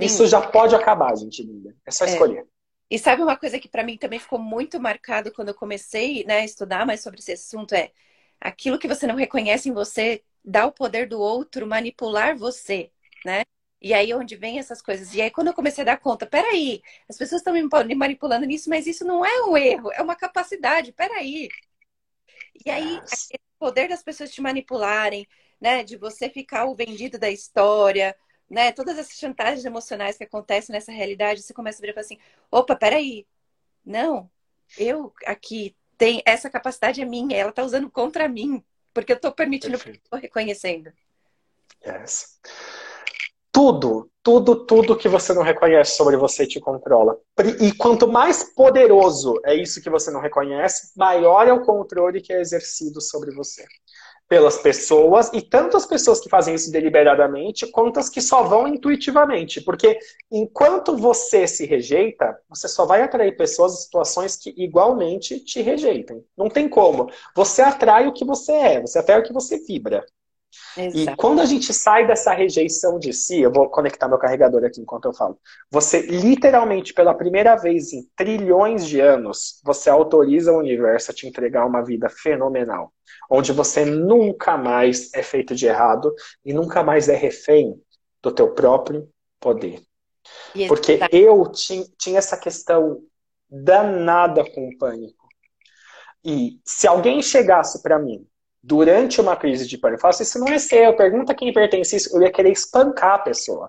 Sim. 0.00 0.06
Isso 0.06 0.26
já 0.26 0.40
pode 0.40 0.74
acabar, 0.74 1.14
gente 1.16 1.42
linda. 1.42 1.76
É 1.84 1.90
só 1.90 2.06
é. 2.06 2.08
escolher. 2.08 2.46
E 2.90 2.98
sabe 2.98 3.22
uma 3.22 3.36
coisa 3.36 3.58
que 3.58 3.68
para 3.68 3.84
mim 3.84 3.98
também 3.98 4.18
ficou 4.18 4.38
muito 4.38 4.80
marcado 4.80 5.30
quando 5.32 5.48
eu 5.48 5.54
comecei 5.54 6.24
né, 6.24 6.38
a 6.38 6.44
estudar 6.44 6.86
mais 6.86 7.02
sobre 7.02 7.20
esse 7.20 7.32
assunto 7.32 7.74
é 7.74 7.90
aquilo 8.40 8.78
que 8.78 8.88
você 8.88 9.06
não 9.06 9.16
reconhece 9.16 9.68
em 9.68 9.72
você 9.72 10.22
dá 10.46 10.66
o 10.66 10.72
poder 10.72 11.08
do 11.08 11.20
outro 11.20 11.66
manipular 11.66 12.36
você, 12.38 12.92
né? 13.24 13.44
E 13.80 13.92
aí 13.92 14.14
onde 14.14 14.36
vem 14.36 14.58
essas 14.58 14.80
coisas. 14.80 15.14
E 15.14 15.20
aí 15.20 15.30
quando 15.30 15.48
eu 15.48 15.54
comecei 15.54 15.82
a 15.82 15.84
dar 15.86 15.98
conta, 15.98 16.26
peraí, 16.26 16.82
as 17.08 17.18
pessoas 17.18 17.40
estão 17.40 17.52
me 17.52 17.94
manipulando 17.94 18.46
nisso, 18.46 18.70
mas 18.70 18.86
isso 18.86 19.04
não 19.04 19.24
é 19.24 19.44
um 19.44 19.56
erro, 19.56 19.92
é 19.92 20.02
uma 20.02 20.16
capacidade, 20.16 20.92
peraí. 20.92 21.48
E 22.64 22.70
aí 22.70 22.98
o 22.98 23.38
poder 23.58 23.88
das 23.88 24.02
pessoas 24.02 24.30
te 24.30 24.40
manipularem, 24.40 25.26
né? 25.60 25.82
De 25.84 25.96
você 25.96 26.28
ficar 26.30 26.66
o 26.66 26.74
vendido 26.74 27.18
da 27.18 27.30
história, 27.30 28.16
né? 28.48 28.72
Todas 28.72 28.98
essas 28.98 29.18
chantagens 29.18 29.64
emocionais 29.64 30.16
que 30.16 30.24
acontecem 30.24 30.72
nessa 30.72 30.92
realidade, 30.92 31.42
você 31.42 31.54
começa 31.54 31.82
a 31.82 31.86
ver 31.86 31.98
assim, 31.98 32.18
opa, 32.50 32.76
peraí, 32.76 33.26
não, 33.84 34.30
eu 34.78 35.12
aqui 35.26 35.76
tem 35.98 36.22
essa 36.26 36.50
capacidade 36.50 37.00
é 37.00 37.04
minha, 37.04 37.36
ela 37.36 37.52
tá 37.52 37.64
usando 37.64 37.90
contra 37.90 38.28
mim, 38.28 38.64
porque 38.96 39.12
eu 39.12 39.16
estou 39.16 39.30
permitindo, 39.30 39.76
estou 39.76 40.18
reconhecendo. 40.18 40.90
Yes. 41.86 42.40
Tudo, 43.52 44.10
tudo, 44.22 44.64
tudo 44.64 44.96
que 44.96 45.06
você 45.06 45.34
não 45.34 45.42
reconhece 45.42 45.98
sobre 45.98 46.16
você 46.16 46.46
te 46.46 46.58
controla. 46.58 47.14
E 47.60 47.72
quanto 47.74 48.08
mais 48.08 48.54
poderoso 48.54 49.38
é 49.44 49.54
isso 49.54 49.82
que 49.82 49.90
você 49.90 50.10
não 50.10 50.20
reconhece, 50.20 50.92
maior 50.96 51.46
é 51.46 51.52
o 51.52 51.62
controle 51.62 52.22
que 52.22 52.32
é 52.32 52.40
exercido 52.40 53.02
sobre 53.02 53.34
você 53.34 53.66
pelas 54.28 54.58
pessoas, 54.58 55.30
e 55.32 55.40
tanto 55.40 55.76
as 55.76 55.86
pessoas 55.86 56.20
que 56.20 56.28
fazem 56.28 56.54
isso 56.54 56.72
deliberadamente, 56.72 57.66
quanto 57.70 58.00
as 58.00 58.08
que 58.08 58.20
só 58.20 58.42
vão 58.42 58.66
intuitivamente. 58.66 59.60
Porque 59.60 59.98
enquanto 60.30 60.96
você 60.96 61.46
se 61.46 61.64
rejeita, 61.64 62.36
você 62.48 62.66
só 62.66 62.84
vai 62.84 63.02
atrair 63.02 63.36
pessoas 63.36 63.74
e 63.74 63.82
situações 63.84 64.36
que 64.36 64.52
igualmente 64.56 65.38
te 65.40 65.62
rejeitem. 65.62 66.24
Não 66.36 66.48
tem 66.48 66.68
como. 66.68 67.08
Você 67.34 67.62
atrai 67.62 68.08
o 68.08 68.12
que 68.12 68.24
você 68.24 68.52
é, 68.52 68.80
você 68.80 68.98
atrai 68.98 69.20
o 69.20 69.22
que 69.22 69.32
você 69.32 69.58
vibra. 69.58 70.04
Exato. 70.76 71.12
E 71.12 71.16
quando 71.16 71.40
a 71.40 71.44
gente 71.44 71.72
sai 71.72 72.06
dessa 72.06 72.32
rejeição 72.32 72.98
de 72.98 73.12
si, 73.12 73.40
eu 73.40 73.50
vou 73.50 73.68
conectar 73.70 74.08
meu 74.08 74.18
carregador 74.18 74.64
aqui 74.64 74.80
enquanto 74.80 75.06
eu 75.06 75.14
falo. 75.14 75.38
Você 75.70 76.02
literalmente, 76.02 76.92
pela 76.92 77.14
primeira 77.14 77.56
vez 77.56 77.92
em 77.92 78.02
trilhões 78.14 78.86
de 78.86 79.00
anos, 79.00 79.60
você 79.64 79.88
autoriza 79.88 80.52
o 80.52 80.58
universo 80.58 81.10
a 81.10 81.14
te 81.14 81.26
entregar 81.26 81.66
uma 81.66 81.82
vida 81.82 82.08
fenomenal, 82.08 82.92
onde 83.30 83.52
você 83.52 83.84
nunca 83.84 84.56
mais 84.58 85.12
é 85.14 85.22
feito 85.22 85.54
de 85.54 85.66
errado 85.66 86.14
e 86.44 86.52
nunca 86.52 86.82
mais 86.82 87.08
é 87.08 87.16
refém 87.16 87.80
do 88.22 88.30
teu 88.30 88.52
próprio 88.52 89.08
poder. 89.40 89.80
Porque 90.68 90.98
eu 91.12 91.50
tinha 91.52 92.18
essa 92.18 92.36
questão 92.36 93.00
danada 93.48 94.44
com 94.50 94.68
o 94.68 94.76
pânico. 94.76 95.26
E 96.24 96.58
se 96.64 96.86
alguém 96.86 97.22
chegasse 97.22 97.82
para 97.82 97.98
mim 97.98 98.26
durante 98.62 99.20
uma 99.20 99.36
crise 99.36 99.66
de 99.66 99.78
pânico, 99.78 100.02
falasse, 100.02 100.22
isso 100.22 100.38
não 100.38 100.48
é 100.48 100.58
seu, 100.58 100.96
pergunta 100.96 101.34
quem 101.34 101.52
pertence 101.52 101.94
a 101.94 101.98
isso, 101.98 102.16
eu 102.16 102.22
ia 102.22 102.32
querer 102.32 102.50
espancar 102.50 103.14
a 103.14 103.18
pessoa. 103.18 103.68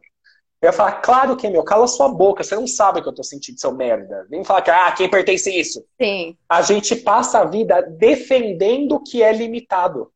Eu 0.59 0.69
ia 0.69 0.73
falar, 0.73 0.93
claro 1.01 1.37
que 1.37 1.45
é 1.45 1.49
meu, 1.51 1.63
cala 1.63 1.87
sua 1.87 2.09
boca, 2.09 2.43
você 2.43 2.55
não 2.55 2.65
sabe 2.65 2.99
o 2.99 3.03
que 3.03 3.09
eu 3.09 3.13
tô 3.13 3.23
sentindo, 3.23 3.59
seu 3.59 3.71
merda. 3.71 4.25
Vem 4.29 4.43
falar 4.43 4.61
que, 4.63 4.71
ah, 4.71 4.91
quem 4.91 5.09
pertence 5.09 5.49
a 5.49 5.55
isso? 5.55 5.85
Sim. 6.01 6.35
A 6.49 6.63
gente 6.63 6.95
passa 6.95 7.39
a 7.39 7.45
vida 7.45 7.81
defendendo 7.81 8.93
o 8.93 9.03
que 9.03 9.21
é 9.21 9.31
limitado. 9.31 10.11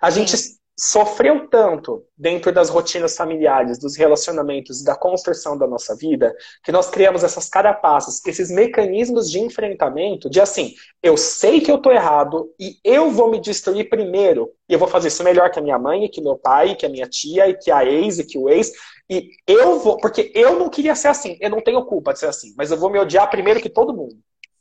A 0.00 0.10
Sim. 0.10 0.58
Sofreu 0.82 1.46
tanto 1.46 2.06
dentro 2.16 2.50
das 2.50 2.70
rotinas 2.70 3.14
familiares, 3.14 3.78
dos 3.78 3.98
relacionamentos, 3.98 4.82
da 4.82 4.96
construção 4.96 5.58
da 5.58 5.66
nossa 5.66 5.94
vida, 5.94 6.34
que 6.64 6.72
nós 6.72 6.88
criamos 6.88 7.22
essas 7.22 7.50
carapaças, 7.50 8.24
esses 8.26 8.50
mecanismos 8.50 9.30
de 9.30 9.40
enfrentamento, 9.40 10.30
de 10.30 10.40
assim, 10.40 10.72
eu 11.02 11.18
sei 11.18 11.60
que 11.60 11.70
eu 11.70 11.76
tô 11.76 11.92
errado 11.92 12.50
e 12.58 12.78
eu 12.82 13.10
vou 13.10 13.30
me 13.30 13.38
destruir 13.38 13.90
primeiro, 13.90 14.50
e 14.66 14.72
eu 14.72 14.78
vou 14.78 14.88
fazer 14.88 15.08
isso 15.08 15.22
melhor 15.22 15.50
que 15.50 15.58
a 15.58 15.62
minha 15.62 15.78
mãe, 15.78 16.08
que 16.08 16.22
meu 16.22 16.38
pai, 16.38 16.74
que 16.74 16.86
a 16.86 16.88
minha 16.88 17.06
tia, 17.06 17.46
e 17.46 17.58
que 17.58 17.70
a 17.70 17.84
ex, 17.84 18.18
e 18.18 18.24
que 18.24 18.38
o 18.38 18.48
ex, 18.48 18.72
e 19.10 19.32
eu 19.46 19.80
vou, 19.80 19.98
porque 19.98 20.32
eu 20.34 20.58
não 20.58 20.70
queria 20.70 20.94
ser 20.94 21.08
assim, 21.08 21.36
eu 21.42 21.50
não 21.50 21.60
tenho 21.60 21.84
culpa 21.84 22.14
de 22.14 22.20
ser 22.20 22.28
assim, 22.28 22.54
mas 22.56 22.70
eu 22.70 22.78
vou 22.78 22.88
me 22.88 22.98
odiar 22.98 23.28
primeiro 23.28 23.60
que 23.60 23.68
todo 23.68 23.94
mundo. 23.94 24.16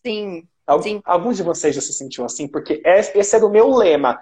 Sim. 0.06 0.44
Sim. 0.84 1.02
Alguns 1.06 1.38
de 1.38 1.44
vocês 1.44 1.74
já 1.74 1.82
se 1.82 1.94
sentiram 1.94 2.26
assim, 2.26 2.46
porque 2.46 2.82
esse 2.86 3.36
era 3.36 3.46
o 3.46 3.50
meu 3.50 3.74
lema. 3.74 4.20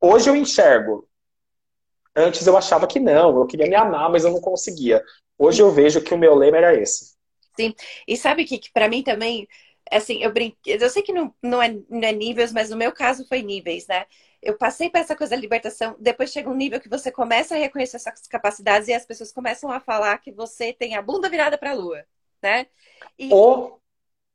Hoje 0.00 0.30
eu 0.30 0.36
enxergo, 0.36 1.06
Antes 2.14 2.46
eu 2.46 2.56
achava 2.56 2.86
que 2.86 2.98
não, 2.98 3.36
eu 3.36 3.46
queria 3.46 3.66
me 3.66 3.74
amar, 3.74 4.10
mas 4.10 4.24
eu 4.24 4.32
não 4.32 4.40
conseguia. 4.40 5.02
Hoje 5.38 5.62
eu 5.62 5.70
vejo 5.70 6.02
que 6.02 6.12
o 6.12 6.18
meu 6.18 6.34
lema 6.34 6.58
era 6.58 6.74
esse. 6.74 7.14
Sim. 7.56 7.74
E 8.06 8.16
sabe 8.16 8.44
que, 8.44 8.58
que 8.58 8.72
para 8.72 8.88
mim 8.88 9.02
também 9.02 9.46
assim, 9.90 10.22
eu 10.22 10.32
brinquei, 10.32 10.78
eu 10.80 10.88
sei 10.88 11.02
que 11.02 11.12
não, 11.12 11.34
não, 11.42 11.60
é, 11.60 11.68
não 11.88 12.08
é 12.08 12.12
níveis, 12.12 12.52
mas 12.52 12.70
no 12.70 12.76
meu 12.76 12.92
caso 12.92 13.26
foi 13.26 13.42
níveis, 13.42 13.86
né? 13.86 14.06
Eu 14.40 14.56
passei 14.56 14.88
por 14.88 14.98
essa 14.98 15.16
coisa 15.16 15.34
da 15.34 15.40
libertação, 15.40 15.96
depois 15.98 16.30
chega 16.30 16.48
um 16.48 16.54
nível 16.54 16.80
que 16.80 16.88
você 16.88 17.10
começa 17.10 17.54
a 17.54 17.58
reconhecer 17.58 17.96
essas 17.96 18.26
capacidades 18.26 18.88
e 18.88 18.92
as 18.92 19.04
pessoas 19.04 19.32
começam 19.32 19.70
a 19.70 19.80
falar 19.80 20.16
que 20.18 20.32
você 20.32 20.72
tem 20.72 20.96
a 20.96 21.02
bunda 21.02 21.28
virada 21.28 21.58
para 21.58 21.72
a 21.72 21.74
lua, 21.74 22.06
né? 22.42 22.66
E, 23.18 23.32
Ou... 23.32 23.80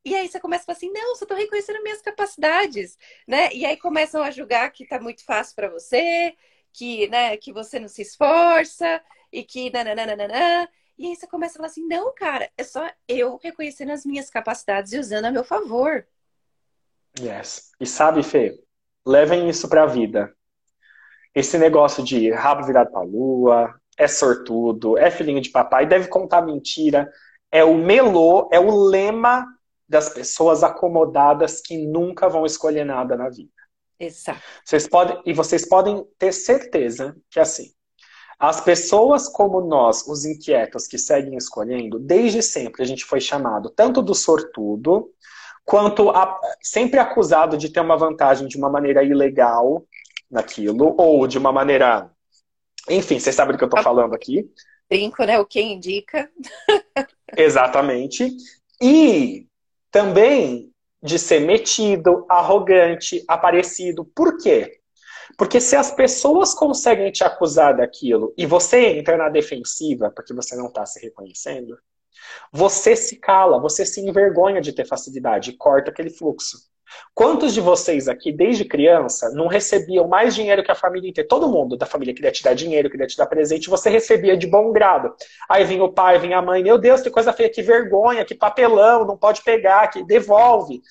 e 0.03 0.13
aí 0.15 0.27
você 0.27 0.39
começa 0.39 0.63
a 0.63 0.65
falar 0.65 0.77
assim, 0.77 0.91
não, 0.91 1.15
só 1.15 1.25
tô 1.25 1.33
reconhecendo 1.33 1.81
minhas 1.81 2.01
capacidades, 2.01 2.97
né? 3.27 3.51
E 3.53 3.65
aí 3.65 3.77
começam 3.77 4.21
a 4.21 4.29
julgar 4.29 4.71
que 4.71 4.85
tá 4.85 4.99
muito 4.99 5.23
fácil 5.25 5.55
para 5.55 5.69
você, 5.69 6.35
que, 6.77 7.07
né, 7.07 7.37
que 7.37 7.53
você 7.53 7.79
não 7.79 7.87
se 7.87 8.01
esforça 8.01 9.01
e 9.31 9.43
que 9.43 9.69
nananana. 9.71 10.69
E 10.97 11.07
aí 11.07 11.15
você 11.15 11.27
começa 11.27 11.53
a 11.53 11.57
falar 11.57 11.67
assim: 11.67 11.87
não, 11.87 12.13
cara, 12.13 12.49
é 12.57 12.63
só 12.63 12.87
eu 13.07 13.39
reconhecendo 13.41 13.91
as 13.91 14.05
minhas 14.05 14.29
capacidades 14.29 14.93
e 14.93 14.99
usando 14.99 15.25
a 15.25 15.31
meu 15.31 15.43
favor. 15.43 16.05
Yes. 17.19 17.71
E 17.79 17.85
sabe, 17.85 18.23
Fê, 18.23 18.59
levem 19.05 19.49
isso 19.49 19.69
pra 19.69 19.85
vida. 19.85 20.35
Esse 21.33 21.57
negócio 21.57 22.03
de 22.03 22.31
rabo 22.31 22.65
virado 22.65 22.91
pra 22.91 23.01
lua, 23.01 23.73
é 23.97 24.07
sortudo, 24.07 24.97
é 24.97 25.09
filhinho 25.09 25.41
de 25.41 25.49
papai, 25.49 25.85
deve 25.85 26.07
contar 26.07 26.41
mentira. 26.41 27.09
É 27.51 27.63
o 27.63 27.75
melô, 27.75 28.49
é 28.51 28.59
o 28.59 28.69
lema 28.75 29.45
das 29.87 30.09
pessoas 30.09 30.63
acomodadas 30.63 31.61
que 31.61 31.77
nunca 31.77 32.27
vão 32.27 32.45
escolher 32.45 32.85
nada 32.85 33.15
na 33.15 33.29
vida. 33.29 33.54
Exato. 33.99 34.41
Vocês 34.63 34.87
podem, 34.87 35.21
e 35.25 35.33
vocês 35.33 35.67
podem 35.67 36.05
ter 36.17 36.31
certeza 36.31 37.15
que 37.29 37.39
assim, 37.39 37.71
as 38.37 38.59
pessoas 38.59 39.29
como 39.29 39.61
nós, 39.61 40.05
os 40.07 40.25
inquietos 40.25 40.87
que 40.87 40.97
seguem 40.97 41.37
escolhendo, 41.37 41.97
desde 41.97 42.41
sempre 42.41 42.83
a 42.83 42.85
gente 42.85 43.05
foi 43.05 43.21
chamado 43.21 43.69
tanto 43.69 44.01
do 44.01 44.13
sortudo, 44.13 45.09
quanto 45.63 46.09
a, 46.09 46.39
sempre 46.61 46.99
acusado 46.99 47.57
de 47.57 47.69
ter 47.69 47.79
uma 47.79 47.97
vantagem 47.97 48.47
de 48.47 48.57
uma 48.57 48.69
maneira 48.69 49.03
ilegal 49.03 49.85
naquilo, 50.29 50.93
ou 50.97 51.25
de 51.27 51.37
uma 51.37 51.51
maneira. 51.51 52.11
Enfim, 52.89 53.19
vocês 53.19 53.35
sabem 53.35 53.53
do 53.53 53.57
que 53.57 53.63
eu 53.63 53.69
estou 53.69 53.81
falando 53.81 54.13
aqui. 54.13 54.47
Brinco, 54.89 55.23
né? 55.23 55.39
O 55.39 55.45
que 55.45 55.61
indica. 55.61 56.29
Exatamente. 57.35 58.29
E 58.81 59.47
também 59.89 60.71
de 61.05 61.19
ser 61.19 61.39
metido, 61.39 62.25
arrogante, 62.27 63.23
aparecido. 63.27 64.03
Por 64.03 64.37
quê? 64.37 64.79
Porque 65.37 65.61
se 65.61 65.75
as 65.75 65.91
pessoas 65.91 66.53
conseguem 66.53 67.11
te 67.11 67.23
acusar 67.23 67.77
daquilo 67.77 68.33
e 68.37 68.45
você 68.45 68.97
entra 68.97 69.15
na 69.15 69.29
defensiva 69.29 70.11
porque 70.13 70.33
você 70.33 70.55
não 70.55 70.67
está 70.67 70.85
se 70.85 70.99
reconhecendo, 70.99 71.77
você 72.51 72.95
se 72.95 73.17
cala, 73.17 73.59
você 73.59 73.85
se 73.85 74.01
envergonha 74.01 74.59
de 74.61 74.73
ter 74.73 74.87
facilidade 74.87 75.51
e 75.51 75.57
corta 75.57 75.91
aquele 75.91 76.09
fluxo. 76.09 76.57
Quantos 77.13 77.53
de 77.53 77.61
vocês 77.61 78.07
aqui, 78.07 78.31
desde 78.31 78.65
criança, 78.65 79.29
não 79.31 79.47
recebiam 79.47 80.07
mais 80.07 80.35
dinheiro 80.35 80.63
que 80.63 80.71
a 80.71 80.75
família 80.75 81.09
inteira? 81.09 81.27
Todo 81.27 81.49
mundo 81.49 81.77
da 81.77 81.85
família 81.85 82.13
queria 82.13 82.31
te 82.31 82.43
dar 82.43 82.53
dinheiro, 82.53 82.89
queria 82.89 83.07
te 83.07 83.17
dar 83.17 83.25
presente, 83.25 83.69
você 83.69 83.89
recebia 83.89 84.37
de 84.37 84.47
bom 84.47 84.71
grado. 84.71 85.13
Aí 85.49 85.63
vinha 85.63 85.83
o 85.83 85.91
pai, 85.91 86.19
vinha 86.19 86.37
a 86.37 86.41
mãe, 86.41 86.63
meu 86.63 86.77
Deus, 86.77 87.01
que 87.01 87.09
coisa 87.09 87.33
feia, 87.33 87.49
que 87.49 87.61
vergonha, 87.61 88.25
que 88.25 88.35
papelão, 88.35 89.05
não 89.05 89.17
pode 89.17 89.41
pegar, 89.43 89.87
que 89.87 90.03
devolve 90.03 90.81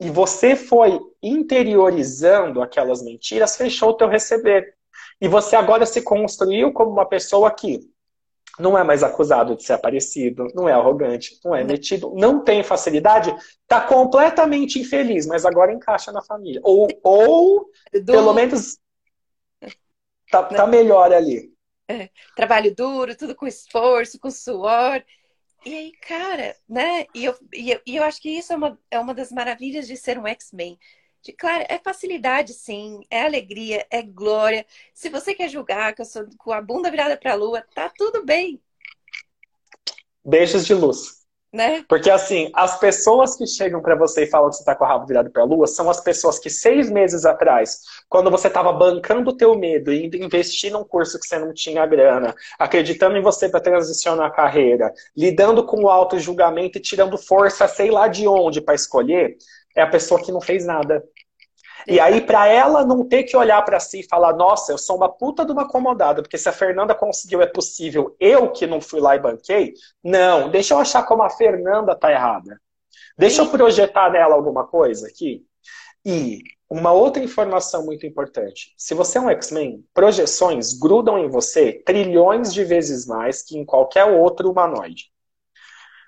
e 0.00 0.08
você 0.08 0.56
foi 0.56 0.98
interiorizando 1.22 2.62
aquelas 2.62 3.02
mentiras, 3.02 3.56
fechou 3.56 3.90
o 3.90 3.94
teu 3.94 4.08
receber. 4.08 4.74
E 5.20 5.28
você 5.28 5.54
agora 5.54 5.84
se 5.84 6.00
construiu 6.00 6.72
como 6.72 6.90
uma 6.90 7.04
pessoa 7.04 7.50
que 7.50 7.80
não 8.58 8.76
é 8.76 8.84
mais 8.84 9.02
acusado 9.02 9.56
de 9.56 9.62
ser 9.62 9.74
aparecido, 9.74 10.46
não 10.54 10.68
é 10.68 10.72
arrogante, 10.72 11.38
não 11.44 11.54
é 11.54 11.64
metido, 11.64 12.12
não 12.14 12.42
tem 12.42 12.62
facilidade, 12.62 13.34
está 13.62 13.80
completamente 13.80 14.78
infeliz, 14.78 15.26
mas 15.26 15.44
agora 15.44 15.72
encaixa 15.72 16.12
na 16.12 16.22
família. 16.22 16.60
Ou, 16.64 16.88
ou 17.02 17.70
pelo 18.04 18.32
menos 18.32 18.78
tá, 20.30 20.42
tá 20.44 20.66
melhor 20.66 21.12
ali. 21.12 21.52
É, 21.88 22.08
trabalho 22.36 22.74
duro, 22.74 23.16
tudo 23.16 23.34
com 23.34 23.46
esforço, 23.46 24.18
com 24.18 24.30
suor. 24.30 25.02
E 25.64 25.74
aí, 25.74 25.92
cara, 25.92 26.56
né? 26.68 27.04
E 27.14 27.24
eu, 27.24 27.34
e 27.52 27.72
eu, 27.72 27.80
e 27.86 27.96
eu 27.96 28.02
acho 28.04 28.20
que 28.20 28.30
isso 28.30 28.52
é 28.52 28.56
uma, 28.56 28.78
é 28.90 28.98
uma 28.98 29.12
das 29.12 29.30
maravilhas 29.30 29.86
de 29.86 29.96
ser 29.96 30.18
um 30.18 30.26
X-Men. 30.26 30.78
De, 31.22 31.32
claro, 31.32 31.64
é 31.68 31.78
facilidade, 31.78 32.54
sim, 32.54 33.00
é 33.10 33.22
alegria, 33.22 33.86
é 33.90 34.02
glória. 34.02 34.64
Se 34.94 35.08
você 35.08 35.34
quer 35.34 35.48
julgar 35.48 35.94
que 35.94 36.00
eu 36.00 36.06
sou 36.06 36.26
com 36.38 36.52
a 36.52 36.62
bunda 36.62 36.90
virada 36.90 37.16
para 37.16 37.32
a 37.32 37.36
lua, 37.36 37.64
tá 37.74 37.90
tudo 37.94 38.24
bem. 38.24 38.60
Beijos 40.24 40.66
de 40.66 40.74
luz. 40.74 41.20
Né? 41.52 41.84
Porque 41.88 42.08
assim, 42.08 42.48
as 42.54 42.78
pessoas 42.78 43.34
que 43.34 43.44
chegam 43.44 43.82
para 43.82 43.96
você 43.96 44.22
e 44.22 44.30
falam 44.30 44.50
que 44.50 44.56
você 44.56 44.64
tá 44.64 44.72
com 44.72 44.84
o 44.84 44.86
rabo 44.86 45.04
virado 45.04 45.30
para 45.30 45.42
a 45.42 45.44
lua 45.44 45.66
são 45.66 45.90
as 45.90 46.00
pessoas 46.00 46.38
que 46.38 46.48
seis 46.48 46.88
meses 46.88 47.24
atrás, 47.24 47.80
quando 48.08 48.30
você 48.30 48.46
estava 48.46 48.72
bancando 48.72 49.30
o 49.30 49.36
teu 49.36 49.58
medo 49.58 49.92
e 49.92 50.06
indo 50.06 50.16
investir 50.16 50.70
num 50.70 50.84
curso 50.84 51.18
que 51.18 51.26
você 51.26 51.40
não 51.40 51.52
tinha 51.52 51.84
grana, 51.86 52.32
acreditando 52.56 53.16
em 53.16 53.20
você 53.20 53.48
para 53.48 53.58
transicionar 53.58 54.28
a 54.28 54.30
carreira, 54.30 54.94
lidando 55.16 55.66
com 55.66 55.82
o 55.82 55.88
auto 55.88 56.20
julgamento 56.20 56.78
e 56.78 56.80
tirando 56.80 57.18
força, 57.18 57.66
sei 57.66 57.90
lá 57.90 58.06
de 58.06 58.28
onde 58.28 58.60
para 58.60 58.76
escolher, 58.76 59.36
é 59.76 59.82
a 59.82 59.86
pessoa 59.86 60.22
que 60.22 60.32
não 60.32 60.40
fez 60.40 60.64
nada. 60.66 61.02
E 61.86 61.98
aí, 61.98 62.20
para 62.20 62.46
ela 62.46 62.84
não 62.84 63.06
ter 63.06 63.22
que 63.22 63.36
olhar 63.36 63.62
para 63.64 63.80
si 63.80 64.00
e 64.00 64.08
falar, 64.08 64.34
nossa, 64.34 64.72
eu 64.72 64.78
sou 64.78 64.96
uma 64.96 65.08
puta 65.08 65.44
de 65.44 65.52
uma 65.52 65.62
acomodada, 65.62 66.22
porque 66.22 66.36
se 66.36 66.48
a 66.48 66.52
Fernanda 66.52 66.94
conseguiu, 66.94 67.40
é 67.40 67.46
possível, 67.46 68.14
eu 68.20 68.50
que 68.52 68.66
não 68.66 68.80
fui 68.80 69.00
lá 69.00 69.16
e 69.16 69.20
banquei, 69.20 69.72
não, 70.04 70.50
deixa 70.50 70.74
eu 70.74 70.78
achar 70.78 71.04
como 71.04 71.22
a 71.22 71.30
Fernanda 71.30 71.96
tá 71.96 72.12
errada. 72.12 72.60
Deixa 73.16 73.42
eu 73.42 73.50
projetar 73.50 74.10
nela 74.10 74.34
alguma 74.34 74.66
coisa 74.66 75.06
aqui. 75.06 75.44
E 76.04 76.40
uma 76.68 76.92
outra 76.92 77.22
informação 77.22 77.84
muito 77.84 78.06
importante: 78.06 78.72
se 78.76 78.94
você 78.94 79.18
é 79.18 79.20
um 79.20 79.30
X-Men, 79.30 79.84
projeções 79.92 80.72
grudam 80.72 81.18
em 81.18 81.28
você 81.28 81.72
trilhões 81.84 82.52
de 82.54 82.64
vezes 82.64 83.06
mais 83.06 83.42
que 83.42 83.58
em 83.58 83.64
qualquer 83.64 84.04
outro 84.04 84.50
humanoide. 84.50 85.10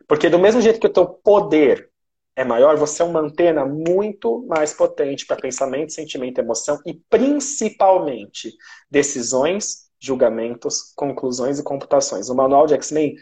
Porque 0.07 0.29
do 0.29 0.39
mesmo 0.39 0.61
jeito 0.61 0.81
que 0.81 0.87
o 0.87 0.93
teu 0.93 1.07
poder 1.07 1.92
é 2.35 2.45
maior, 2.45 2.77
você 2.77 3.03
é 3.03 3.05
uma 3.05 3.21
antena 3.21 3.65
muito 3.67 4.45
mais 4.47 4.73
potente 4.73 5.27
para 5.27 5.37
pensamento, 5.37 5.93
sentimento, 5.93 6.39
emoção 6.39 6.79
e 6.87 6.95
principalmente 6.95 8.55
decisões, 8.91 9.91
julgamentos, 10.01 10.93
conclusões 10.97 11.59
e 11.59 11.63
computações. 11.63 12.29
O 12.29 12.35
manual 12.35 12.67
de 12.67 12.75
X-Men 12.75 13.15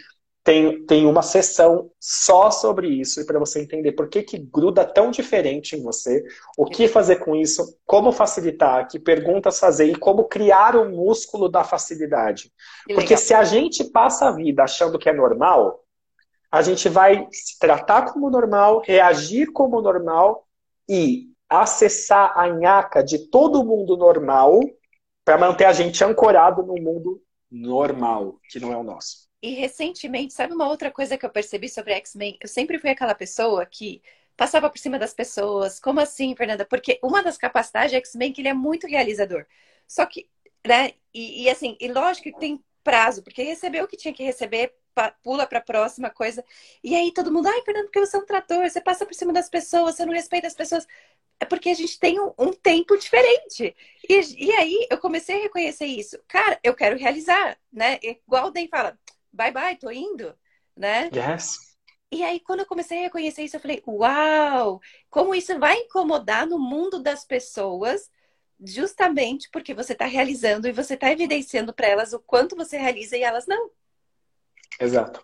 tem, 0.43 0.87
tem 0.87 1.07
uma 1.07 1.23
sessão 1.23 1.91
só 2.01 2.51
sobre 2.51 2.89
isso 2.89 3.21
e 3.21 3.27
para 3.27 3.39
você 3.39 3.61
entender 3.61 3.93
por 3.93 4.09
que, 4.09 4.23
que 4.23 4.39
gruda 4.39 4.85
tão 4.85 5.11
diferente 5.11 5.77
em 5.77 5.83
você, 5.83 6.25
o 6.57 6.65
que 6.65 6.89
fazer 6.89 7.17
com 7.17 7.37
isso, 7.37 7.77
como 7.85 8.11
facilitar, 8.13 8.89
que 8.89 8.99
perguntas 8.99 9.59
fazer 9.59 9.87
e 9.87 9.97
como 9.97 10.25
criar 10.25 10.77
o 10.77 10.89
músculo 10.89 11.49
da 11.49 11.63
facilidade. 11.63 12.51
Porque 12.95 13.17
se 13.17 13.35
a 13.35 13.45
gente 13.45 13.85
passa 13.85 14.29
a 14.29 14.33
vida 14.33 14.63
achando 14.63 14.99
que 14.99 15.09
é 15.09 15.13
normal, 15.13 15.85
a 16.51 16.63
gente 16.63 16.89
vai 16.89 17.29
se 17.31 17.59
tratar 17.59 18.13
como 18.13 18.29
normal, 18.29 18.83
reagir 18.85 19.53
como 19.53 19.81
normal 19.81 20.47
e 20.89 21.29
acessar 21.49 22.37
a 22.37 22.49
nhaca 22.49 23.03
de 23.03 23.31
todo 23.31 23.65
mundo 23.65 23.97
normal 23.97 24.61
para 25.25 25.39
manter 25.39 25.65
a 25.65 25.73
gente 25.73 26.03
ancorado 26.03 26.63
no 26.63 26.75
mundo 26.75 27.23
normal, 27.51 28.39
que 28.49 28.59
não 28.59 28.73
é 28.73 28.77
o 28.77 28.83
nosso. 28.83 29.29
E 29.43 29.55
recentemente, 29.55 30.35
sabe 30.35 30.53
uma 30.53 30.69
outra 30.69 30.91
coisa 30.91 31.17
que 31.17 31.25
eu 31.25 31.31
percebi 31.31 31.69
sobre 31.69 31.95
X-Men? 31.95 32.37
Eu 32.41 32.49
sempre 32.49 32.79
fui 32.79 32.91
aquela 32.91 33.15
pessoa 33.15 33.65
que 33.65 34.03
passava 34.37 34.69
por 34.69 34.79
cima 34.79 34.99
das 34.99 35.15
pessoas. 35.15 35.81
Como 35.81 36.01
assim, 36.01 36.35
Fernanda? 36.37 36.65
Porque 36.65 36.99
uma 37.03 37.23
das 37.23 37.39
capacidades 37.39 37.91
de 37.91 37.97
X-Men 37.97 38.31
é 38.31 38.35
que 38.35 38.41
ele 38.43 38.49
é 38.49 38.55
muito 38.55 38.87
realizador. 38.87 39.47
Só 39.87 40.05
que, 40.05 40.29
né? 40.67 40.93
E, 41.13 41.45
e 41.45 41.51
assim, 41.51 41.77
e 41.81 41.89
lógico 41.89 42.25
que 42.25 42.39
tem 42.39 42.63
prazo, 42.83 43.23
porque 43.23 43.43
recebeu 43.43 43.85
o 43.85 43.89
que 43.89 43.97
tinha 43.97 44.15
que 44.15 44.23
receber 44.23 44.75
pula 45.23 45.47
para 45.47 45.59
a 45.59 45.63
próxima 45.63 46.11
coisa. 46.11 46.45
E 46.83 46.95
aí 46.95 47.13
todo 47.13 47.33
mundo, 47.33 47.47
ai, 47.47 47.63
Fernando, 47.63 47.85
porque 47.85 48.01
você 48.01 48.17
é 48.17 48.21
um 48.21 48.27
trator, 48.27 48.69
você 48.69 48.81
passa 48.81 49.07
por 49.07 49.15
cima 49.15 49.33
das 49.33 49.49
pessoas, 49.49 49.97
você 49.97 50.05
não 50.05 50.13
respeita 50.13 50.47
as 50.47 50.55
pessoas. 50.55 50.87
É 51.39 51.45
porque 51.45 51.71
a 51.71 51.75
gente 51.75 51.99
tem 51.99 52.21
um, 52.21 52.33
um 52.39 52.53
tempo 52.53 52.97
diferente. 52.99 53.75
E, 54.09 54.47
e, 54.47 54.53
aí 54.53 54.87
eu 54.91 54.99
comecei 54.99 55.37
a 55.39 55.43
reconhecer 55.43 55.87
isso. 55.87 56.19
Cara, 56.29 56.59
eu 56.63 56.75
quero 56.75 56.99
realizar, 56.99 57.57
né? 57.73 57.99
Igual 58.03 58.49
o 58.49 58.51
Den 58.51 58.69
fala, 58.69 58.99
bye 59.33 59.53
bye, 59.53 59.77
tô 59.77 59.91
indo, 59.91 60.35
né? 60.77 61.11
Yes. 61.15 61.71
E 62.13 62.25
aí, 62.25 62.41
quando 62.41 62.61
eu 62.61 62.67
comecei 62.67 62.99
a 62.99 63.03
reconhecer 63.03 63.45
isso, 63.45 63.57
eu 63.57 63.61
falei, 63.61 63.83
uau, 63.87 64.81
como 65.09 65.35
isso 65.35 65.57
vai 65.61 65.77
incomodar 65.79 66.45
no 66.45 66.59
mundo 66.59 67.01
das 67.01 67.25
pessoas, 67.25 68.11
justamente 68.61 69.49
porque 69.51 69.73
você 69.73 69.93
está 69.93 70.07
realizando 70.07 70.67
e 70.67 70.73
você 70.73 70.95
está 70.95 71.11
evidenciando 71.13 71.73
para 71.73 71.87
elas 71.87 72.13
o 72.13 72.19
quanto 72.19 72.57
você 72.57 72.77
realiza 72.77 73.17
e 73.17 73.23
elas 73.23 73.47
não. 73.47 73.71
Exato. 74.81 75.23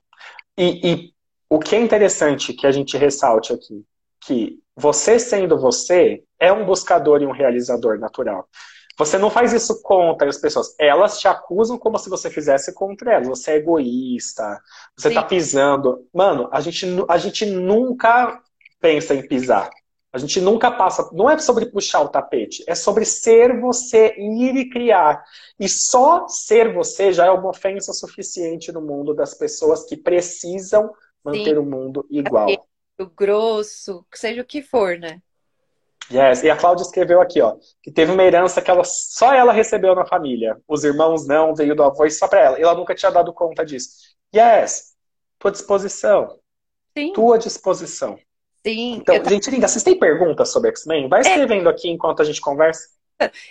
E, 0.57 0.93
e 0.93 1.13
o 1.49 1.59
que 1.59 1.75
é 1.75 1.81
interessante 1.81 2.53
que 2.53 2.67
a 2.67 2.73
gente 2.73 2.97
ressalte 2.97 3.53
aqui, 3.53 3.85
que 4.21 4.59
você 4.77 5.19
sendo 5.19 5.59
você 5.59 6.23
é 6.39 6.53
um 6.53 6.67
buscador 6.67 7.23
e 7.23 7.27
um 7.27 7.33
realizador 7.33 7.99
natural. 7.99 8.49
Você 8.99 9.19
não 9.19 9.29
faz 9.31 9.53
isso 9.53 9.83
contra 9.83 10.29
as 10.29 10.39
pessoas. 10.39 10.75
Elas 10.79 11.21
te 11.21 11.29
acusam 11.29 11.79
como 11.79 11.99
se 11.99 12.09
você 12.09 12.31
fizesse 12.31 12.75
contra 12.75 13.15
elas. 13.15 13.29
Você 13.29 13.53
é 13.53 13.57
egoísta, 13.57 14.61
você 14.97 15.09
tá 15.09 15.15
Sim. 15.15 15.15
tá 15.15 15.23
pisando. 15.23 16.07
Mano, 16.13 16.49
a 16.51 16.61
gente, 16.61 16.87
a 17.09 17.19
gente 17.19 17.45
nunca 17.47 18.41
pensa 18.81 19.15
em 19.15 19.27
pisar. 19.27 19.71
A 20.17 20.19
gente 20.19 20.41
nunca 20.41 20.71
passa. 20.71 21.11
Não 21.13 21.29
é 21.29 21.37
sobre 21.37 21.67
puxar 21.67 22.01
o 22.01 22.09
tapete, 22.09 22.65
é 22.67 22.75
sobre 22.75 23.05
ser 23.05 23.61
você, 23.61 24.15
ir 24.17 24.57
e 24.57 24.71
criar. 24.71 25.23
E 25.61 25.69
só 25.69 26.27
ser 26.27 26.73
você 26.73 27.13
já 27.13 27.27
é 27.27 27.31
uma 27.31 27.51
ofensa 27.51 27.93
suficiente 27.93 28.73
no 28.73 28.81
mundo 28.81 29.13
das 29.13 29.35
pessoas 29.35 29.85
que 29.85 29.95
precisam 29.95 30.91
manter 31.23 31.55
Sim. 31.55 31.59
o 31.59 31.63
mundo 31.63 32.07
igual. 32.09 32.49
O 32.99 33.05
grosso, 33.05 34.07
seja 34.15 34.41
o 34.41 34.47
que 34.47 34.63
for, 34.63 34.99
né? 34.99 35.21
Yes. 36.11 36.43
E 36.43 36.49
a 36.49 36.57
Cláudia 36.57 36.85
escreveu 36.85 37.21
aqui, 37.21 37.43
ó, 37.43 37.59
que 37.83 37.93
teve 37.93 38.11
uma 38.11 38.25
herança 38.25 38.63
que 38.63 38.71
ela, 38.71 38.85
só 38.85 39.35
ela 39.35 39.53
recebeu 39.53 39.95
na 39.95 40.07
família. 40.07 40.59
Os 40.67 40.83
irmãos 40.83 41.27
não, 41.27 41.55
veio 41.55 41.77
do 41.77 41.83
avô 41.83 42.07
e 42.07 42.11
só 42.11 42.27
para 42.27 42.41
ela. 42.41 42.59
E 42.59 42.63
ela 42.63 42.75
nunca 42.75 42.95
tinha 42.95 43.13
dado 43.13 43.35
conta 43.35 43.67
disso. 43.67 43.91
Yes, 44.35 44.95
tua 45.39 45.51
disposição. 45.51 46.39
Sim. 46.97 47.13
Tua 47.13 47.37
disposição. 47.39 48.19
Sim. 48.67 48.95
Então, 48.97 49.15
eu... 49.15 49.29
gente, 49.29 49.51
linda, 49.51 49.69
vocês 49.69 49.85
têm 49.85 49.99
perguntas 49.99 50.51
sobre 50.51 50.71
X-Men? 50.71 51.09
Vai 51.09 51.21
é. 51.21 51.23
escrevendo 51.23 51.69
é. 51.69 51.73
aqui 51.73 51.89
enquanto 51.89 52.23
a 52.23 52.25
gente 52.25 52.41
conversa. 52.41 52.89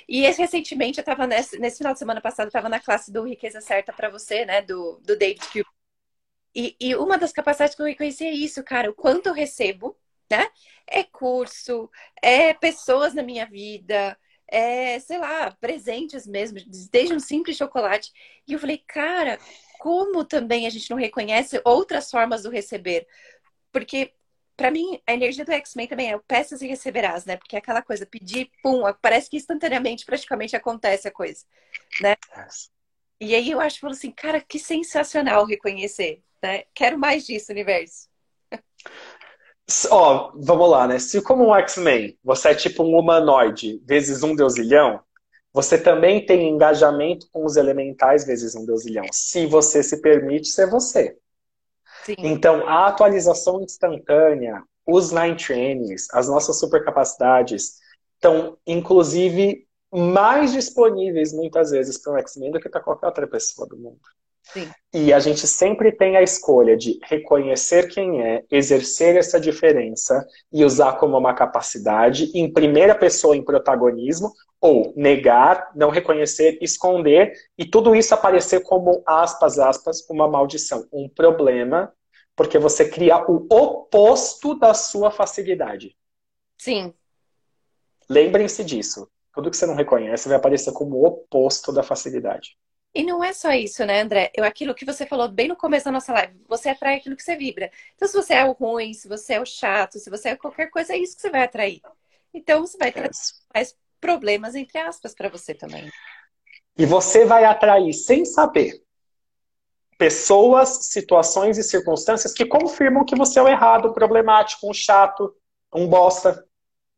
E 0.07 0.21
recentemente, 0.29 0.99
eu 0.99 1.01
estava 1.01 1.25
nesse, 1.25 1.57
nesse 1.57 1.77
final 1.79 1.93
de 1.93 1.99
semana 1.99 2.21
passado, 2.21 2.45
eu 2.45 2.49
estava 2.49 2.69
na 2.69 2.79
classe 2.79 3.11
do 3.11 3.23
Riqueza 3.23 3.61
Certa 3.61 3.91
para 3.91 4.09
você, 4.09 4.45
né? 4.45 4.61
Do, 4.61 4.99
do 5.03 5.17
David 5.17 5.45
Cube. 5.47 5.65
E, 6.53 6.75
e 6.79 6.95
uma 6.95 7.17
das 7.17 7.33
capacidades 7.33 7.75
que 7.75 7.81
eu 7.81 7.85
reconheci 7.85 8.25
é 8.25 8.31
isso, 8.31 8.63
cara, 8.63 8.89
o 8.89 8.93
quanto 8.93 9.27
eu 9.27 9.33
recebo 9.33 9.97
né? 10.29 10.47
É 10.87 11.03
curso, 11.03 11.89
é 12.21 12.53
pessoas 12.53 13.13
na 13.13 13.23
minha 13.23 13.45
vida, 13.45 14.17
é, 14.47 14.99
sei 14.99 15.17
lá, 15.17 15.51
presentes 15.51 16.27
mesmo, 16.27 16.59
desde 16.91 17.13
um 17.13 17.19
simples 17.19 17.57
chocolate. 17.57 18.11
E 18.47 18.53
eu 18.53 18.59
falei, 18.59 18.77
cara, 18.87 19.39
como 19.79 20.25
também 20.25 20.67
a 20.67 20.69
gente 20.69 20.89
não 20.89 20.97
reconhece 20.97 21.61
outras 21.63 22.09
formas 22.09 22.43
do 22.43 22.49
receber? 22.49 23.07
Porque, 23.71 24.13
para 24.55 24.71
mim, 24.71 25.01
a 25.05 25.13
energia 25.13 25.45
do 25.45 25.51
X-Men 25.51 25.87
também 25.87 26.11
é 26.11 26.15
o 26.15 26.23
peças 26.25 26.61
e 26.61 26.67
receberás, 26.67 27.25
né? 27.25 27.37
Porque 27.37 27.55
é 27.55 27.59
aquela 27.59 27.81
coisa, 27.81 28.05
pedir, 28.05 28.49
pum, 28.63 28.81
parece 29.01 29.29
que 29.29 29.37
instantaneamente, 29.37 30.05
praticamente 30.05 30.55
acontece 30.55 31.07
a 31.07 31.11
coisa, 31.11 31.43
né? 32.01 32.15
E 33.19 33.33
aí 33.35 33.51
eu 33.51 33.59
acho, 33.59 33.85
assim, 33.87 34.11
cara, 34.11 34.41
que 34.41 34.59
sensacional 34.59 35.45
reconhecer, 35.45 36.21
né? 36.41 36.63
Quero 36.73 36.97
mais 36.97 37.25
disso, 37.25 37.51
universo. 37.51 38.07
Ó, 39.89 40.31
vamos 40.35 40.69
lá, 40.69 40.87
né? 40.87 40.99
Se 40.99 41.21
como 41.21 41.49
um 41.49 41.55
X-Men 41.55 42.17
você 42.23 42.49
é 42.49 42.55
tipo 42.55 42.83
um 42.83 42.97
humanoide 42.97 43.81
vezes 43.85 44.21
um 44.21 44.35
deusilhão, 44.35 45.01
você 45.51 45.81
também 45.81 46.25
tem 46.25 46.49
engajamento 46.49 47.27
com 47.31 47.45
os 47.45 47.55
elementais 47.55 48.25
vezes 48.25 48.55
um 48.55 48.65
deusilhão. 48.65 49.05
Se 49.11 49.45
você 49.45 49.81
se 49.81 50.01
permite 50.01 50.49
ser 50.49 50.69
você. 50.69 51.17
Sim. 52.05 52.15
Então, 52.19 52.67
a 52.67 52.87
atualização 52.87 53.63
instantânea, 53.63 54.61
os 54.85 55.11
Nine 55.11 55.35
Trains, 55.35 56.07
as 56.13 56.27
nossas 56.27 56.59
supercapacidades, 56.59 57.79
estão, 58.13 58.57
inclusive, 58.67 59.67
mais 59.91 60.53
disponíveis 60.53 61.33
muitas 61.33 61.71
vezes 61.71 61.97
para 61.97 62.13
o 62.13 62.17
X-Men 62.19 62.51
do 62.51 62.59
que 62.59 62.69
para 62.69 62.81
qualquer 62.81 63.07
outra 63.07 63.25
pessoa 63.25 63.67
do 63.67 63.75
mundo. 63.75 63.99
Sim. 64.53 64.69
E 64.93 65.11
a 65.11 65.19
gente 65.19 65.45
sempre 65.47 65.91
tem 65.91 66.15
a 66.15 66.21
escolha 66.21 66.77
de 66.77 66.99
reconhecer 67.03 67.89
quem 67.89 68.21
é, 68.21 68.43
exercer 68.49 69.17
essa 69.17 69.39
diferença 69.39 70.25
e 70.51 70.63
usar 70.63 70.93
como 70.93 71.17
uma 71.17 71.33
capacidade 71.33 72.31
em 72.33 72.51
primeira 72.51 72.95
pessoa 72.95 73.35
em 73.35 73.43
protagonismo, 73.43 74.31
ou 74.61 74.93
negar, 74.95 75.71
não 75.75 75.89
reconhecer, 75.89 76.57
esconder, 76.61 77.33
e 77.57 77.65
tudo 77.65 77.95
isso 77.95 78.13
aparecer 78.13 78.61
como 78.61 79.03
aspas, 79.05 79.59
aspas, 79.59 80.07
uma 80.09 80.27
maldição, 80.27 80.87
um 80.91 81.09
problema, 81.09 81.93
porque 82.35 82.57
você 82.57 82.89
cria 82.89 83.17
o 83.29 83.45
oposto 83.53 84.57
da 84.57 84.73
sua 84.73 85.11
facilidade. 85.11 85.95
Sim. 86.57 86.93
Lembrem-se 88.09 88.63
disso. 88.63 89.09
Tudo 89.33 89.51
que 89.51 89.57
você 89.57 89.65
não 89.65 89.75
reconhece 89.75 90.29
vai 90.29 90.37
aparecer 90.37 90.71
como 90.71 90.95
o 90.95 91.05
oposto 91.05 91.73
da 91.73 91.83
facilidade. 91.83 92.57
E 92.95 93.03
não 93.03 93.21
é 93.21 93.33
só 93.33 93.51
isso, 93.51 93.85
né, 93.85 94.01
André? 94.01 94.31
Eu, 94.33 94.45
aquilo 94.45 94.73
que 94.73 94.85
você 94.85 95.05
falou 95.05 95.27
bem 95.27 95.49
no 95.49 95.55
começo 95.57 95.83
da 95.83 95.91
nossa 95.91 96.13
live, 96.13 96.39
você 96.47 96.69
atrai 96.69 96.95
aquilo 96.95 97.17
que 97.17 97.23
você 97.23 97.35
vibra. 97.35 97.69
Então, 97.93 98.07
se 98.07 98.13
você 98.13 98.35
é 98.35 98.45
o 98.45 98.53
ruim, 98.53 98.93
se 98.93 99.05
você 99.05 99.33
é 99.33 99.41
o 99.41 99.45
chato, 99.45 99.99
se 99.99 100.09
você 100.09 100.29
é 100.29 100.35
qualquer 100.37 100.69
coisa, 100.69 100.93
é 100.93 100.97
isso 100.97 101.13
que 101.13 101.21
você 101.21 101.29
vai 101.29 101.43
atrair. 101.43 101.81
Então, 102.33 102.65
você 102.65 102.77
vai 102.77 102.93
trazer 102.93 103.11
mais 103.53 103.75
problemas, 103.99 104.55
entre 104.55 104.77
aspas, 104.77 105.13
para 105.13 105.27
você 105.27 105.53
também. 105.53 105.91
E 106.77 106.85
você 106.85 107.25
vai 107.25 107.43
atrair, 107.43 107.93
sem 107.93 108.23
saber, 108.23 108.81
pessoas, 109.97 110.85
situações 110.85 111.57
e 111.57 111.63
circunstâncias 111.63 112.33
que 112.33 112.45
confirmam 112.45 113.03
que 113.03 113.15
você 113.15 113.39
é 113.39 113.41
o 113.41 113.47
errado, 113.49 113.87
o 113.87 113.93
problemático, 113.93 114.69
um 114.69 114.73
chato, 114.73 115.35
um 115.73 115.85
bosta. 115.85 116.45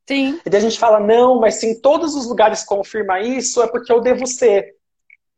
Sim. 0.07 0.39
E 0.45 0.49
daí 0.49 0.59
a 0.59 0.63
gente 0.63 0.77
fala, 0.77 0.99
não, 0.99 1.39
mas 1.39 1.55
se 1.55 1.65
em 1.65 1.81
todos 1.81 2.13
os 2.13 2.27
lugares 2.27 2.63
confirma 2.63 3.19
isso, 3.19 3.63
é 3.63 3.67
porque 3.67 3.91
eu 3.91 3.99
devo 3.99 4.27
ser. 4.27 4.76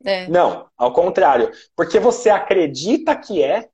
É. 0.03 0.27
Não, 0.27 0.69
ao 0.77 0.93
contrário. 0.93 1.51
Porque 1.75 1.99
você 1.99 2.29
acredita 2.29 3.15
que 3.15 3.43
é, 3.43 3.69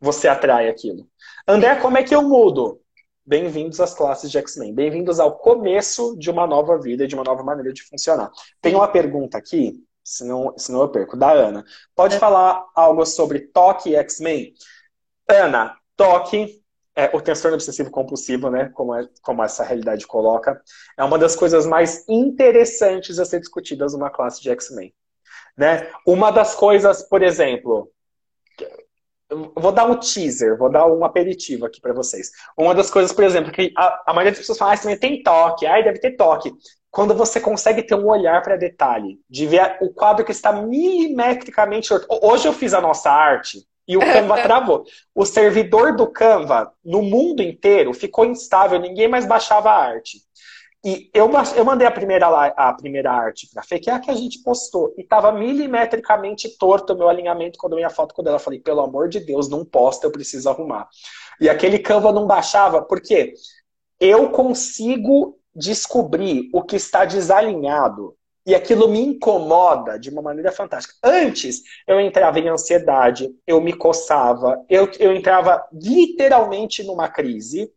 você 0.00 0.28
atrai 0.28 0.68
aquilo. 0.68 1.08
André, 1.46 1.76
como 1.76 1.96
é 1.98 2.02
que 2.02 2.14
eu 2.14 2.22
mudo? 2.22 2.80
Bem-vindos 3.24 3.80
às 3.80 3.94
classes 3.94 4.30
de 4.30 4.38
X-Men. 4.38 4.74
Bem-vindos 4.74 5.18
ao 5.18 5.36
começo 5.38 6.16
de 6.16 6.30
uma 6.30 6.46
nova 6.46 6.78
vida, 6.78 7.06
de 7.06 7.14
uma 7.14 7.24
nova 7.24 7.42
maneira 7.42 7.72
de 7.72 7.82
funcionar. 7.82 8.30
Tem 8.60 8.74
uma 8.74 8.88
pergunta 8.88 9.36
aqui, 9.38 9.82
senão, 10.04 10.54
senão 10.56 10.82
eu 10.82 10.88
perco, 10.88 11.16
da 11.16 11.32
Ana. 11.32 11.64
Pode 11.94 12.16
é. 12.16 12.18
falar 12.18 12.64
algo 12.74 13.04
sobre 13.04 13.40
toque 13.40 13.90
e 13.90 13.96
X-Men? 13.96 14.52
Ana, 15.28 15.76
toque 15.96 16.62
é, 16.96 17.10
o 17.14 17.20
transtorno 17.20 17.56
obsessivo 17.56 17.90
compulsivo, 17.90 18.50
né, 18.50 18.70
como, 18.72 18.94
é, 18.94 19.06
como 19.22 19.44
essa 19.44 19.62
realidade 19.62 20.06
coloca, 20.06 20.60
é 20.96 21.04
uma 21.04 21.18
das 21.18 21.36
coisas 21.36 21.66
mais 21.66 22.04
interessantes 22.08 23.18
a 23.18 23.24
ser 23.26 23.38
discutidas 23.38 23.92
numa 23.92 24.08
classe 24.08 24.42
de 24.42 24.48
X-Men. 24.50 24.94
Né? 25.56 25.90
Uma 26.06 26.30
das 26.30 26.54
coisas, 26.54 27.02
por 27.02 27.22
exemplo, 27.22 27.92
vou 29.54 29.72
dar 29.72 29.84
um 29.86 29.98
teaser, 29.98 30.56
vou 30.56 30.70
dar 30.70 30.86
um 30.86 31.04
aperitivo 31.04 31.66
aqui 31.66 31.80
para 31.80 31.92
vocês. 31.92 32.30
Uma 32.56 32.74
das 32.74 32.90
coisas, 32.90 33.12
por 33.12 33.24
exemplo, 33.24 33.52
que 33.52 33.72
a, 33.76 34.10
a 34.10 34.14
maioria 34.14 34.32
das 34.32 34.40
pessoas 34.40 34.58
fala, 34.58 34.72
ah, 34.72 34.74
isso 34.74 35.00
tem 35.00 35.22
toque, 35.22 35.66
ai, 35.66 35.84
deve 35.84 36.00
ter 36.00 36.16
toque. 36.16 36.52
Quando 36.90 37.14
você 37.14 37.38
consegue 37.38 37.82
ter 37.82 37.94
um 37.94 38.08
olhar 38.08 38.40
para 38.42 38.56
detalhe, 38.56 39.20
de 39.28 39.46
ver 39.46 39.76
o 39.82 39.92
quadro 39.92 40.24
que 40.24 40.32
está 40.32 40.50
milimetricamente. 40.52 41.92
Hoje 42.22 42.48
eu 42.48 42.54
fiz 42.54 42.72
a 42.72 42.80
nossa 42.80 43.10
arte, 43.10 43.66
e 43.86 43.96
o 43.96 44.00
Canva 44.00 44.40
travou. 44.42 44.84
O 45.14 45.24
servidor 45.24 45.96
do 45.96 46.06
Canva, 46.06 46.72
no 46.84 47.02
mundo 47.02 47.42
inteiro, 47.42 47.92
ficou 47.94 48.24
instável, 48.24 48.78
ninguém 48.78 49.08
mais 49.08 49.26
baixava 49.26 49.70
a 49.70 49.84
arte. 49.84 50.18
E 50.84 51.10
eu, 51.12 51.28
eu 51.56 51.64
mandei 51.64 51.84
a 51.86 51.90
primeira, 51.90 52.28
a 52.28 52.72
primeira 52.72 53.10
arte 53.10 53.48
pra 53.52 53.62
Fê, 53.62 53.78
que 53.78 53.90
é 53.90 53.92
a 53.92 53.98
que 53.98 54.10
a 54.10 54.14
gente 54.14 54.40
postou. 54.42 54.94
E 54.96 55.02
tava 55.02 55.32
milimetricamente 55.32 56.56
torto 56.56 56.92
o 56.92 56.96
meu 56.96 57.08
alinhamento 57.08 57.58
quando 57.58 57.72
eu 57.72 57.80
ia 57.80 57.88
a 57.88 57.90
foto 57.90 58.14
com 58.14 58.22
ela. 58.22 58.36
Eu 58.36 58.40
falei, 58.40 58.60
pelo 58.60 58.80
amor 58.80 59.08
de 59.08 59.18
Deus, 59.18 59.48
não 59.48 59.64
posta, 59.64 60.06
eu 60.06 60.12
preciso 60.12 60.48
arrumar. 60.48 60.88
E 61.40 61.48
aquele 61.48 61.80
Canva 61.80 62.12
não 62.12 62.26
baixava, 62.26 62.82
porque 62.82 63.34
eu 63.98 64.30
consigo 64.30 65.38
descobrir 65.54 66.50
o 66.52 66.62
que 66.62 66.76
está 66.76 67.04
desalinhado 67.04 68.16
e 68.46 68.54
aquilo 68.54 68.88
me 68.88 69.00
incomoda 69.00 69.98
de 69.98 70.08
uma 70.08 70.22
maneira 70.22 70.52
fantástica. 70.52 70.94
Antes, 71.02 71.62
eu 71.84 72.00
entrava 72.00 72.38
em 72.38 72.48
ansiedade, 72.48 73.34
eu 73.44 73.60
me 73.60 73.72
coçava, 73.72 74.64
eu, 74.68 74.88
eu 75.00 75.12
entrava 75.12 75.66
literalmente 75.72 76.84
numa 76.84 77.08
crise. 77.08 77.68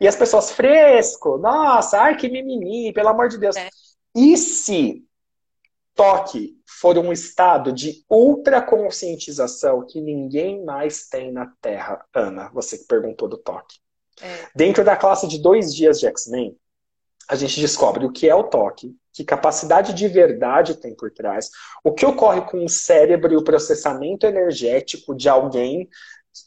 E 0.00 0.06
as 0.06 0.14
pessoas, 0.14 0.52
fresco, 0.52 1.38
nossa, 1.38 2.00
ai 2.00 2.16
que 2.16 2.28
mimimi, 2.28 2.92
pelo 2.92 3.08
amor 3.08 3.28
de 3.28 3.36
Deus. 3.36 3.56
É. 3.56 3.68
E 4.14 4.36
se 4.36 5.04
toque 5.94 6.56
for 6.66 6.96
um 6.98 7.12
estado 7.12 7.72
de 7.72 8.04
ultra 8.08 8.62
conscientização 8.62 9.84
que 9.84 10.00
ninguém 10.00 10.64
mais 10.64 11.08
tem 11.08 11.32
na 11.32 11.52
Terra? 11.60 12.04
Ana, 12.14 12.48
você 12.54 12.78
que 12.78 12.84
perguntou 12.84 13.28
do 13.28 13.36
toque. 13.36 13.78
É. 14.20 14.48
Dentro 14.54 14.84
da 14.84 14.96
classe 14.96 15.26
de 15.26 15.40
dois 15.40 15.74
dias 15.74 15.98
de 15.98 16.06
X-Men, 16.06 16.56
a 17.28 17.34
gente 17.34 17.60
descobre 17.60 18.04
o 18.04 18.12
que 18.12 18.28
é 18.28 18.34
o 18.34 18.44
toque, 18.44 18.94
que 19.12 19.24
capacidade 19.24 19.94
de 19.94 20.08
verdade 20.08 20.76
tem 20.76 20.94
por 20.94 21.10
trás, 21.10 21.50
o 21.84 21.92
que 21.92 22.06
ocorre 22.06 22.42
com 22.42 22.64
o 22.64 22.68
cérebro 22.68 23.32
e 23.32 23.36
o 23.36 23.44
processamento 23.44 24.26
energético 24.26 25.14
de 25.14 25.28
alguém 25.28 25.88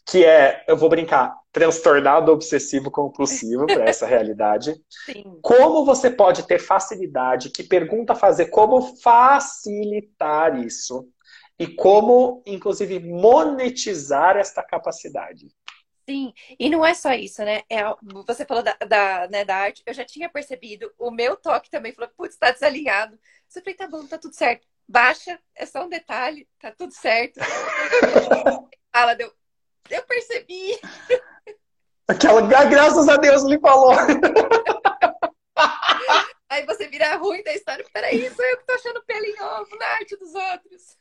que 0.05 0.25
é, 0.25 0.63
eu 0.67 0.75
vou 0.75 0.89
brincar, 0.89 1.35
transtornado 1.51 2.31
obsessivo 2.31 2.89
compulsivo 2.89 3.65
para 3.67 3.85
essa 3.89 4.05
realidade. 4.05 4.75
Sim. 5.05 5.39
Como 5.41 5.85
você 5.85 6.09
pode 6.09 6.43
ter 6.47 6.59
facilidade, 6.59 7.49
que 7.49 7.63
pergunta 7.63 8.15
fazer 8.15 8.47
como 8.47 8.81
facilitar 8.97 10.59
isso 10.59 11.07
e 11.57 11.67
como, 11.67 12.41
inclusive, 12.45 12.99
monetizar 12.99 14.37
esta 14.37 14.61
capacidade. 14.61 15.47
Sim, 16.07 16.33
e 16.59 16.69
não 16.69 16.85
é 16.85 16.93
só 16.93 17.13
isso, 17.13 17.43
né? 17.43 17.63
É, 17.67 17.81
você 18.27 18.45
falou 18.45 18.61
da, 18.61 18.73
da, 18.73 19.27
né, 19.27 19.43
da 19.43 19.55
arte, 19.55 19.81
eu 19.85 19.93
já 19.93 20.05
tinha 20.05 20.29
percebido, 20.29 20.93
o 20.99 21.09
meu 21.09 21.35
toque 21.35 21.69
também 21.69 21.91
falou, 21.93 22.11
putz, 22.15 22.37
tá 22.37 22.51
desalinhado. 22.51 23.19
Eu 23.55 23.61
falei, 23.61 23.75
tá 23.75 23.87
bom, 23.87 24.05
tá 24.05 24.17
tudo 24.17 24.35
certo. 24.35 24.67
Baixa, 24.87 25.39
é 25.55 25.65
só 25.65 25.83
um 25.83 25.89
detalhe, 25.89 26.47
tá 26.59 26.71
tudo 26.71 26.93
certo. 26.93 27.39
Fala, 28.93 29.15
deu, 29.15 29.33
eu 29.89 30.03
percebi. 30.03 30.79
Aquela, 32.07 32.41
graças 32.41 33.09
a 33.09 33.17
Deus, 33.17 33.43
ele 33.43 33.59
falou. 33.59 33.93
Aí 36.47 36.63
você 36.67 36.87
vira 36.87 37.15
ruim 37.15 37.43
da 37.43 37.53
história. 37.53 37.83
Peraí, 37.91 38.29
sou 38.29 38.45
eu 38.45 38.57
que 38.57 38.65
tô 38.65 38.73
achando 38.73 39.03
pele 39.05 39.27
em 39.27 39.41
ovo 39.41 39.75
na 39.75 39.87
arte 39.87 40.15
dos 40.17 40.35
outros. 40.35 40.97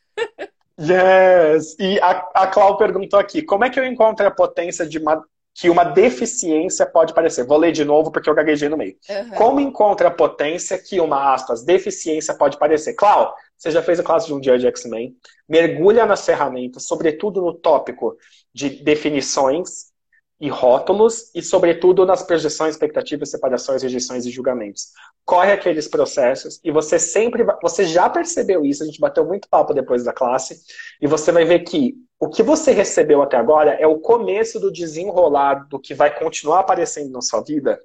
Yes! 0.79 1.75
E 1.79 1.99
a, 1.99 2.11
a 2.33 2.47
Clau 2.47 2.77
perguntou 2.77 3.19
aqui: 3.19 3.41
como 3.41 3.63
é 3.63 3.69
que 3.69 3.79
eu 3.79 3.85
encontro 3.85 4.25
a 4.25 4.31
potência 4.31 4.85
de 4.85 4.97
uma, 4.97 5.23
que 5.53 5.69
uma 5.69 5.83
deficiência 5.83 6.85
pode 6.85 7.13
parecer? 7.13 7.45
Vou 7.45 7.57
ler 7.57 7.71
de 7.71 7.85
novo 7.85 8.11
porque 8.11 8.29
eu 8.29 8.35
gaguejei 8.35 8.67
no 8.67 8.77
meio. 8.77 8.95
Uhum. 9.09 9.29
Como 9.31 9.59
encontra 9.59 10.09
a 10.09 10.11
potência 10.11 10.77
que 10.77 10.99
uma, 10.99 11.33
aspas, 11.33 11.63
deficiência 11.63 12.33
pode 12.33 12.57
parecer? 12.57 12.93
Clau, 12.93 13.33
você 13.57 13.71
já 13.71 13.81
fez 13.81 13.99
a 13.99 14.03
classe 14.03 14.27
de 14.27 14.33
um 14.33 14.39
dia 14.39 14.57
de 14.57 14.67
X-Men. 14.67 15.15
Mergulha 15.47 16.05
nas 16.05 16.25
ferramentas, 16.25 16.85
sobretudo 16.85 17.41
no 17.41 17.53
tópico 17.53 18.17
de 18.53 18.69
definições 18.69 19.94
e 20.39 20.49
rótulos, 20.49 21.31
e 21.33 21.41
sobretudo 21.41 22.05
nas 22.05 22.21
projeções, 22.21 22.73
expectativas, 22.73 23.31
separações, 23.31 23.83
rejeições 23.83 24.25
e 24.25 24.29
julgamentos. 24.29 24.91
Corre 25.23 25.51
aqueles 25.51 25.87
processos 25.87 26.59
e 26.63 26.71
você 26.71 26.99
sempre, 26.99 27.45
você 27.61 27.85
já 27.85 28.09
percebeu 28.09 28.65
isso, 28.65 28.83
a 28.83 28.85
gente 28.85 28.99
bateu 28.99 29.25
muito 29.25 29.47
papo 29.47 29.73
depois 29.73 30.03
da 30.03 30.11
classe, 30.11 30.61
e 31.01 31.07
você 31.07 31.31
vai 31.31 31.45
ver 31.45 31.59
que 31.59 31.95
o 32.19 32.29
que 32.29 32.43
você 32.43 32.71
recebeu 32.71 33.21
até 33.21 33.37
agora 33.37 33.71
é 33.73 33.87
o 33.87 33.99
começo 33.99 34.59
do 34.59 34.71
desenrolar 34.71 35.67
do 35.69 35.79
que 35.79 35.93
vai 35.93 36.17
continuar 36.17 36.59
aparecendo 36.59 37.11
na 37.11 37.21
sua 37.21 37.41
vida, 37.41 37.79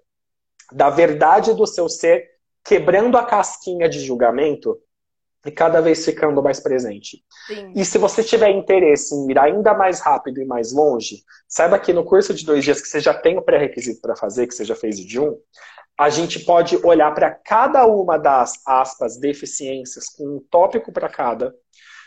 da 0.73 0.91
verdade 0.91 1.55
do 1.55 1.67
seu 1.67 1.89
ser, 1.89 2.29
quebrando 2.65 3.17
a 3.17 3.25
casquinha 3.25 3.89
de 3.89 4.01
julgamento 4.01 4.79
e 5.45 5.51
cada 5.51 5.81
vez 5.81 6.05
ficando 6.05 6.43
mais 6.43 6.61
presente. 6.61 7.25
Sim. 7.47 7.73
E 7.75 7.85
se 7.85 7.99
você 7.99 8.23
tiver 8.23 8.51
interesse 8.51 9.15
em 9.15 9.31
ir 9.31 9.39
ainda 9.39 9.73
mais 9.73 10.01
rápido 10.01 10.41
e 10.41 10.45
mais 10.45 10.73
longe, 10.73 11.23
saiba 11.49 11.79
que 11.79 11.93
no 11.93 12.05
curso 12.05 12.35
de 12.35 12.45
dois 12.45 12.63
dias 12.63 12.81
que 12.81 12.89
você 12.89 13.01
já 13.01 13.15
tem 13.15 13.39
o 13.39 13.43
pré-requisito 13.43 14.01
para 14.01 14.17
fazer, 14.17 14.47
que 14.47 14.55
você 14.55 14.65
já 14.65 14.75
fez 14.75 14.99
de 14.99 15.19
um, 15.19 15.39
a 15.99 16.09
gente 16.09 16.41
pode 16.41 16.77
olhar 16.85 17.15
para 17.15 17.31
cada 17.31 17.87
uma 17.87 18.19
das 18.19 18.55
aspas 18.67 19.19
deficiências 19.19 20.09
com 20.09 20.37
um 20.37 20.45
tópico 20.51 20.93
para 20.93 21.09
cada 21.09 21.55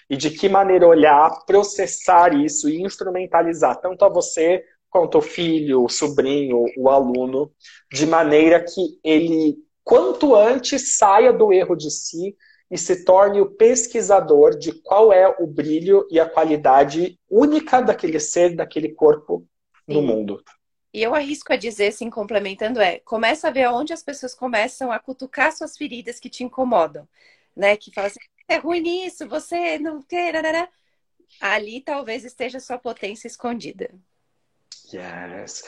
e 0.09 0.17
de 0.17 0.29
que 0.29 0.49
maneira 0.49 0.87
olhar, 0.87 1.45
processar 1.45 2.33
isso 2.33 2.69
e 2.69 2.81
instrumentalizar 2.81 3.79
tanto 3.79 4.03
a 4.03 4.09
você 4.09 4.63
quanto 4.89 5.17
o 5.17 5.21
filho, 5.21 5.83
o 5.83 5.89
sobrinho, 5.89 6.65
o 6.77 6.89
aluno, 6.89 7.51
de 7.91 8.05
maneira 8.05 8.63
que 8.63 8.99
ele 9.03 9.57
quanto 9.83 10.35
antes 10.35 10.97
saia 10.97 11.33
do 11.33 11.51
erro 11.51 11.75
de 11.75 11.89
si 11.91 12.35
e 12.69 12.77
se 12.77 13.03
torne 13.05 13.39
o 13.39 13.51
pesquisador 13.51 14.57
de 14.57 14.71
qual 14.81 15.11
é 15.13 15.27
o 15.39 15.45
brilho 15.45 16.07
e 16.09 16.19
a 16.19 16.29
qualidade 16.29 17.19
única 17.29 17.81
daquele 17.81 18.19
ser, 18.19 18.55
daquele 18.55 18.93
corpo 18.93 19.47
no 19.87 20.01
Sim. 20.01 20.07
mundo. 20.07 20.43
E 20.93 21.01
eu 21.01 21.15
arrisco 21.15 21.51
a 21.51 21.55
dizer, 21.55 21.87
assim, 21.87 22.09
complementando, 22.09 22.79
é, 22.79 22.99
começa 22.99 23.47
a 23.47 23.51
ver 23.51 23.67
onde 23.69 23.93
as 23.93 24.03
pessoas 24.03 24.35
começam 24.35 24.91
a 24.91 24.99
cutucar 24.99 25.51
suas 25.51 25.75
feridas 25.75 26.19
que 26.19 26.29
te 26.29 26.43
incomodam, 26.43 27.07
né? 27.55 27.75
Que 27.75 27.91
fala 27.91 28.07
assim, 28.07 28.19
é 28.47 28.57
ruim 28.57 28.81
nisso, 28.81 29.27
você 29.27 29.79
não 29.79 30.01
quer, 30.01 30.35
ali 31.41 31.81
talvez 31.81 32.23
esteja 32.23 32.59
sua 32.59 32.77
potência 32.77 33.27
escondida. 33.27 33.89
Yes 34.93 35.63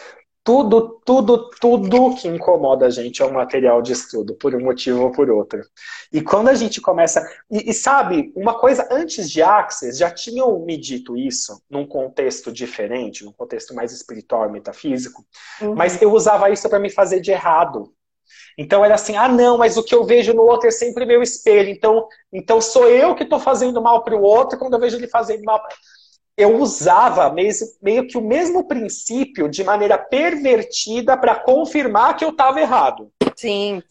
tudo, 0.45 1.01
tudo, 1.03 1.49
tudo 1.59 2.13
que 2.13 2.27
incomoda 2.27 2.85
a 2.85 2.89
gente 2.91 3.19
é 3.19 3.25
um 3.25 3.33
material 3.33 3.81
de 3.81 3.93
estudo, 3.93 4.35
por 4.35 4.53
um 4.53 4.63
motivo 4.63 5.01
ou 5.01 5.11
por 5.11 5.27
outro. 5.27 5.59
E 6.13 6.21
quando 6.21 6.49
a 6.49 6.53
gente 6.53 6.79
começa. 6.79 7.27
E, 7.49 7.71
e, 7.71 7.73
sabe, 7.73 8.31
uma 8.35 8.53
coisa, 8.53 8.87
antes 8.91 9.31
de 9.31 9.41
Axis, 9.41 9.97
já 9.97 10.11
tinham 10.11 10.59
me 10.63 10.77
dito 10.77 11.17
isso, 11.17 11.59
num 11.67 11.83
contexto 11.83 12.51
diferente, 12.51 13.25
num 13.25 13.31
contexto 13.31 13.73
mais 13.73 13.91
espiritual, 13.91 14.47
metafísico, 14.51 15.25
uhum. 15.59 15.73
mas 15.73 15.99
eu 15.99 16.13
usava 16.13 16.51
isso 16.51 16.69
para 16.69 16.77
me 16.77 16.91
fazer 16.91 17.19
de 17.21 17.31
errado. 17.31 17.91
Então 18.55 18.85
era 18.85 18.93
assim, 18.95 19.15
ah 19.17 19.27
não, 19.27 19.57
mas 19.57 19.77
o 19.77 19.83
que 19.83 19.95
eu 19.95 20.03
vejo 20.03 20.31
no 20.31 20.43
outro 20.43 20.67
é 20.67 20.71
sempre 20.71 21.07
meu 21.07 21.23
espelho. 21.23 21.69
Então, 21.69 22.07
então 22.31 22.61
sou 22.61 22.87
eu 22.87 23.15
que 23.15 23.23
estou 23.23 23.39
fazendo 23.39 23.81
mal 23.81 24.03
para 24.03 24.15
o 24.15 24.21
outro 24.21 24.59
quando 24.59 24.75
eu 24.75 24.79
vejo 24.79 24.95
ele 24.95 25.07
fazendo 25.07 25.43
mal 25.43 25.61
eu 26.38 26.57
usava 26.57 27.33
meio 27.81 28.07
que 28.07 28.17
o 28.17 28.21
mesmo 28.21 28.67
princípio 28.67 29.47
de 29.47 29.63
maneira 29.63 29.97
pervertida 29.97 31.15
para 31.15 31.36
confirmar 31.36 32.15
que 32.17 32.25
eu 32.25 32.29
estava 32.29 32.59
errado. 32.59 33.11
Sim. 33.36 33.81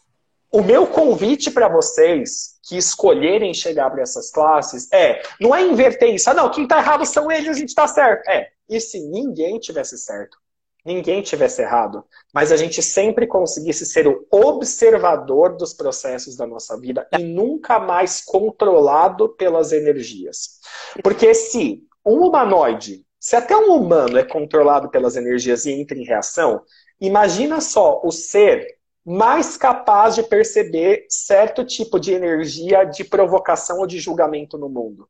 O 0.53 0.63
meu 0.63 0.87
convite 0.87 1.51
para 1.51 1.69
vocês 1.69 2.59
que 2.63 2.77
escolherem 2.77 3.53
chegar 3.53 3.91
para 3.91 4.03
essas 4.03 4.31
classes 4.31 4.91
é, 4.93 5.23
não 5.41 5.55
é 5.55 5.63
inverter 5.63 6.15
isso. 6.15 6.31
Ah, 6.31 6.35
não, 6.35 6.51
quem 6.51 6.65
está 6.65 6.79
errado 6.79 7.05
são 7.05 7.31
eles, 7.31 7.49
a 7.49 7.59
gente 7.59 7.71
está 7.71 7.89
certo. 7.89 8.29
É, 8.29 8.51
e 8.69 8.81
se 8.81 9.01
ninguém 9.01 9.59
tivesse 9.59 9.99
certo? 9.99 10.39
Ninguém 10.85 11.23
tivesse 11.23 11.63
errado, 11.63 12.05
mas 12.33 12.53
a 12.53 12.59
gente 12.59 12.83
sempre 12.83 13.27
conseguisse 13.27 13.87
ser 13.87 14.07
o 14.07 14.27
observador 14.31 15.57
dos 15.57 15.73
processos 15.73 16.37
da 16.37 16.47
nossa 16.47 16.79
vida 16.79 17.09
e 17.19 17.23
nunca 17.23 17.81
mais 17.81 18.23
controlado 18.23 19.31
pelas 19.31 19.73
energias. 19.73 20.61
Porque 21.03 21.33
se 21.33 21.83
um 22.05 22.27
humanoide, 22.27 23.05
se 23.19 23.37
até 23.37 23.57
um 23.57 23.75
humano 23.75 24.19
é 24.19 24.25
controlado 24.25 24.91
pelas 24.91 25.17
energias 25.17 25.65
e 25.65 25.73
entra 25.73 25.97
em 25.97 26.05
reação, 26.05 26.63
imagina 27.01 27.61
só 27.61 28.01
o 28.05 28.11
ser 28.13 28.67
mais 29.05 29.57
capaz 29.57 30.15
de 30.15 30.23
perceber 30.23 31.07
certo 31.09 31.65
tipo 31.65 31.99
de 31.99 32.13
energia 32.13 32.85
de 32.85 33.05
provocação 33.05 33.79
ou 33.79 33.87
de 33.87 33.99
julgamento 33.99 34.57
no 34.59 34.69
mundo. 34.69 35.09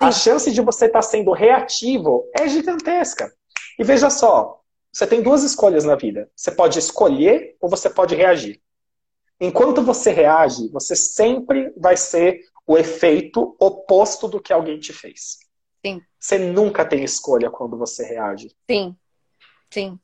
A 0.00 0.10
chance 0.10 0.50
de 0.50 0.60
você 0.60 0.86
estar 0.86 0.98
tá 0.98 1.02
sendo 1.02 1.32
reativo 1.32 2.28
é 2.38 2.48
gigantesca. 2.48 3.32
E 3.78 3.84
veja 3.84 4.10
só, 4.10 4.60
você 4.92 5.06
tem 5.06 5.22
duas 5.22 5.42
escolhas 5.42 5.84
na 5.84 5.94
vida. 5.94 6.30
Você 6.34 6.50
pode 6.50 6.78
escolher 6.78 7.56
ou 7.60 7.68
você 7.68 7.90
pode 7.90 8.14
reagir. 8.14 8.60
Enquanto 9.40 9.82
você 9.82 10.10
reage, 10.10 10.68
você 10.68 10.94
sempre 10.94 11.72
vai 11.76 11.96
ser 11.96 12.40
o 12.66 12.78
efeito 12.78 13.56
oposto 13.58 14.28
do 14.28 14.40
que 14.40 14.52
alguém 14.52 14.78
te 14.78 14.92
fez. 14.92 15.43
Sim. 15.84 16.02
Você 16.18 16.38
nunca 16.38 16.84
tem 16.84 17.04
escolha 17.04 17.50
quando 17.50 17.76
você 17.76 18.04
reage. 18.04 18.56
Sim, 18.70 18.96
sim. 19.70 19.98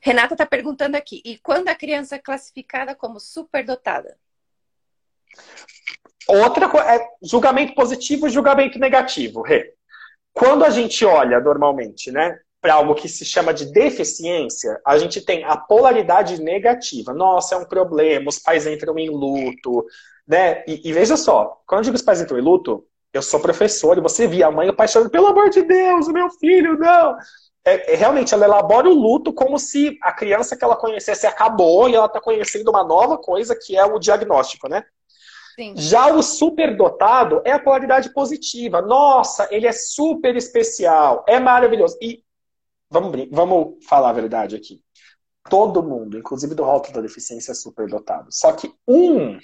Renata 0.00 0.34
está 0.34 0.44
perguntando 0.44 0.96
aqui, 0.96 1.22
e 1.24 1.38
quando 1.38 1.68
a 1.68 1.74
criança 1.74 2.16
é 2.16 2.18
classificada 2.18 2.94
como 2.94 3.20
superdotada? 3.20 4.16
Outra 6.28 6.68
coisa, 6.68 6.86
é 6.92 7.08
julgamento 7.22 7.74
positivo 7.74 8.26
e 8.26 8.30
julgamento 8.30 8.78
negativo, 8.78 9.42
Rê. 9.42 9.74
Quando 10.32 10.64
a 10.64 10.70
gente 10.70 11.04
olha 11.04 11.40
normalmente, 11.40 12.10
né, 12.10 12.38
para 12.60 12.74
algo 12.74 12.94
que 12.94 13.08
se 13.08 13.24
chama 13.24 13.54
de 13.54 13.66
deficiência, 13.72 14.80
a 14.84 14.98
gente 14.98 15.20
tem 15.20 15.44
a 15.44 15.56
polaridade 15.56 16.42
negativa. 16.42 17.14
Nossa, 17.14 17.54
é 17.54 17.58
um 17.58 17.64
problema, 17.64 18.28
os 18.28 18.40
pais 18.40 18.66
entram 18.66 18.98
em 18.98 19.08
luto, 19.08 19.86
né? 20.26 20.64
E, 20.66 20.88
e 20.88 20.92
veja 20.92 21.16
só, 21.16 21.62
quando 21.66 21.80
eu 21.80 21.84
digo 21.84 21.96
os 21.96 22.02
pais 22.02 22.20
entram 22.20 22.38
em 22.38 22.42
luto, 22.42 22.84
eu 23.16 23.22
sou 23.22 23.40
professor 23.40 23.96
e 23.96 24.00
você 24.00 24.26
via 24.26 24.46
a 24.46 24.50
mãe 24.50 24.66
e 24.66 24.70
o 24.70 24.76
pai 24.76 24.86
chorando, 24.88 25.10
pelo 25.10 25.26
amor 25.26 25.50
de 25.50 25.62
Deus, 25.62 26.08
meu 26.08 26.30
filho, 26.30 26.78
não. 26.78 27.16
É, 27.64 27.94
é, 27.94 27.96
realmente, 27.96 28.32
ela 28.32 28.44
elabora 28.44 28.88
o 28.88 28.94
luto 28.94 29.32
como 29.32 29.58
se 29.58 29.98
a 30.00 30.12
criança 30.12 30.56
que 30.56 30.64
ela 30.64 30.76
conhecesse 30.76 31.26
acabou 31.26 31.88
e 31.88 31.96
ela 31.96 32.06
está 32.06 32.20
conhecendo 32.20 32.70
uma 32.70 32.84
nova 32.84 33.18
coisa 33.18 33.56
que 33.56 33.76
é 33.76 33.84
o 33.84 33.98
diagnóstico, 33.98 34.68
né? 34.68 34.84
Sim. 35.56 35.74
Já 35.74 36.14
o 36.14 36.22
superdotado 36.22 37.42
é 37.44 37.50
a 37.50 37.58
polaridade 37.58 38.12
positiva. 38.12 38.80
Nossa, 38.82 39.48
ele 39.50 39.66
é 39.66 39.72
super 39.72 40.36
especial, 40.36 41.24
é 41.26 41.40
maravilhoso. 41.40 41.96
E 42.00 42.22
vamos, 42.88 43.28
vamos 43.32 43.84
falar 43.84 44.10
a 44.10 44.12
verdade 44.12 44.54
aqui. 44.54 44.80
Todo 45.48 45.82
mundo, 45.82 46.18
inclusive 46.18 46.54
do 46.54 46.62
rótulo 46.62 46.94
da 46.94 47.00
deficiência, 47.00 47.52
é 47.52 47.54
superdotado. 47.54 48.28
Só 48.30 48.52
que 48.52 48.72
um 48.86 49.38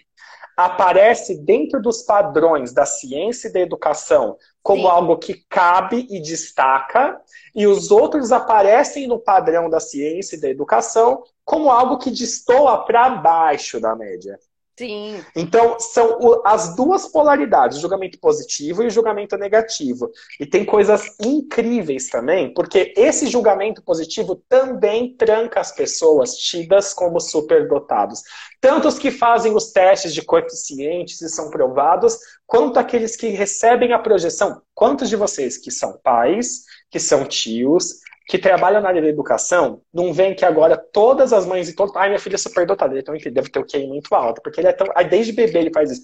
aparece 0.57 1.43
dentro 1.43 1.81
dos 1.81 2.03
padrões 2.03 2.73
da 2.73 2.85
ciência 2.85 3.49
e 3.49 3.53
da 3.53 3.61
educação 3.61 4.37
como 4.63 4.83
Sim. 4.83 4.89
algo 4.89 5.19
que 5.19 5.45
cabe 5.49 6.07
e 6.09 6.21
destaca, 6.21 7.21
e 7.55 7.67
os 7.67 7.91
outros 7.91 8.31
aparecem 8.31 9.09
no 9.09 9.19
padrão 9.19 9.69
da 9.69 9.81
ciência 9.81 10.37
e 10.37 10.41
da 10.41 10.49
educação 10.49 11.25
como 11.45 11.71
algo 11.71 11.99
que 11.99 12.11
destoa 12.11 12.85
para 12.85 13.11
baixo 13.11 13.81
da 13.81 13.97
média. 13.97 14.39
Sim. 14.83 15.25
Então, 15.37 15.79
são 15.79 16.43
as 16.45 16.75
duas 16.75 17.07
polaridades, 17.07 17.79
o 17.79 17.81
julgamento 17.81 18.19
positivo 18.19 18.83
e 18.83 18.89
o 18.89 18.91
julgamento 18.91 19.37
negativo. 19.37 20.11
E 20.41 20.45
tem 20.45 20.65
coisas 20.65 21.05
incríveis 21.25 22.09
também, 22.09 22.53
porque 22.53 22.93
esse 22.97 23.29
julgamento 23.29 23.81
positivo 23.81 24.43
também 24.49 25.15
tranca 25.17 25.61
as 25.61 25.71
pessoas 25.71 26.37
tidas 26.37 26.93
como 26.93 27.21
superdotados. 27.21 28.23
Tanto 28.61 28.89
os 28.89 28.99
que 28.99 29.13
fazem 29.13 29.55
os 29.55 29.71
testes 29.71 30.13
de 30.13 30.23
coeficientes 30.23 31.23
e 31.23 31.29
são 31.29 31.49
provados, 31.49 32.19
quanto 32.45 32.81
aqueles 32.81 33.15
que 33.15 33.29
recebem 33.29 33.93
a 33.93 34.01
projeção. 34.01 34.63
Quantos 34.75 35.09
de 35.09 35.15
vocês 35.15 35.57
que 35.57 35.71
são 35.71 35.97
pais, 36.03 36.65
que 36.91 36.99
são 36.99 37.25
tios, 37.25 38.03
que 38.27 38.39
trabalham 38.39 38.81
na 38.81 38.89
área 38.89 39.03
da 39.03 39.09
educação 39.09 39.83
não 39.93 40.13
veem 40.13 40.35
que 40.35 40.45
agora 40.45 40.77
todas 40.77 41.33
as 41.33 41.45
mães 41.47 41.69
e 41.69 41.75
todos. 41.75 41.95
Ai, 41.97 42.09
minha 42.09 42.21
filha 42.21 42.37
é 42.37 42.39
superdotada, 42.39 42.99
então 42.99 43.15
deve 43.15 43.51
ter 43.51 43.59
o 43.59 43.67
QI 43.67 43.87
muito 43.87 44.15
alto, 44.15 44.41
porque 44.43 44.61
ele 44.61 44.69
é 44.69 44.73
tão. 44.73 44.87
Aí, 44.95 45.09
desde 45.09 45.33
bebê 45.33 45.59
ele 45.59 45.73
faz 45.73 45.91
isso. 45.91 46.03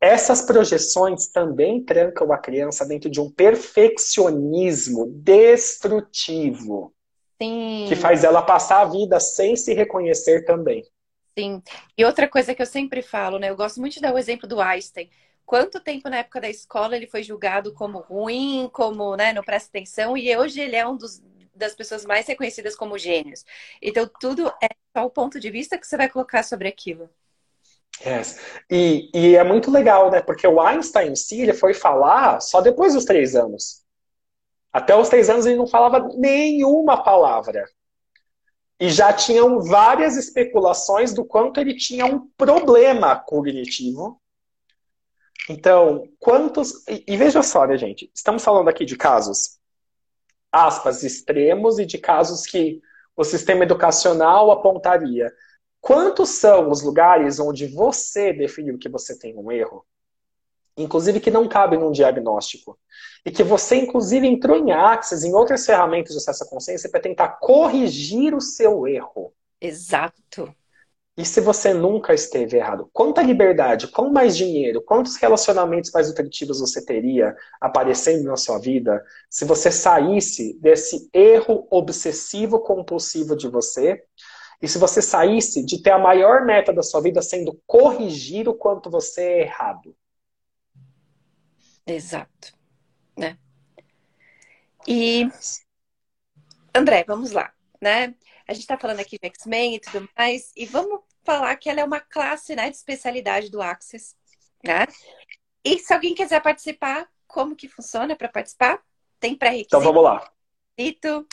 Essas 0.00 0.42
projeções 0.42 1.26
também 1.28 1.84
trancam 1.84 2.32
a 2.32 2.38
criança 2.38 2.86
dentro 2.86 3.10
de 3.10 3.20
um 3.20 3.30
perfeccionismo 3.30 5.06
destrutivo. 5.06 6.94
Sim. 7.40 7.86
Que 7.88 7.96
faz 7.96 8.22
ela 8.22 8.42
passar 8.42 8.80
a 8.80 8.84
vida 8.84 9.18
sem 9.18 9.56
se 9.56 9.74
reconhecer 9.74 10.44
também. 10.44 10.84
Sim. 11.36 11.62
E 11.96 12.04
outra 12.04 12.28
coisa 12.28 12.54
que 12.54 12.62
eu 12.62 12.66
sempre 12.66 13.02
falo, 13.02 13.38
né? 13.38 13.50
Eu 13.50 13.56
gosto 13.56 13.80
muito 13.80 13.94
de 13.94 14.00
dar 14.00 14.14
o 14.14 14.18
exemplo 14.18 14.48
do 14.48 14.60
Einstein. 14.60 15.08
Quanto 15.48 15.80
tempo 15.80 16.10
na 16.10 16.18
época 16.18 16.42
da 16.42 16.50
escola 16.50 16.94
ele 16.94 17.06
foi 17.06 17.22
julgado 17.22 17.72
como 17.72 18.00
ruim, 18.00 18.68
como, 18.70 19.16
né, 19.16 19.32
não 19.32 19.42
presta 19.42 19.70
atenção, 19.70 20.14
e 20.14 20.36
hoje 20.36 20.60
ele 20.60 20.76
é 20.76 20.86
um 20.86 20.94
dos, 20.94 21.22
das 21.58 21.74
pessoas 21.74 22.04
mais 22.04 22.26
reconhecidas 22.26 22.74
como 22.74 22.96
gênios. 22.96 23.44
Então, 23.82 24.08
tudo 24.20 24.48
é 24.62 24.68
só 24.96 25.04
o 25.04 25.10
ponto 25.10 25.38
de 25.38 25.50
vista 25.50 25.76
que 25.76 25.86
você 25.86 25.96
vai 25.96 26.08
colocar 26.08 26.42
sobre 26.42 26.68
aquilo. 26.68 27.10
Yes. 28.04 28.40
E, 28.70 29.10
e 29.12 29.36
é 29.36 29.42
muito 29.42 29.70
legal, 29.70 30.10
né? 30.10 30.20
Porque 30.20 30.46
o 30.46 30.60
Einstein 30.60 31.12
em 31.12 31.16
si, 31.16 31.40
ele 31.40 31.52
foi 31.52 31.74
falar 31.74 32.40
só 32.40 32.60
depois 32.60 32.94
dos 32.94 33.04
três 33.04 33.34
anos. 33.34 33.82
Até 34.72 34.94
os 34.94 35.08
três 35.08 35.28
anos 35.28 35.46
ele 35.46 35.56
não 35.56 35.66
falava 35.66 36.08
nenhuma 36.14 37.02
palavra. 37.02 37.64
E 38.80 38.90
já 38.90 39.12
tinham 39.12 39.60
várias 39.60 40.16
especulações 40.16 41.12
do 41.12 41.24
quanto 41.24 41.58
ele 41.58 41.74
tinha 41.74 42.06
um 42.06 42.28
problema 42.36 43.16
cognitivo. 43.16 44.20
Então, 45.50 46.04
quantos. 46.20 46.86
E, 46.86 47.04
e 47.08 47.16
veja 47.16 47.42
só, 47.42 47.66
né, 47.66 47.76
gente? 47.76 48.10
Estamos 48.14 48.44
falando 48.44 48.68
aqui 48.68 48.84
de 48.84 48.96
casos, 48.96 49.57
aspas, 50.52 51.02
extremos 51.02 51.78
e 51.78 51.86
de 51.86 51.98
casos 51.98 52.46
que 52.46 52.80
o 53.16 53.24
sistema 53.24 53.64
educacional 53.64 54.50
apontaria. 54.50 55.32
Quantos 55.80 56.30
são 56.30 56.70
os 56.70 56.82
lugares 56.82 57.38
onde 57.38 57.66
você 57.66 58.32
definiu 58.32 58.78
que 58.78 58.88
você 58.88 59.18
tem 59.18 59.36
um 59.36 59.50
erro? 59.50 59.84
Inclusive 60.76 61.18
que 61.18 61.30
não 61.30 61.48
cabe 61.48 61.76
num 61.76 61.90
diagnóstico. 61.90 62.78
E 63.24 63.30
que 63.30 63.42
você, 63.42 63.76
inclusive, 63.76 64.26
entrou 64.26 64.56
em 64.56 64.70
Axis, 64.70 65.24
em 65.24 65.34
outras 65.34 65.66
ferramentas 65.66 66.12
de 66.12 66.18
acesso 66.18 66.44
à 66.44 66.48
consciência, 66.48 66.90
para 66.90 67.00
tentar 67.00 67.28
corrigir 67.40 68.34
o 68.34 68.40
seu 68.40 68.86
erro. 68.86 69.32
Exato. 69.60 70.54
E 71.18 71.24
se 71.24 71.40
você 71.40 71.74
nunca 71.74 72.14
esteve 72.14 72.58
errado? 72.58 72.88
Quanta 72.92 73.20
liberdade, 73.20 73.88
quanto 73.88 74.12
mais 74.12 74.36
dinheiro, 74.36 74.80
quantos 74.80 75.16
relacionamentos 75.16 75.90
mais 75.90 76.06
nutritivos 76.06 76.60
você 76.60 76.80
teria 76.84 77.36
aparecendo 77.60 78.22
na 78.22 78.36
sua 78.36 78.56
vida 78.60 79.04
se 79.28 79.44
você 79.44 79.72
saísse 79.72 80.56
desse 80.60 81.10
erro 81.12 81.66
obsessivo 81.72 82.60
compulsivo 82.60 83.34
de 83.34 83.48
você 83.48 84.00
e 84.62 84.68
se 84.68 84.78
você 84.78 85.02
saísse 85.02 85.64
de 85.64 85.82
ter 85.82 85.90
a 85.90 85.98
maior 85.98 86.44
meta 86.44 86.72
da 86.72 86.84
sua 86.84 87.00
vida 87.00 87.20
sendo 87.20 87.60
corrigir 87.66 88.48
o 88.48 88.54
quanto 88.54 88.88
você 88.88 89.22
é 89.22 89.40
errado? 89.40 89.96
Exato. 91.84 92.56
Né? 93.16 93.36
E, 94.86 95.28
André, 96.72 97.02
vamos 97.08 97.32
lá, 97.32 97.52
né? 97.80 98.14
A 98.46 98.52
gente 98.52 98.62
está 98.62 98.78
falando 98.78 99.00
aqui 99.00 99.18
de 99.18 99.26
X-Men 99.26 99.74
e 99.74 99.80
tudo 99.80 100.08
mais, 100.16 100.52
e 100.56 100.64
vamos 100.64 101.07
falar 101.28 101.54
que 101.56 101.68
ela 101.68 101.80
é 101.80 101.84
uma 101.84 102.00
classe 102.00 102.56
né, 102.56 102.70
de 102.70 102.76
especialidade 102.76 103.50
do 103.50 103.60
Access, 103.60 104.14
né? 104.64 104.86
E 105.62 105.78
se 105.78 105.92
alguém 105.92 106.14
quiser 106.14 106.40
participar, 106.40 107.06
como 107.26 107.54
que 107.54 107.68
funciona 107.68 108.16
para 108.16 108.30
participar? 108.30 108.80
Tem 109.20 109.36
pré-requisito? 109.36 109.76
Então 109.76 109.82
vamos 109.82 110.02
lá. 110.02 110.26
Requisito? 110.78 111.26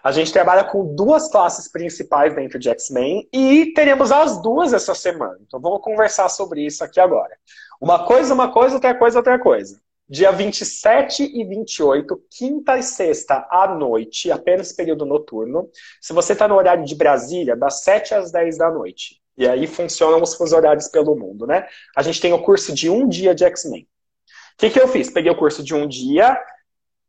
A 0.00 0.12
gente 0.12 0.32
trabalha 0.32 0.62
com 0.62 0.94
duas 0.94 1.28
classes 1.28 1.66
principais 1.66 2.36
dentro 2.36 2.56
de 2.56 2.68
X-Men 2.68 3.28
e 3.32 3.72
teremos 3.74 4.12
as 4.12 4.40
duas 4.40 4.72
essa 4.72 4.94
semana. 4.94 5.36
Então 5.40 5.60
vamos 5.60 5.82
conversar 5.82 6.28
sobre 6.28 6.64
isso 6.64 6.84
aqui 6.84 7.00
agora. 7.00 7.36
Uma 7.80 8.06
coisa, 8.06 8.32
uma 8.32 8.52
coisa, 8.52 8.76
outra 8.76 8.94
coisa, 8.96 9.18
outra 9.18 9.40
coisa. 9.40 9.82
Dia 10.08 10.32
27 10.32 11.22
e 11.22 11.44
28, 11.44 12.18
quinta 12.30 12.78
e 12.78 12.82
sexta 12.82 13.46
à 13.50 13.68
noite, 13.74 14.30
apenas 14.30 14.72
período 14.72 15.04
noturno. 15.04 15.68
Se 16.00 16.14
você 16.14 16.32
está 16.32 16.48
no 16.48 16.54
horário 16.54 16.82
de 16.82 16.94
Brasília, 16.94 17.54
das 17.54 17.82
7 17.82 18.14
às 18.14 18.32
10 18.32 18.56
da 18.56 18.70
noite. 18.70 19.20
E 19.36 19.46
aí 19.46 19.66
funcionam 19.66 20.22
os 20.22 20.34
fusos 20.34 20.54
horários 20.54 20.88
pelo 20.88 21.14
mundo, 21.14 21.46
né? 21.46 21.66
A 21.94 22.02
gente 22.02 22.20
tem 22.22 22.32
o 22.32 22.42
curso 22.42 22.74
de 22.74 22.88
um 22.88 23.06
dia 23.06 23.34
de 23.34 23.44
X-Men. 23.44 23.82
O 23.82 23.86
que, 24.56 24.70
que 24.70 24.80
eu 24.80 24.88
fiz? 24.88 25.10
Peguei 25.10 25.30
o 25.30 25.36
curso 25.36 25.62
de 25.62 25.74
um 25.74 25.86
dia, 25.86 26.36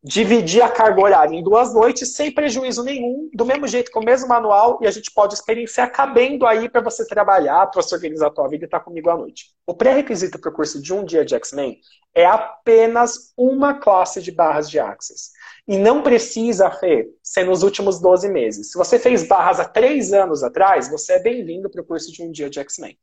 dividir 0.03 0.61
a 0.61 0.69
carga 0.69 1.01
horária 1.01 1.35
em 1.35 1.43
duas 1.43 1.73
noites 1.73 2.15
sem 2.15 2.33
prejuízo 2.33 2.83
nenhum, 2.83 3.29
do 3.33 3.45
mesmo 3.45 3.67
jeito 3.67 3.91
com 3.91 3.99
o 3.99 4.05
mesmo 4.05 4.29
manual, 4.29 4.79
e 4.81 4.87
a 4.87 4.91
gente 4.91 5.11
pode 5.11 5.33
experienciar 5.33 5.91
cabendo 5.91 6.45
aí 6.45 6.69
para 6.69 6.81
você 6.81 7.05
trabalhar, 7.05 7.67
para 7.67 7.81
você 7.81 7.95
organizar 7.95 8.27
a 8.27 8.31
tua 8.31 8.47
vida 8.47 8.63
e 8.63 8.67
estar 8.67 8.79
tá 8.79 8.85
comigo 8.85 9.09
à 9.09 9.17
noite. 9.17 9.47
O 9.67 9.73
pré-requisito 9.73 10.39
para 10.39 10.49
o 10.49 10.53
curso 10.53 10.81
de 10.81 10.93
um 10.93 11.03
dia 11.03 11.25
de 11.25 11.35
X-Men 11.35 11.79
é 12.15 12.25
apenas 12.25 13.33
uma 13.37 13.73
classe 13.73 14.21
de 14.21 14.31
barras 14.31 14.69
de 14.69 14.79
Access. 14.79 15.31
E 15.67 15.77
não 15.77 16.01
precisa, 16.01 16.71
Fê, 16.71 17.07
ser 17.21 17.45
nos 17.45 17.61
últimos 17.61 17.99
12 17.99 18.29
meses. 18.29 18.71
Se 18.71 18.77
você 18.77 18.97
fez 18.97 19.27
barras 19.27 19.59
há 19.59 19.65
três 19.65 20.13
anos 20.13 20.43
atrás, 20.43 20.89
você 20.89 21.13
é 21.13 21.19
bem-vindo 21.19 21.69
para 21.69 21.81
o 21.81 21.85
curso 21.85 22.11
de 22.11 22.23
um 22.23 22.31
dia 22.31 22.49
de 22.49 22.59
X-Men. 22.59 22.97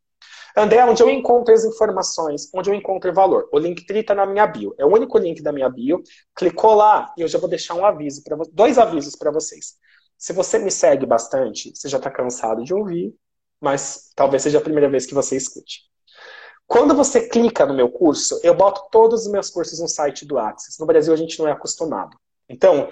André, 0.57 0.83
onde 0.85 1.03
eu 1.03 1.11
encontro 1.11 1.53
as 1.53 1.65
informações, 1.65 2.51
onde 2.55 2.71
eu 2.71 2.75
encontro 2.75 3.11
o 3.11 3.15
valor? 3.15 3.47
O 3.53 3.59
Linktree 3.59 4.01
está 4.01 4.15
na 4.15 4.25
minha 4.25 4.47
bio. 4.47 4.75
É 4.79 4.87
o 4.87 4.89
único 4.89 5.19
link 5.19 5.43
da 5.43 5.53
minha 5.53 5.69
bio. 5.69 6.03
Clicou 6.35 6.75
lá 6.75 7.13
e 7.17 7.21
eu 7.21 7.29
já 7.29 7.39
vou 7.39 7.49
deixar 7.49 7.75
um 7.75 7.85
aviso 7.85 8.25
para 8.25 8.39
dois 8.53 8.79
avisos 8.79 9.15
para 9.15 9.31
vocês. 9.31 9.75
Se 10.17 10.33
você 10.33 10.59
me 10.59 10.71
segue 10.71 11.05
bastante, 11.05 11.73
você 11.75 11.91
já 11.91 11.99
está 11.99 12.11
cansado 12.11 12.65
de 12.65 12.73
ouvir, 12.73 13.15
mas 13.61 14.11
talvez 14.17 14.43
seja 14.43 14.57
a 14.57 14.63
primeira 14.63 14.89
vez 14.89 15.05
que 15.05 15.13
você 15.13 15.37
escute. 15.37 15.83
Quando 16.67 16.95
você 16.95 17.29
clica 17.29 17.67
no 17.67 17.75
meu 17.75 17.91
curso, 17.91 18.41
eu 18.43 18.55
boto 18.55 18.89
todos 18.91 19.27
os 19.27 19.31
meus 19.31 19.51
cursos 19.51 19.79
no 19.79 19.87
site 19.87 20.25
do 20.25 20.39
Access. 20.39 20.81
No 20.81 20.87
Brasil 20.87 21.13
a 21.13 21.17
gente 21.17 21.39
não 21.39 21.47
é 21.47 21.53
acostumado. 21.53 22.17
Então, 22.49 22.89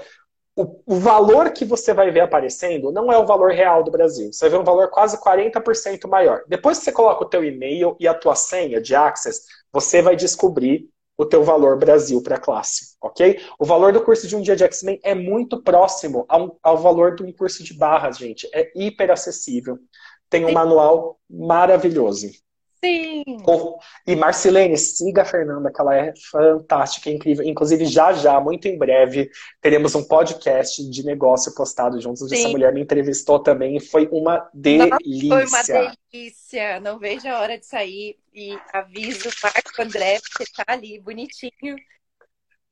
o, 0.57 0.99
valor 1.01 1.53
que 1.53 1.65
você 1.65 1.93
vai 1.93 2.11
ver 2.11 2.21
aparecendo 2.21 2.93
não 2.93 3.13
é 3.13 3.19
o 3.19 3.27
valor 3.27 3.51
real 3.51 3.83
do 3.83 3.91
Brasil. 3.91 4.33
Você 4.33 4.45
vai 4.45 4.51
ver 4.51 4.63
um 4.63 4.65
valor 4.65 4.89
quase 4.89 5.21
40% 5.21 6.09
maior. 6.09 6.45
Depois 6.47 6.79
que 6.79 6.85
você 6.85 6.93
coloca 6.93 7.25
o 7.25 7.29
teu 7.29 7.45
e-mail 7.45 7.97
e 7.99 8.07
a 8.07 8.15
tua 8.15 8.37
senha 8.37 8.81
de 8.81 8.95
Access, 8.95 9.43
você 9.73 10.01
vai 10.01 10.15
descobrir 10.15 10.89
o 11.17 11.25
teu 11.25 11.43
valor 11.43 11.79
Brasil 11.79 12.23
para 12.23 12.37
a 12.37 12.41
classe, 12.41 12.97
ok? 13.01 13.41
O 13.59 13.65
valor 13.65 13.93
do 13.93 14.03
curso 14.03 14.27
de 14.27 14.35
um 14.35 14.41
dia 14.41 14.57
de 14.57 14.65
X-Men 14.65 15.01
é 15.03 15.15
muito 15.15 15.63
próximo 15.63 16.25
ao, 16.29 16.59
ao 16.63 16.77
valor 16.77 17.15
de 17.15 17.23
um 17.23 17.33
curso 17.33 17.63
de 17.63 17.75
barras, 17.75 18.19
gente. 18.19 18.49
É 18.53 18.71
hiper 18.75 19.11
acessível. 19.11 19.79
Tem 20.29 20.45
um 20.45 20.53
manual 20.53 21.19
maravilhoso. 21.31 22.31
Sim. 22.85 23.25
E 24.07 24.15
Marcelene, 24.15 24.77
siga 24.77 25.23
a 25.23 25.25
Fernanda, 25.25 25.73
que 25.73 25.81
ela 25.81 25.97
é 25.97 26.13
fantástica, 26.31 27.09
incrível. 27.09 27.43
Inclusive, 27.47 27.87
já 27.87 28.13
já, 28.13 28.39
muito 28.39 28.69
em 28.69 28.77
breve, 28.77 29.31
teremos 29.61 29.95
um 29.95 30.05
podcast 30.05 30.87
de 30.91 31.03
negócio 31.03 31.55
postado 31.55 31.99
juntos. 31.99 32.29
Sim. 32.29 32.37
Essa 32.37 32.49
mulher 32.49 32.75
me 32.75 32.83
entrevistou 32.83 33.39
também 33.39 33.77
e 33.77 33.81
foi 33.81 34.07
uma 34.13 34.47
delícia. 34.53 35.29
foi 35.29 35.47
uma 35.47 35.91
delícia. 36.13 36.81
Não 36.81 36.99
vejo 36.99 37.27
a 37.27 37.41
hora 37.41 37.59
de 37.59 37.65
sair. 37.65 38.19
E 38.35 38.59
aviso 38.73 39.29
o 39.29 39.33
Marco 39.43 39.83
André, 39.83 40.21
porque 40.21 40.53
tá 40.53 40.65
ali 40.67 40.99
bonitinho. 40.99 41.77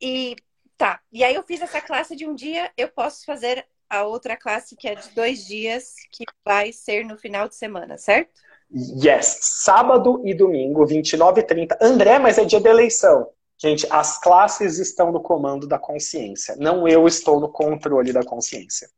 E 0.01 0.37
tá. 0.77 1.01
E 1.11 1.25
aí 1.25 1.35
eu 1.35 1.43
fiz 1.45 1.63
essa 1.63 1.81
classe 1.81 2.15
de 2.15 2.27
um 2.27 2.35
dia, 2.35 2.71
eu 2.77 2.89
posso 2.89 3.25
fazer 3.25 3.65
a 3.89 4.05
outra 4.05 4.37
classe 4.37 4.75
que 4.75 4.89
é 4.89 4.95
de 4.95 5.09
dois 5.11 5.47
dias, 5.47 5.95
que 6.11 6.25
vai 6.45 6.73
ser 6.73 7.05
no 7.05 7.17
final 7.17 7.49
de 7.49 7.55
semana, 7.55 7.97
certo? 7.97 8.41
Yes, 8.75 9.39
sábado 9.43 10.23
e 10.25 10.33
domingo, 10.33 10.87
29 10.87 11.41
e 11.41 11.45
30. 11.45 11.79
André, 11.81 12.19
mas 12.19 12.39
é 12.39 12.45
dia 12.45 12.61
de 12.61 12.69
eleição. 12.69 13.29
Gente, 13.63 13.87
as 13.91 14.19
classes 14.19 14.79
estão 14.79 15.13
no 15.13 15.21
comando 15.21 15.69
da 15.69 15.79
consciência, 15.79 16.57
não 16.59 16.89
eu 16.89 17.07
estou 17.07 17.39
no 17.39 17.49
controle 17.49 18.13
da 18.13 18.25
consciência. 18.25 18.89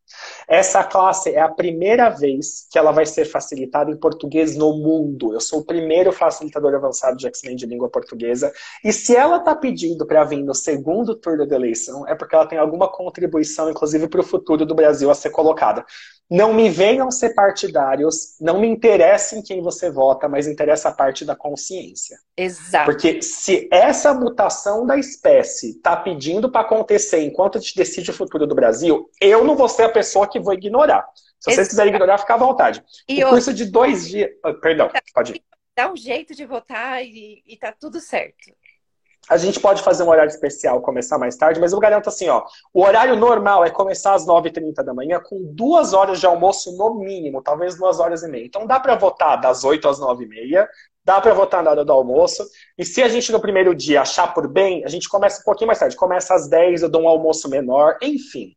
Essa 0.48 0.82
classe 0.82 1.34
é 1.34 1.40
a 1.40 1.50
primeira 1.50 2.08
vez 2.08 2.66
que 2.70 2.78
ela 2.78 2.90
vai 2.90 3.04
ser 3.04 3.26
facilitada 3.26 3.90
em 3.90 3.96
português 3.96 4.56
no 4.56 4.72
mundo. 4.74 5.34
Eu 5.34 5.40
sou 5.40 5.58
o 5.58 5.64
primeiro 5.66 6.12
facilitador 6.12 6.74
avançado 6.74 7.16
de 7.18 7.26
X-Men 7.26 7.56
de 7.56 7.66
língua 7.66 7.90
portuguesa. 7.90 8.52
E 8.82 8.90
se 8.90 9.14
ela 9.14 9.36
está 9.36 9.54
pedindo 9.54 10.06
para 10.06 10.24
vir 10.24 10.42
no 10.42 10.54
segundo 10.54 11.14
turno 11.14 11.46
da 11.46 11.56
eleição, 11.56 12.08
é 12.08 12.14
porque 12.14 12.34
ela 12.34 12.46
tem 12.46 12.58
alguma 12.58 12.90
contribuição, 12.90 13.68
inclusive, 13.68 14.08
para 14.08 14.20
o 14.20 14.24
futuro 14.24 14.64
do 14.64 14.74
Brasil 14.74 15.10
a 15.10 15.14
ser 15.14 15.28
colocada. 15.28 15.84
Não 16.30 16.54
me 16.54 16.70
venham 16.70 17.10
ser 17.10 17.34
partidários, 17.34 18.36
não 18.40 18.58
me 18.58 18.66
interessa 18.66 19.36
em 19.36 19.42
quem 19.42 19.60
você 19.60 19.90
vota, 19.90 20.28
mas 20.28 20.46
interessa 20.46 20.88
a 20.88 20.92
parte 20.92 21.24
da 21.24 21.36
consciência. 21.36 22.18
Exato. 22.36 22.86
Porque 22.86 23.20
se 23.20 23.68
essa 23.70 24.14
mutação 24.14 24.86
da 24.86 24.96
espécie 24.96 25.70
está 25.70 25.96
pedindo 25.96 26.50
para 26.50 26.62
acontecer 26.62 27.20
enquanto 27.20 27.58
a 27.58 27.60
gente 27.60 27.76
decide 27.76 28.10
o 28.10 28.14
futuro 28.14 28.46
do 28.46 28.54
Brasil, 28.54 29.08
eu 29.20 29.44
não 29.44 29.54
vou 29.54 29.68
ser 29.68 29.82
a 29.82 29.92
pessoa 29.92 30.26
que 30.26 30.40
vou 30.40 30.54
ignorar. 30.54 31.06
Se 31.38 31.54
vocês 31.54 31.68
quiserem 31.68 31.92
ignorar, 31.92 32.16
fica 32.16 32.34
à 32.34 32.38
vontade. 32.38 32.82
E 33.06 33.22
o 33.22 33.28
curso 33.28 33.52
de 33.52 33.66
dois 33.66 34.08
dias. 34.08 34.30
Ah, 34.42 34.54
perdão, 34.54 34.90
pode 35.12 35.34
ir. 35.34 35.42
Dá 35.76 35.92
um 35.92 35.96
jeito 35.96 36.34
de 36.34 36.46
votar 36.46 37.04
e, 37.04 37.42
e 37.46 37.56
tá 37.58 37.72
tudo 37.78 38.00
certo. 38.00 38.50
A 39.28 39.36
gente 39.36 39.58
pode 39.58 39.82
fazer 39.82 40.02
um 40.02 40.10
horário 40.10 40.28
especial, 40.28 40.82
começar 40.82 41.18
mais 41.18 41.36
tarde, 41.36 41.58
mas 41.58 41.72
eu 41.72 41.78
garanto 41.78 42.08
assim, 42.08 42.28
ó. 42.28 42.44
O 42.72 42.82
horário 42.82 43.16
normal 43.16 43.64
é 43.64 43.70
começar 43.70 44.14
às 44.14 44.26
9h30 44.26 44.82
da 44.82 44.92
manhã, 44.92 45.20
com 45.20 45.42
duas 45.42 45.94
horas 45.94 46.20
de 46.20 46.26
almoço 46.26 46.76
no 46.76 46.94
mínimo, 46.94 47.42
talvez 47.42 47.76
duas 47.76 48.00
horas 48.00 48.22
e 48.22 48.28
meia. 48.28 48.44
Então 48.44 48.66
dá 48.66 48.78
para 48.78 48.96
votar 48.96 49.40
das 49.40 49.64
8 49.64 49.88
às 49.88 49.98
9h30, 49.98 50.66
dá 51.04 51.20
para 51.20 51.32
votar 51.32 51.62
na 51.62 51.70
hora 51.70 51.84
do 51.84 51.92
almoço. 51.92 52.44
E 52.76 52.84
se 52.84 53.02
a 53.02 53.08
gente 53.08 53.32
no 53.32 53.40
primeiro 53.40 53.74
dia 53.74 54.02
achar 54.02 54.32
por 54.34 54.46
bem, 54.46 54.84
a 54.84 54.88
gente 54.88 55.08
começa 55.08 55.40
um 55.40 55.44
pouquinho 55.44 55.68
mais 55.68 55.78
tarde. 55.78 55.96
Começa 55.96 56.34
às 56.34 56.46
10, 56.48 56.82
eu 56.82 56.88
dou 56.88 57.02
um 57.02 57.08
almoço 57.08 57.48
menor, 57.48 57.96
enfim. 58.02 58.54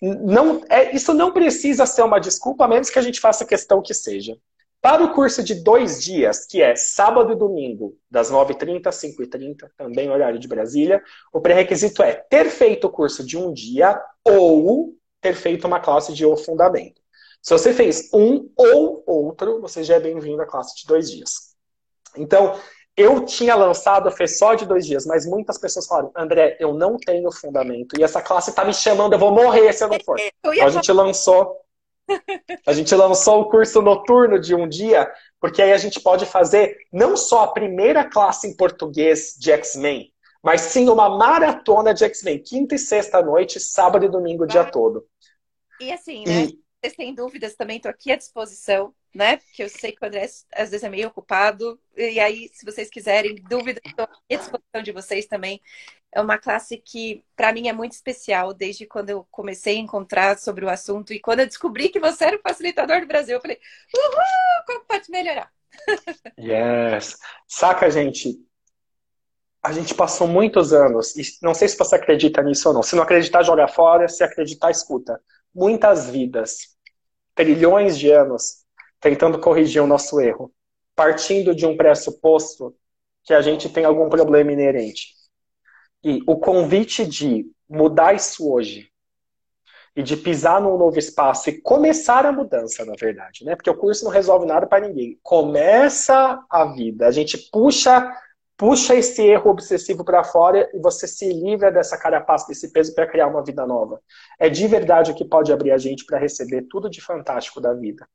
não, 0.00 0.62
é, 0.68 0.94
isso 0.94 1.12
não 1.12 1.32
precisa 1.32 1.86
ser 1.86 2.02
uma 2.02 2.20
desculpa, 2.20 2.64
a 2.64 2.68
menos 2.68 2.88
que 2.88 2.98
a 2.98 3.02
gente 3.02 3.20
faça 3.20 3.44
questão 3.44 3.82
que 3.82 3.94
seja. 3.94 4.36
Para 4.80 5.02
o 5.02 5.12
curso 5.12 5.42
de 5.42 5.56
dois 5.56 6.02
dias, 6.02 6.46
que 6.46 6.62
é 6.62 6.76
sábado 6.76 7.32
e 7.32 7.36
domingo, 7.36 7.96
das 8.10 8.30
9h30 8.30 8.86
às 8.86 8.96
5h30, 8.96 9.68
também 9.76 10.08
horário 10.08 10.38
de 10.38 10.46
Brasília, 10.46 11.02
o 11.32 11.40
pré-requisito 11.40 12.02
é 12.02 12.14
ter 12.14 12.48
feito 12.48 12.86
o 12.86 12.90
curso 12.90 13.24
de 13.24 13.36
um 13.36 13.52
dia 13.52 14.00
ou 14.24 14.94
ter 15.20 15.34
feito 15.34 15.66
uma 15.66 15.80
classe 15.80 16.12
de 16.12 16.24
O 16.24 16.36
Fundamento. 16.36 17.00
Se 17.42 17.52
você 17.52 17.72
fez 17.72 18.10
um 18.12 18.48
ou 18.56 19.02
outro, 19.06 19.60
você 19.60 19.82
já 19.82 19.96
é 19.96 20.00
bem-vindo 20.00 20.42
à 20.42 20.46
classe 20.46 20.76
de 20.76 20.86
dois 20.86 21.10
dias. 21.10 21.54
Então, 22.16 22.58
eu 22.96 23.24
tinha 23.24 23.54
lançado, 23.54 24.10
fez 24.10 24.38
só 24.38 24.54
de 24.54 24.66
dois 24.66 24.84
dias, 24.84 25.06
mas 25.06 25.24
muitas 25.24 25.56
pessoas 25.56 25.86
falaram, 25.86 26.10
André, 26.16 26.56
eu 26.58 26.74
não 26.74 26.96
tenho 26.96 27.30
fundamento. 27.30 27.98
E 27.98 28.02
essa 28.02 28.20
classe 28.20 28.52
tá 28.52 28.64
me 28.64 28.74
chamando, 28.74 29.12
eu 29.12 29.18
vou 29.18 29.32
morrer 29.32 29.72
se 29.72 29.84
eu 29.84 29.88
não 29.88 29.98
for. 30.04 30.18
Então, 30.18 30.66
a 30.66 30.70
gente 30.70 30.90
lançou. 30.92 31.56
A 32.66 32.72
gente 32.72 32.94
lançou 32.94 33.40
o 33.40 33.48
curso 33.48 33.82
noturno 33.82 34.38
de 34.38 34.54
um 34.54 34.68
dia, 34.68 35.10
porque 35.40 35.62
aí 35.62 35.72
a 35.72 35.78
gente 35.78 36.00
pode 36.00 36.26
fazer 36.26 36.76
não 36.92 37.16
só 37.16 37.42
a 37.42 37.52
primeira 37.52 38.04
classe 38.04 38.46
em 38.46 38.56
português 38.56 39.34
de 39.38 39.52
X-Men, 39.52 40.12
mas 40.42 40.62
sim 40.62 40.88
uma 40.88 41.08
maratona 41.08 41.92
de 41.92 42.04
X-Men, 42.04 42.42
quinta 42.42 42.74
e 42.74 42.78
sexta 42.78 43.22
noite, 43.22 43.60
sábado 43.60 44.04
e 44.04 44.08
domingo 44.08 44.44
o 44.44 44.46
dia 44.46 44.64
todo. 44.64 45.06
E 45.80 45.92
assim, 45.92 46.24
né? 46.24 46.44
E 46.44 46.58
vocês 46.80 46.94
têm 46.94 47.14
dúvidas, 47.14 47.56
também 47.56 47.76
estou 47.76 47.90
aqui 47.90 48.12
à 48.12 48.16
disposição, 48.16 48.94
né? 49.14 49.38
Porque 49.38 49.64
eu 49.64 49.68
sei 49.68 49.90
que 49.90 50.04
o 50.04 50.06
André 50.06 50.24
às 50.54 50.70
vezes 50.70 50.84
é 50.84 50.88
meio 50.88 51.08
ocupado. 51.08 51.78
E 51.96 52.20
aí, 52.20 52.48
se 52.52 52.64
vocês 52.64 52.88
quiserem, 52.88 53.34
dúvidas, 53.48 53.82
estou 53.84 54.04
à 54.04 54.36
disposição 54.36 54.82
de 54.82 54.92
vocês 54.92 55.26
também. 55.26 55.60
É 56.12 56.20
uma 56.20 56.38
classe 56.38 56.78
que, 56.78 57.22
para 57.36 57.52
mim, 57.52 57.68
é 57.68 57.72
muito 57.72 57.92
especial, 57.92 58.54
desde 58.54 58.86
quando 58.86 59.10
eu 59.10 59.26
comecei 59.30 59.76
a 59.76 59.80
encontrar 59.80 60.38
sobre 60.38 60.64
o 60.64 60.68
assunto. 60.68 61.12
E 61.12 61.20
quando 61.20 61.40
eu 61.40 61.46
descobri 61.46 61.90
que 61.90 62.00
você 62.00 62.24
era 62.24 62.36
o 62.36 62.40
facilitador 62.40 63.00
do 63.00 63.06
Brasil, 63.06 63.36
eu 63.36 63.40
falei, 63.40 63.58
uhul, 63.94 64.64
como 64.66 64.84
pode 64.86 65.10
melhorar? 65.10 65.50
Yes. 66.38 67.18
Saca, 67.48 67.90
gente? 67.90 68.38
A 69.62 69.72
gente 69.72 69.94
passou 69.94 70.26
muitos 70.26 70.72
anos, 70.72 71.16
e 71.16 71.22
não 71.42 71.52
sei 71.52 71.68
se 71.68 71.76
você 71.76 71.96
acredita 71.96 72.42
nisso 72.42 72.68
ou 72.68 72.74
não. 72.74 72.82
Se 72.82 72.94
não 72.94 73.02
acreditar, 73.02 73.42
joga 73.42 73.66
fora. 73.66 74.08
Se 74.08 74.22
acreditar, 74.22 74.70
escuta 74.70 75.20
muitas 75.54 76.08
vidas, 76.08 76.76
trilhões 77.34 77.98
de 77.98 78.10
anos, 78.10 78.64
tentando 79.00 79.40
corrigir 79.40 79.82
o 79.82 79.86
nosso 79.86 80.20
erro, 80.20 80.52
partindo 80.94 81.54
de 81.54 81.66
um 81.66 81.76
pressuposto 81.76 82.74
que 83.24 83.34
a 83.34 83.42
gente 83.42 83.68
tem 83.68 83.84
algum 83.84 84.08
problema 84.08 84.52
inerente. 84.52 85.17
E 86.04 86.22
o 86.26 86.36
convite 86.36 87.06
de 87.06 87.50
mudar 87.68 88.14
isso 88.14 88.50
hoje 88.50 88.90
e 89.96 90.02
de 90.02 90.16
pisar 90.16 90.60
num 90.60 90.78
novo 90.78 90.98
espaço 90.98 91.50
e 91.50 91.60
começar 91.60 92.24
a 92.24 92.32
mudança, 92.32 92.84
na 92.84 92.94
verdade, 92.94 93.44
né? 93.44 93.56
Porque 93.56 93.70
o 93.70 93.76
curso 93.76 94.04
não 94.04 94.12
resolve 94.12 94.46
nada 94.46 94.66
para 94.66 94.86
ninguém. 94.86 95.18
Começa 95.22 96.40
a 96.48 96.64
vida. 96.66 97.06
A 97.06 97.10
gente 97.10 97.36
puxa 97.50 98.08
puxa 98.58 98.96
esse 98.96 99.22
erro 99.22 99.52
obsessivo 99.52 100.04
para 100.04 100.24
fora 100.24 100.68
e 100.74 100.80
você 100.80 101.06
se 101.06 101.32
livra 101.32 101.70
dessa 101.70 101.96
carapaça, 101.96 102.48
desse 102.48 102.72
peso 102.72 102.92
para 102.92 103.06
criar 103.06 103.28
uma 103.28 103.42
vida 103.42 103.64
nova. 103.64 104.02
É 104.36 104.50
de 104.50 104.66
verdade 104.66 105.12
o 105.12 105.14
que 105.14 105.24
pode 105.24 105.52
abrir 105.52 105.70
a 105.70 105.78
gente 105.78 106.04
para 106.04 106.18
receber 106.18 106.62
tudo 106.68 106.90
de 106.90 107.00
fantástico 107.00 107.60
da 107.60 107.72
vida. 107.72 108.06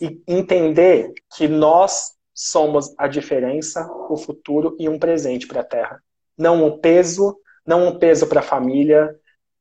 E 0.00 0.22
entender 0.26 1.12
que 1.36 1.48
nós 1.48 2.12
somos 2.32 2.94
a 2.96 3.08
diferença, 3.08 3.90
o 4.08 4.16
futuro 4.16 4.76
e 4.78 4.88
um 4.88 4.98
presente 4.98 5.48
para 5.48 5.62
a 5.62 5.64
Terra. 5.64 6.02
Não 6.38 6.64
um 6.64 6.78
peso, 6.78 7.36
não 7.66 7.88
um 7.88 7.98
peso 7.98 8.26
para 8.26 8.40
a 8.40 8.42
família 8.42 9.14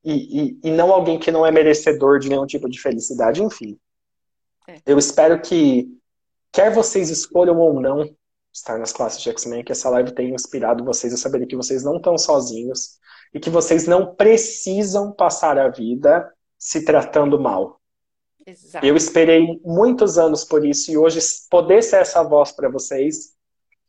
e, 0.03 0.13
e, 0.13 0.59
e, 0.63 0.71
não 0.71 0.93
alguém 0.93 1.19
que 1.19 1.32
não 1.32 1.45
é 1.45 1.51
merecedor 1.51 2.19
de 2.19 2.30
nenhum 2.30 2.45
tipo 2.45 2.69
de 2.69 2.80
felicidade, 2.80 3.43
enfim. 3.43 3.78
É. 4.67 4.78
Eu 4.86 4.97
espero 4.97 5.41
que, 5.41 5.89
quer 6.51 6.71
vocês 6.71 7.09
escolham 7.09 7.57
ou 7.57 7.82
não, 7.82 8.09
estar 8.53 8.78
nas 8.78 8.93
classes 8.93 9.21
de 9.21 9.30
X-Men, 9.30 9.63
que 9.63 9.71
essa 9.71 9.89
live 9.89 10.13
tenha 10.13 10.34
inspirado 10.34 10.84
vocês 10.84 11.13
a 11.13 11.17
saberem 11.17 11.47
que 11.47 11.55
vocês 11.55 11.84
não 11.84 11.97
estão 11.97 12.17
sozinhos 12.17 12.97
e 13.34 13.39
que 13.39 13.49
vocês 13.49 13.86
não 13.86 14.15
precisam 14.15 15.11
passar 15.11 15.57
a 15.57 15.67
vida 15.69 16.32
se 16.57 16.86
tratando 16.86 17.39
mal. 17.39 17.80
Exato. 18.45 18.86
Eu 18.86 18.95
esperei 18.95 19.59
muitos 19.63 20.17
anos 20.17 20.45
por 20.45 20.65
isso 20.65 20.89
e 20.89 20.97
hoje 20.97 21.19
poder 21.49 21.84
ser 21.84 21.97
essa 21.97 22.23
voz 22.23 22.51
para 22.51 22.69
vocês 22.69 23.36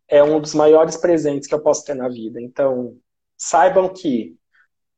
é 0.09 0.23
um 0.23 0.41
dos 0.41 0.55
maiores 0.55 0.97
presentes 0.97 1.49
que 1.49 1.55
eu 1.55 1.61
posso 1.61 1.85
ter 1.85 1.95
na 1.95 2.09
vida. 2.09 2.41
Então, 2.41 2.97
saibam 3.37 3.89
que 3.89 4.37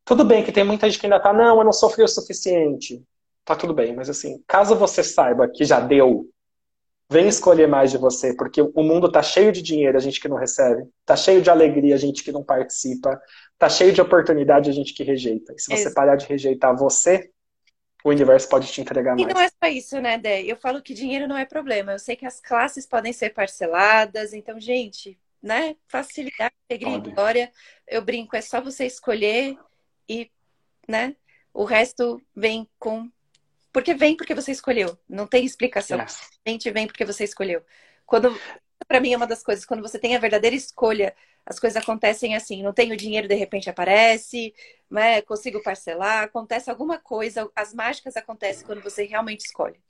tudo 0.05 0.25
bem 0.25 0.45
que 0.45 0.53
tem 0.53 0.65
muita 0.65 0.89
gente 0.89 0.99
que 0.99 1.07
ainda 1.07 1.21
tá, 1.21 1.33
não, 1.33 1.59
eu 1.59 1.65
não 1.65 1.73
sofri 1.73 2.03
o 2.03 2.09
suficiente. 2.09 3.03
Tá 3.45 3.57
tudo 3.57 3.75
bem, 3.75 3.95
mas 3.95 4.09
assim, 4.09 4.43
caso 4.47 4.77
você 4.77 5.03
saiba 5.03 5.49
que 5.49 5.65
já 5.65 5.81
deu 5.81 6.31
Vem 7.13 7.27
escolher 7.27 7.67
mais 7.67 7.91
de 7.91 7.99
você, 7.99 8.33
porque 8.37 8.63
o 8.63 8.85
mundo 8.85 9.11
tá 9.11 9.21
cheio 9.21 9.51
de 9.51 9.61
dinheiro, 9.61 9.99
a 9.99 10.01
gente 10.01 10.21
que 10.21 10.29
não 10.29 10.37
recebe. 10.37 10.89
Tá 11.05 11.17
cheio 11.17 11.43
de 11.43 11.51
alegria, 11.51 11.97
a 11.97 11.99
gente 11.99 12.23
que 12.23 12.31
não 12.31 12.45
participa. 12.45 13.21
Tá 13.59 13.69
cheio 13.69 13.93
de 13.93 14.01
oportunidade, 14.01 14.71
a 14.71 14.73
gente 14.73 14.95
que 14.95 15.03
rejeita. 15.03 15.53
E 15.53 15.61
se 15.61 15.77
você 15.77 15.93
parar 15.93 16.15
de 16.15 16.27
rejeitar 16.27 16.77
você, 16.77 17.29
o 18.05 18.11
universo 18.11 18.49
pode 18.49 18.71
te 18.71 18.81
entregar 18.81 19.15
mais. 19.15 19.29
E 19.29 19.33
não 19.33 19.41
é 19.41 19.49
só 19.49 19.71
isso, 19.71 20.01
né, 20.01 20.19
Dé? 20.19 20.43
Eu 20.43 20.57
falo 20.57 20.83
que 20.83 20.95
dinheiro 20.95 21.29
não 21.29 21.37
é 21.37 21.45
problema. 21.45 21.93
Eu 21.93 21.99
sei 21.99 22.17
que 22.17 22.27
as 22.27 22.41
classes 22.41 22.87
podem 22.87 23.13
ser 23.13 23.31
parceladas. 23.31 24.33
Então, 24.33 24.59
gente, 24.61 25.19
né? 25.43 25.77
Facilidade, 25.89 26.55
alegria 26.69 26.97
e 26.97 27.01
glória. 27.01 27.53
Eu 27.87 28.03
brinco, 28.03 28.37
é 28.37 28.41
só 28.41 28.61
você 28.61 28.87
escolher 28.87 29.57
e, 30.09 30.31
né? 30.89 31.15
O 31.53 31.65
resto 31.65 32.23
vem 32.35 32.69
com 32.79 33.11
porque 33.73 33.95
vem 33.95 34.17
porque 34.17 34.35
você 34.35 34.53
escolheu. 34.53 34.99
Não 35.09 35.27
tem 35.27 35.45
explicação. 35.45 36.01
Yes. 36.01 36.29
Gente 36.47 36.71
vem 36.71 36.87
porque 36.87 37.05
você 37.05 37.25
escolheu. 37.25 37.63
Quando 38.05 38.37
para 38.91 38.99
mim 38.99 39.13
é 39.13 39.17
uma 39.17 39.27
das 39.27 39.41
coisas, 39.41 39.65
quando 39.65 39.83
você 39.83 40.01
tem 40.01 40.17
a 40.17 40.19
verdadeira 40.19 40.57
escolha, 40.57 41.15
as 41.47 41.61
coisas 41.61 41.81
acontecem 41.81 42.35
assim, 42.35 42.61
não 42.61 42.73
tenho 42.73 42.97
dinheiro, 42.97 43.29
de 43.29 43.37
repente 43.37 43.71
aparece, 43.71 44.53
né? 44.91 45.23
Consigo 45.23 45.63
parcelar, 45.63 46.25
acontece 46.25 46.69
alguma 46.69 46.99
coisa, 46.99 47.49
as 47.55 47.73
mágicas 47.73 48.17
acontecem 48.17 48.67
quando 48.67 48.83
você 48.83 49.05
realmente 49.05 49.45
escolhe. 49.45 49.81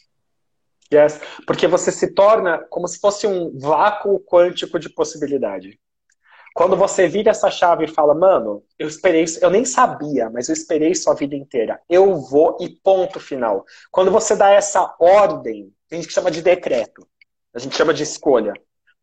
Yes, 0.93 1.19
porque 1.47 1.67
você 1.67 1.91
se 1.91 2.13
torna 2.13 2.59
como 2.69 2.87
se 2.87 3.01
fosse 3.01 3.27
um 3.27 3.59
vácuo 3.59 4.21
quântico 4.21 4.79
de 4.79 4.91
possibilidade. 4.91 5.81
Quando 6.53 6.77
você 6.77 7.09
vira 7.09 7.31
essa 7.31 7.51
chave 7.51 7.87
e 7.87 7.95
fala, 7.95 8.15
mano, 8.15 8.63
eu 8.79 8.87
esperei, 8.87 9.25
eu 9.41 9.49
nem 9.49 9.65
sabia, 9.65 10.29
mas 10.29 10.51
eu 10.51 10.53
esperei 10.53 10.95
sua 10.95 11.15
vida 11.15 11.35
inteira. 11.35 11.81
Eu 11.89 12.17
vou 12.17 12.59
e 12.61 12.69
ponto 12.69 13.19
final. 13.19 13.65
Quando 13.91 14.11
você 14.11 14.37
dá 14.37 14.51
essa 14.51 14.95
ordem, 15.01 15.73
a 15.91 15.95
gente 15.95 16.13
chama 16.13 16.31
de 16.31 16.43
decreto, 16.43 17.09
a 17.55 17.59
gente 17.59 17.75
chama 17.75 17.95
de 17.95 18.03
escolha. 18.03 18.53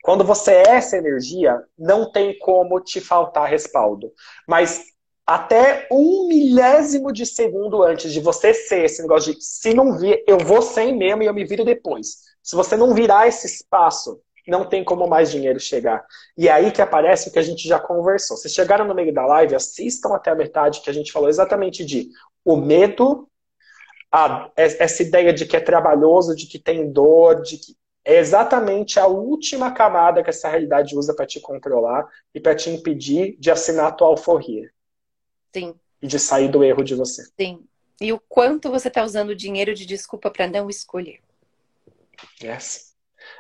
Quando 0.04 0.24
você 0.24 0.52
é 0.52 0.70
essa 0.70 0.98
energia, 0.98 1.62
não 1.78 2.12
tem 2.12 2.38
como 2.40 2.80
te 2.80 3.02
faltar 3.02 3.50
respaldo. 3.50 4.12
Mas 4.48 4.82
até 5.26 5.88
um 5.92 6.28
milésimo 6.28 7.12
de 7.12 7.26
segundo 7.26 7.84
antes 7.84 8.14
de 8.14 8.20
você 8.20 8.54
ser 8.54 8.86
esse 8.86 9.02
negócio 9.02 9.34
de 9.34 9.44
se 9.44 9.74
não 9.74 9.98
vir, 9.98 10.24
eu 10.26 10.38
vou 10.38 10.62
sem 10.62 10.96
mesmo 10.96 11.24
e 11.24 11.26
eu 11.26 11.34
me 11.34 11.44
viro 11.44 11.66
depois. 11.66 12.20
Se 12.42 12.56
você 12.56 12.78
não 12.78 12.94
virar 12.94 13.28
esse 13.28 13.46
espaço 13.46 14.22
não 14.48 14.66
tem 14.66 14.84
como 14.84 15.08
mais 15.08 15.30
dinheiro 15.30 15.60
chegar. 15.60 16.06
E 16.38 16.48
é 16.48 16.52
aí 16.52 16.72
que 16.72 16.82
aparece 16.82 17.28
o 17.28 17.32
que 17.32 17.40
a 17.40 17.44
gente 17.44 17.68
já 17.68 17.80
conversou. 17.80 18.38
Vocês 18.38 18.54
chegaram 18.54 18.88
no 18.88 18.96
meio 18.96 19.14
da 19.14 19.26
live, 19.26 19.56
assistam 19.56 20.16
até 20.16 20.32
a 20.32 20.36
metade 20.36 20.82
que 20.82 20.90
a 20.90 20.94
gente 20.94 21.12
falou 21.12 21.30
exatamente 21.30 21.84
de 21.84 22.10
o 22.46 22.56
medo, 22.56 23.28
a, 24.12 24.50
essa 24.56 25.04
ideia 25.04 25.34
de 25.34 25.46
que 25.46 25.58
é 25.58 25.60
trabalhoso, 25.60 26.36
de 26.36 26.48
que 26.48 26.58
tem 26.58 26.90
dor, 26.90 27.42
de 27.42 27.58
que 27.58 27.76
é 28.08 28.20
exatamente 28.20 29.02
a 29.02 29.06
última 29.06 29.70
camada 29.72 30.24
que 30.24 30.30
essa 30.30 30.48
realidade 30.48 30.98
usa 30.98 31.14
para 31.14 31.26
te 31.26 31.42
controlar 31.42 32.08
e 32.34 32.40
para 32.40 32.56
te 32.56 32.70
impedir 32.70 33.36
de 33.38 33.52
assinar 33.52 33.88
a 33.88 33.92
tua 33.92 34.08
alforria. 34.08 34.72
Sim. 35.54 35.76
E 36.02 36.08
de 36.08 36.18
sair 36.18 36.48
do 36.48 36.64
erro 36.64 36.86
de 36.86 36.96
você. 36.96 37.28
Sim. 37.38 37.66
E 38.00 38.14
o 38.14 38.20
quanto 38.30 38.72
você 38.72 38.88
está 38.88 39.04
usando 39.04 39.32
o 39.32 39.36
dinheiro 39.36 39.74
de 39.74 39.86
desculpa 39.86 40.32
para 40.32 40.48
não 40.48 40.70
escolher. 40.70 41.20
Yes. 42.42 42.94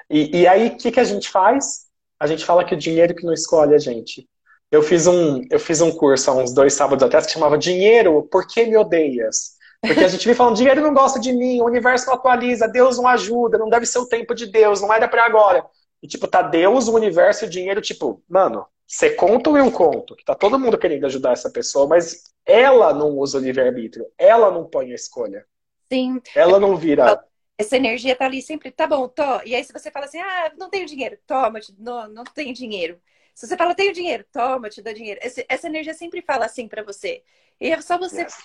E, 0.09 0.41
e 0.41 0.45
aí, 0.45 0.67
o 0.67 0.77
que, 0.77 0.91
que 0.91 0.99
a 0.99 1.05
gente 1.05 1.29
faz? 1.29 1.85
A 2.19 2.27
gente 2.27 2.43
fala 2.43 2.65
que 2.65 2.73
o 2.73 2.77
dinheiro 2.77 3.15
que 3.15 3.25
não 3.25 3.33
escolhe 3.33 3.73
a 3.73 3.79
gente. 3.79 4.27
Eu 4.69 4.83
fiz 4.83 5.07
um, 5.07 5.45
eu 5.49 5.61
fiz 5.61 5.79
um 5.79 5.91
curso 5.91 6.29
há 6.29 6.33
uns 6.33 6.53
dois 6.53 6.73
sábados 6.73 7.03
atrás 7.03 7.25
que 7.25 7.31
chamava 7.31 7.57
Dinheiro, 7.57 8.23
por 8.23 8.45
que 8.45 8.65
me 8.65 8.75
odeias? 8.75 9.55
Porque 9.81 10.03
a 10.03 10.07
gente 10.07 10.25
vem 10.25 10.35
falando, 10.35 10.55
dinheiro 10.55 10.81
não 10.81 10.93
gosta 10.93 11.19
de 11.19 11.31
mim, 11.31 11.61
o 11.61 11.65
universo 11.65 12.07
não 12.07 12.15
atualiza, 12.15 12.67
Deus 12.67 12.97
não 12.97 13.07
ajuda, 13.07 13.57
não 13.57 13.69
deve 13.69 13.85
ser 13.85 13.99
o 13.99 14.07
tempo 14.07 14.33
de 14.33 14.47
Deus, 14.47 14.81
não 14.81 14.91
era 14.91 15.07
para 15.07 15.25
agora. 15.25 15.65
E 16.01 16.07
tipo, 16.07 16.27
tá 16.27 16.41
Deus, 16.41 16.87
o 16.87 16.95
universo 16.95 17.45
e 17.45 17.47
o 17.47 17.49
dinheiro, 17.49 17.81
tipo, 17.81 18.23
mano, 18.27 18.65
você 18.85 19.11
conta 19.11 19.49
ou 19.49 19.57
eu 19.57 19.71
conto? 19.71 20.15
Que 20.15 20.25
tá 20.25 20.33
todo 20.35 20.59
mundo 20.59 20.77
querendo 20.77 21.05
ajudar 21.05 21.33
essa 21.33 21.49
pessoa, 21.49 21.87
mas 21.87 22.23
ela 22.45 22.93
não 22.93 23.17
usa 23.17 23.37
o 23.37 23.41
livre-arbítrio, 23.41 24.07
ela 24.17 24.49
não 24.51 24.65
põe 24.65 24.91
a 24.91 24.95
escolha. 24.95 25.45
Sim. 25.89 26.21
Ela 26.35 26.59
não 26.59 26.75
vira 26.75 27.23
essa 27.57 27.75
energia 27.75 28.15
tá 28.15 28.25
ali 28.25 28.41
sempre, 28.41 28.71
tá 28.71 28.85
bom, 28.85 29.07
tô. 29.07 29.41
E 29.43 29.55
aí 29.55 29.63
se 29.63 29.73
você 29.73 29.89
fala 29.89 30.05
assim, 30.05 30.19
ah, 30.19 30.53
não 30.57 30.69
tenho 30.69 30.85
dinheiro, 30.85 31.17
toma, 31.25 31.59
não, 31.79 32.07
não 32.07 32.23
tenho 32.23 32.53
dinheiro. 32.53 33.01
Se 33.33 33.47
você 33.47 33.57
fala, 33.57 33.75
tenho 33.75 33.93
dinheiro, 33.93 34.25
toma, 34.31 34.69
te 34.69 34.81
dou 34.81 34.93
dinheiro. 34.93 35.19
Esse, 35.23 35.45
essa 35.49 35.67
energia 35.67 35.93
sempre 35.93 36.21
fala 36.21 36.45
assim 36.45 36.67
para 36.67 36.83
você. 36.83 37.23
E 37.59 37.71
é 37.71 37.81
só 37.81 37.97
você 37.97 38.21
yes. 38.21 38.37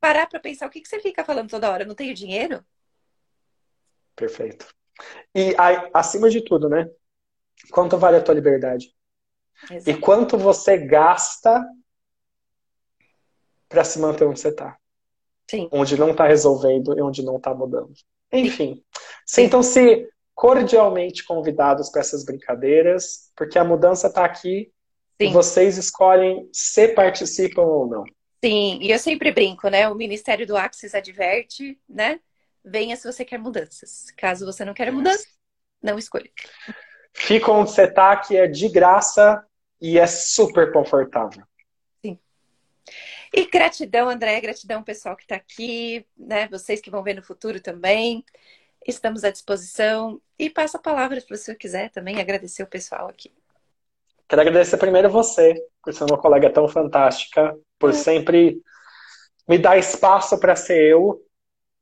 Parar 0.00 0.26
para 0.28 0.40
pensar, 0.40 0.66
o 0.66 0.70
que, 0.70 0.80
que 0.80 0.88
você 0.88 1.00
fica 1.00 1.24
falando 1.24 1.50
toda 1.50 1.70
hora? 1.70 1.84
Não 1.84 1.94
tenho 1.94 2.14
dinheiro? 2.14 2.64
Perfeito. 4.14 4.66
E 5.34 5.54
acima 5.92 6.30
de 6.30 6.42
tudo, 6.42 6.68
né? 6.68 6.88
Quanto 7.70 7.98
vale 7.98 8.16
a 8.16 8.22
tua 8.22 8.34
liberdade? 8.34 8.94
Exato. 9.70 9.90
E 9.90 10.00
quanto 10.00 10.38
você 10.38 10.78
gasta 10.78 11.64
para 13.68 13.84
se 13.84 13.98
manter 13.98 14.24
onde 14.24 14.40
você 14.40 14.48
está? 14.48 14.76
Sim. 15.50 15.68
Onde 15.70 15.98
não 15.98 16.10
está 16.10 16.26
resolvendo 16.26 16.96
e 16.98 17.02
onde 17.02 17.24
não 17.24 17.36
está 17.36 17.54
mudando. 17.54 17.92
Enfim, 18.32 18.82
sintam-se 19.24 20.08
cordialmente 20.34 21.24
convidados 21.24 21.88
para 21.88 22.00
essas 22.00 22.24
brincadeiras, 22.24 23.30
porque 23.34 23.58
a 23.58 23.64
mudança 23.64 24.08
está 24.08 24.24
aqui 24.24 24.72
Sim. 25.20 25.28
e 25.28 25.32
vocês 25.32 25.78
escolhem 25.78 26.48
se 26.52 26.88
participam 26.88 27.62
ou 27.62 27.86
não. 27.86 28.04
Sim, 28.46 28.78
e 28.80 28.92
eu 28.92 28.98
sempre 29.00 29.32
brinco, 29.32 29.68
né? 29.68 29.88
O 29.88 29.94
Ministério 29.96 30.46
do 30.46 30.56
Axis 30.56 30.94
adverte, 30.94 31.76
né? 31.88 32.20
Venha 32.64 32.94
se 32.94 33.04
você 33.04 33.24
quer 33.24 33.40
mudanças. 33.40 34.12
Caso 34.16 34.46
você 34.46 34.64
não 34.64 34.72
queira 34.72 34.92
mudança, 34.92 35.26
não 35.82 35.98
escolha. 35.98 36.30
Fica 37.12 37.50
onde 37.50 37.72
você 37.72 37.86
está, 37.86 38.16
que 38.16 38.36
é 38.36 38.46
de 38.46 38.68
graça 38.68 39.44
e 39.80 39.98
é 39.98 40.06
super 40.06 40.72
confortável. 40.72 41.42
Sim. 42.00 42.20
E 43.34 43.46
gratidão, 43.50 44.08
André, 44.08 44.40
gratidão 44.40 44.80
pessoal 44.80 45.16
que 45.16 45.24
está 45.24 45.34
aqui, 45.34 46.06
né? 46.16 46.46
Vocês 46.46 46.80
que 46.80 46.88
vão 46.88 47.02
ver 47.02 47.14
no 47.14 47.24
futuro 47.24 47.60
também. 47.60 48.24
Estamos 48.86 49.24
à 49.24 49.30
disposição. 49.32 50.22
E 50.38 50.48
passa 50.48 50.78
a 50.78 50.80
palavra 50.80 51.20
se 51.20 51.28
você 51.28 51.52
quiser 51.56 51.90
também 51.90 52.20
agradecer 52.20 52.62
o 52.62 52.68
pessoal 52.68 53.08
aqui. 53.08 53.34
Quero 54.28 54.42
agradecer 54.42 54.76
primeiro 54.76 55.10
você, 55.10 55.54
por 55.82 55.92
ser 55.92 56.04
uma 56.04 56.18
colega 56.18 56.48
tão 56.48 56.68
fantástica, 56.68 57.56
por 57.78 57.90
é. 57.90 57.92
sempre 57.92 58.60
me 59.48 59.58
dar 59.58 59.78
espaço 59.78 60.38
para 60.38 60.56
ser 60.56 60.82
eu 60.82 61.22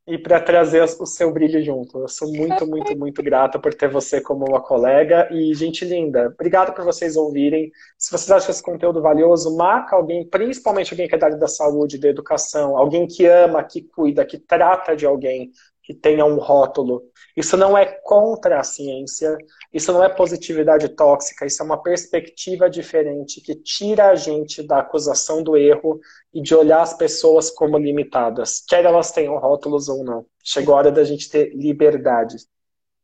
e 0.07 0.19
para 0.19 0.39
trazer 0.39 0.83
o 0.83 1.07
seu 1.07 1.33
brilho 1.33 1.63
junto. 1.63 1.99
Eu 1.99 2.09
sou 2.09 2.31
muito, 2.31 2.67
muito, 2.67 2.97
muito 2.97 3.23
grata 3.23 3.59
por 3.59 3.73
ter 3.73 3.89
você 3.89 4.21
como 4.21 4.45
uma 4.47 4.61
colega 4.61 5.29
e 5.33 5.55
gente 5.55 5.85
linda. 5.85 6.27
Obrigado 6.27 6.75
por 6.75 6.85
vocês 6.85 7.17
ouvirem. 7.17 7.73
Se 7.97 8.11
vocês 8.11 8.31
acham 8.31 8.51
esse 8.51 8.63
conteúdo 8.63 9.01
valioso, 9.01 9.57
marca 9.57 9.97
alguém, 9.97 10.29
principalmente 10.29 10.93
alguém 10.93 11.09
que 11.09 11.15
é 11.15 11.19
da 11.19 11.27
área 11.27 11.39
da 11.39 11.49
saúde, 11.49 11.99
da 11.99 12.09
educação, 12.09 12.77
alguém 12.77 13.07
que 13.07 13.25
ama, 13.25 13.65
que 13.65 13.81
cuida, 13.81 14.27
que 14.27 14.39
trata 14.39 14.95
de 14.95 15.07
alguém, 15.07 15.51
que 15.85 15.93
tenha 15.93 16.25
um 16.25 16.37
rótulo. 16.37 17.05
Isso 17.37 17.57
não 17.57 17.77
é 17.77 17.85
contra 17.85 18.59
a 18.59 18.65
ciência, 18.65 19.37
isso 19.73 19.93
não 19.93 20.03
é 20.03 20.09
positividade 20.09 20.89
tóxica, 20.89 21.45
isso 21.45 21.63
é 21.63 21.67
uma 21.67 21.83
perspectiva 21.83 22.71
diferente 22.71 23.41
que 23.41 23.55
tira 23.55 24.09
a 24.09 24.15
gente 24.15 24.63
da 24.63 24.79
acusação 24.79 25.43
do 25.43 25.57
erro 25.57 26.01
e 26.33 26.41
de 26.41 26.55
olhar 26.55 26.81
as 26.81 26.95
pessoas 26.95 27.51
como 27.51 27.77
limitadas, 27.77 28.65
quer 28.67 28.85
elas 28.85 29.13
tenham 29.13 29.37
rótulos 29.37 29.89
ou 29.89 30.03
não. 30.03 30.25
Chegou 30.43 30.75
a 30.75 30.79
hora 30.79 30.93
da 30.93 31.05
gente 31.05 31.29
ter 31.29 31.55
liberdade. 31.55 32.37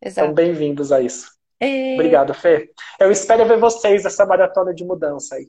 Exato. 0.02 0.26
Então, 0.30 0.34
bem-vindos 0.34 0.90
a 0.90 1.00
isso. 1.00 1.30
E... 1.60 1.94
Obrigado, 1.94 2.32
Fê. 2.32 2.70
Eu 2.98 3.10
espero 3.10 3.46
ver 3.46 3.58
vocês 3.58 4.04
nessa 4.04 4.24
maratona 4.24 4.72
de 4.72 4.84
mudança 4.84 5.34
aí. 5.34 5.48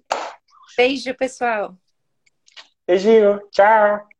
Beijo, 0.75 1.15
pessoal. 1.15 1.75
Beijinho. 2.85 3.41
Tchau. 3.51 4.10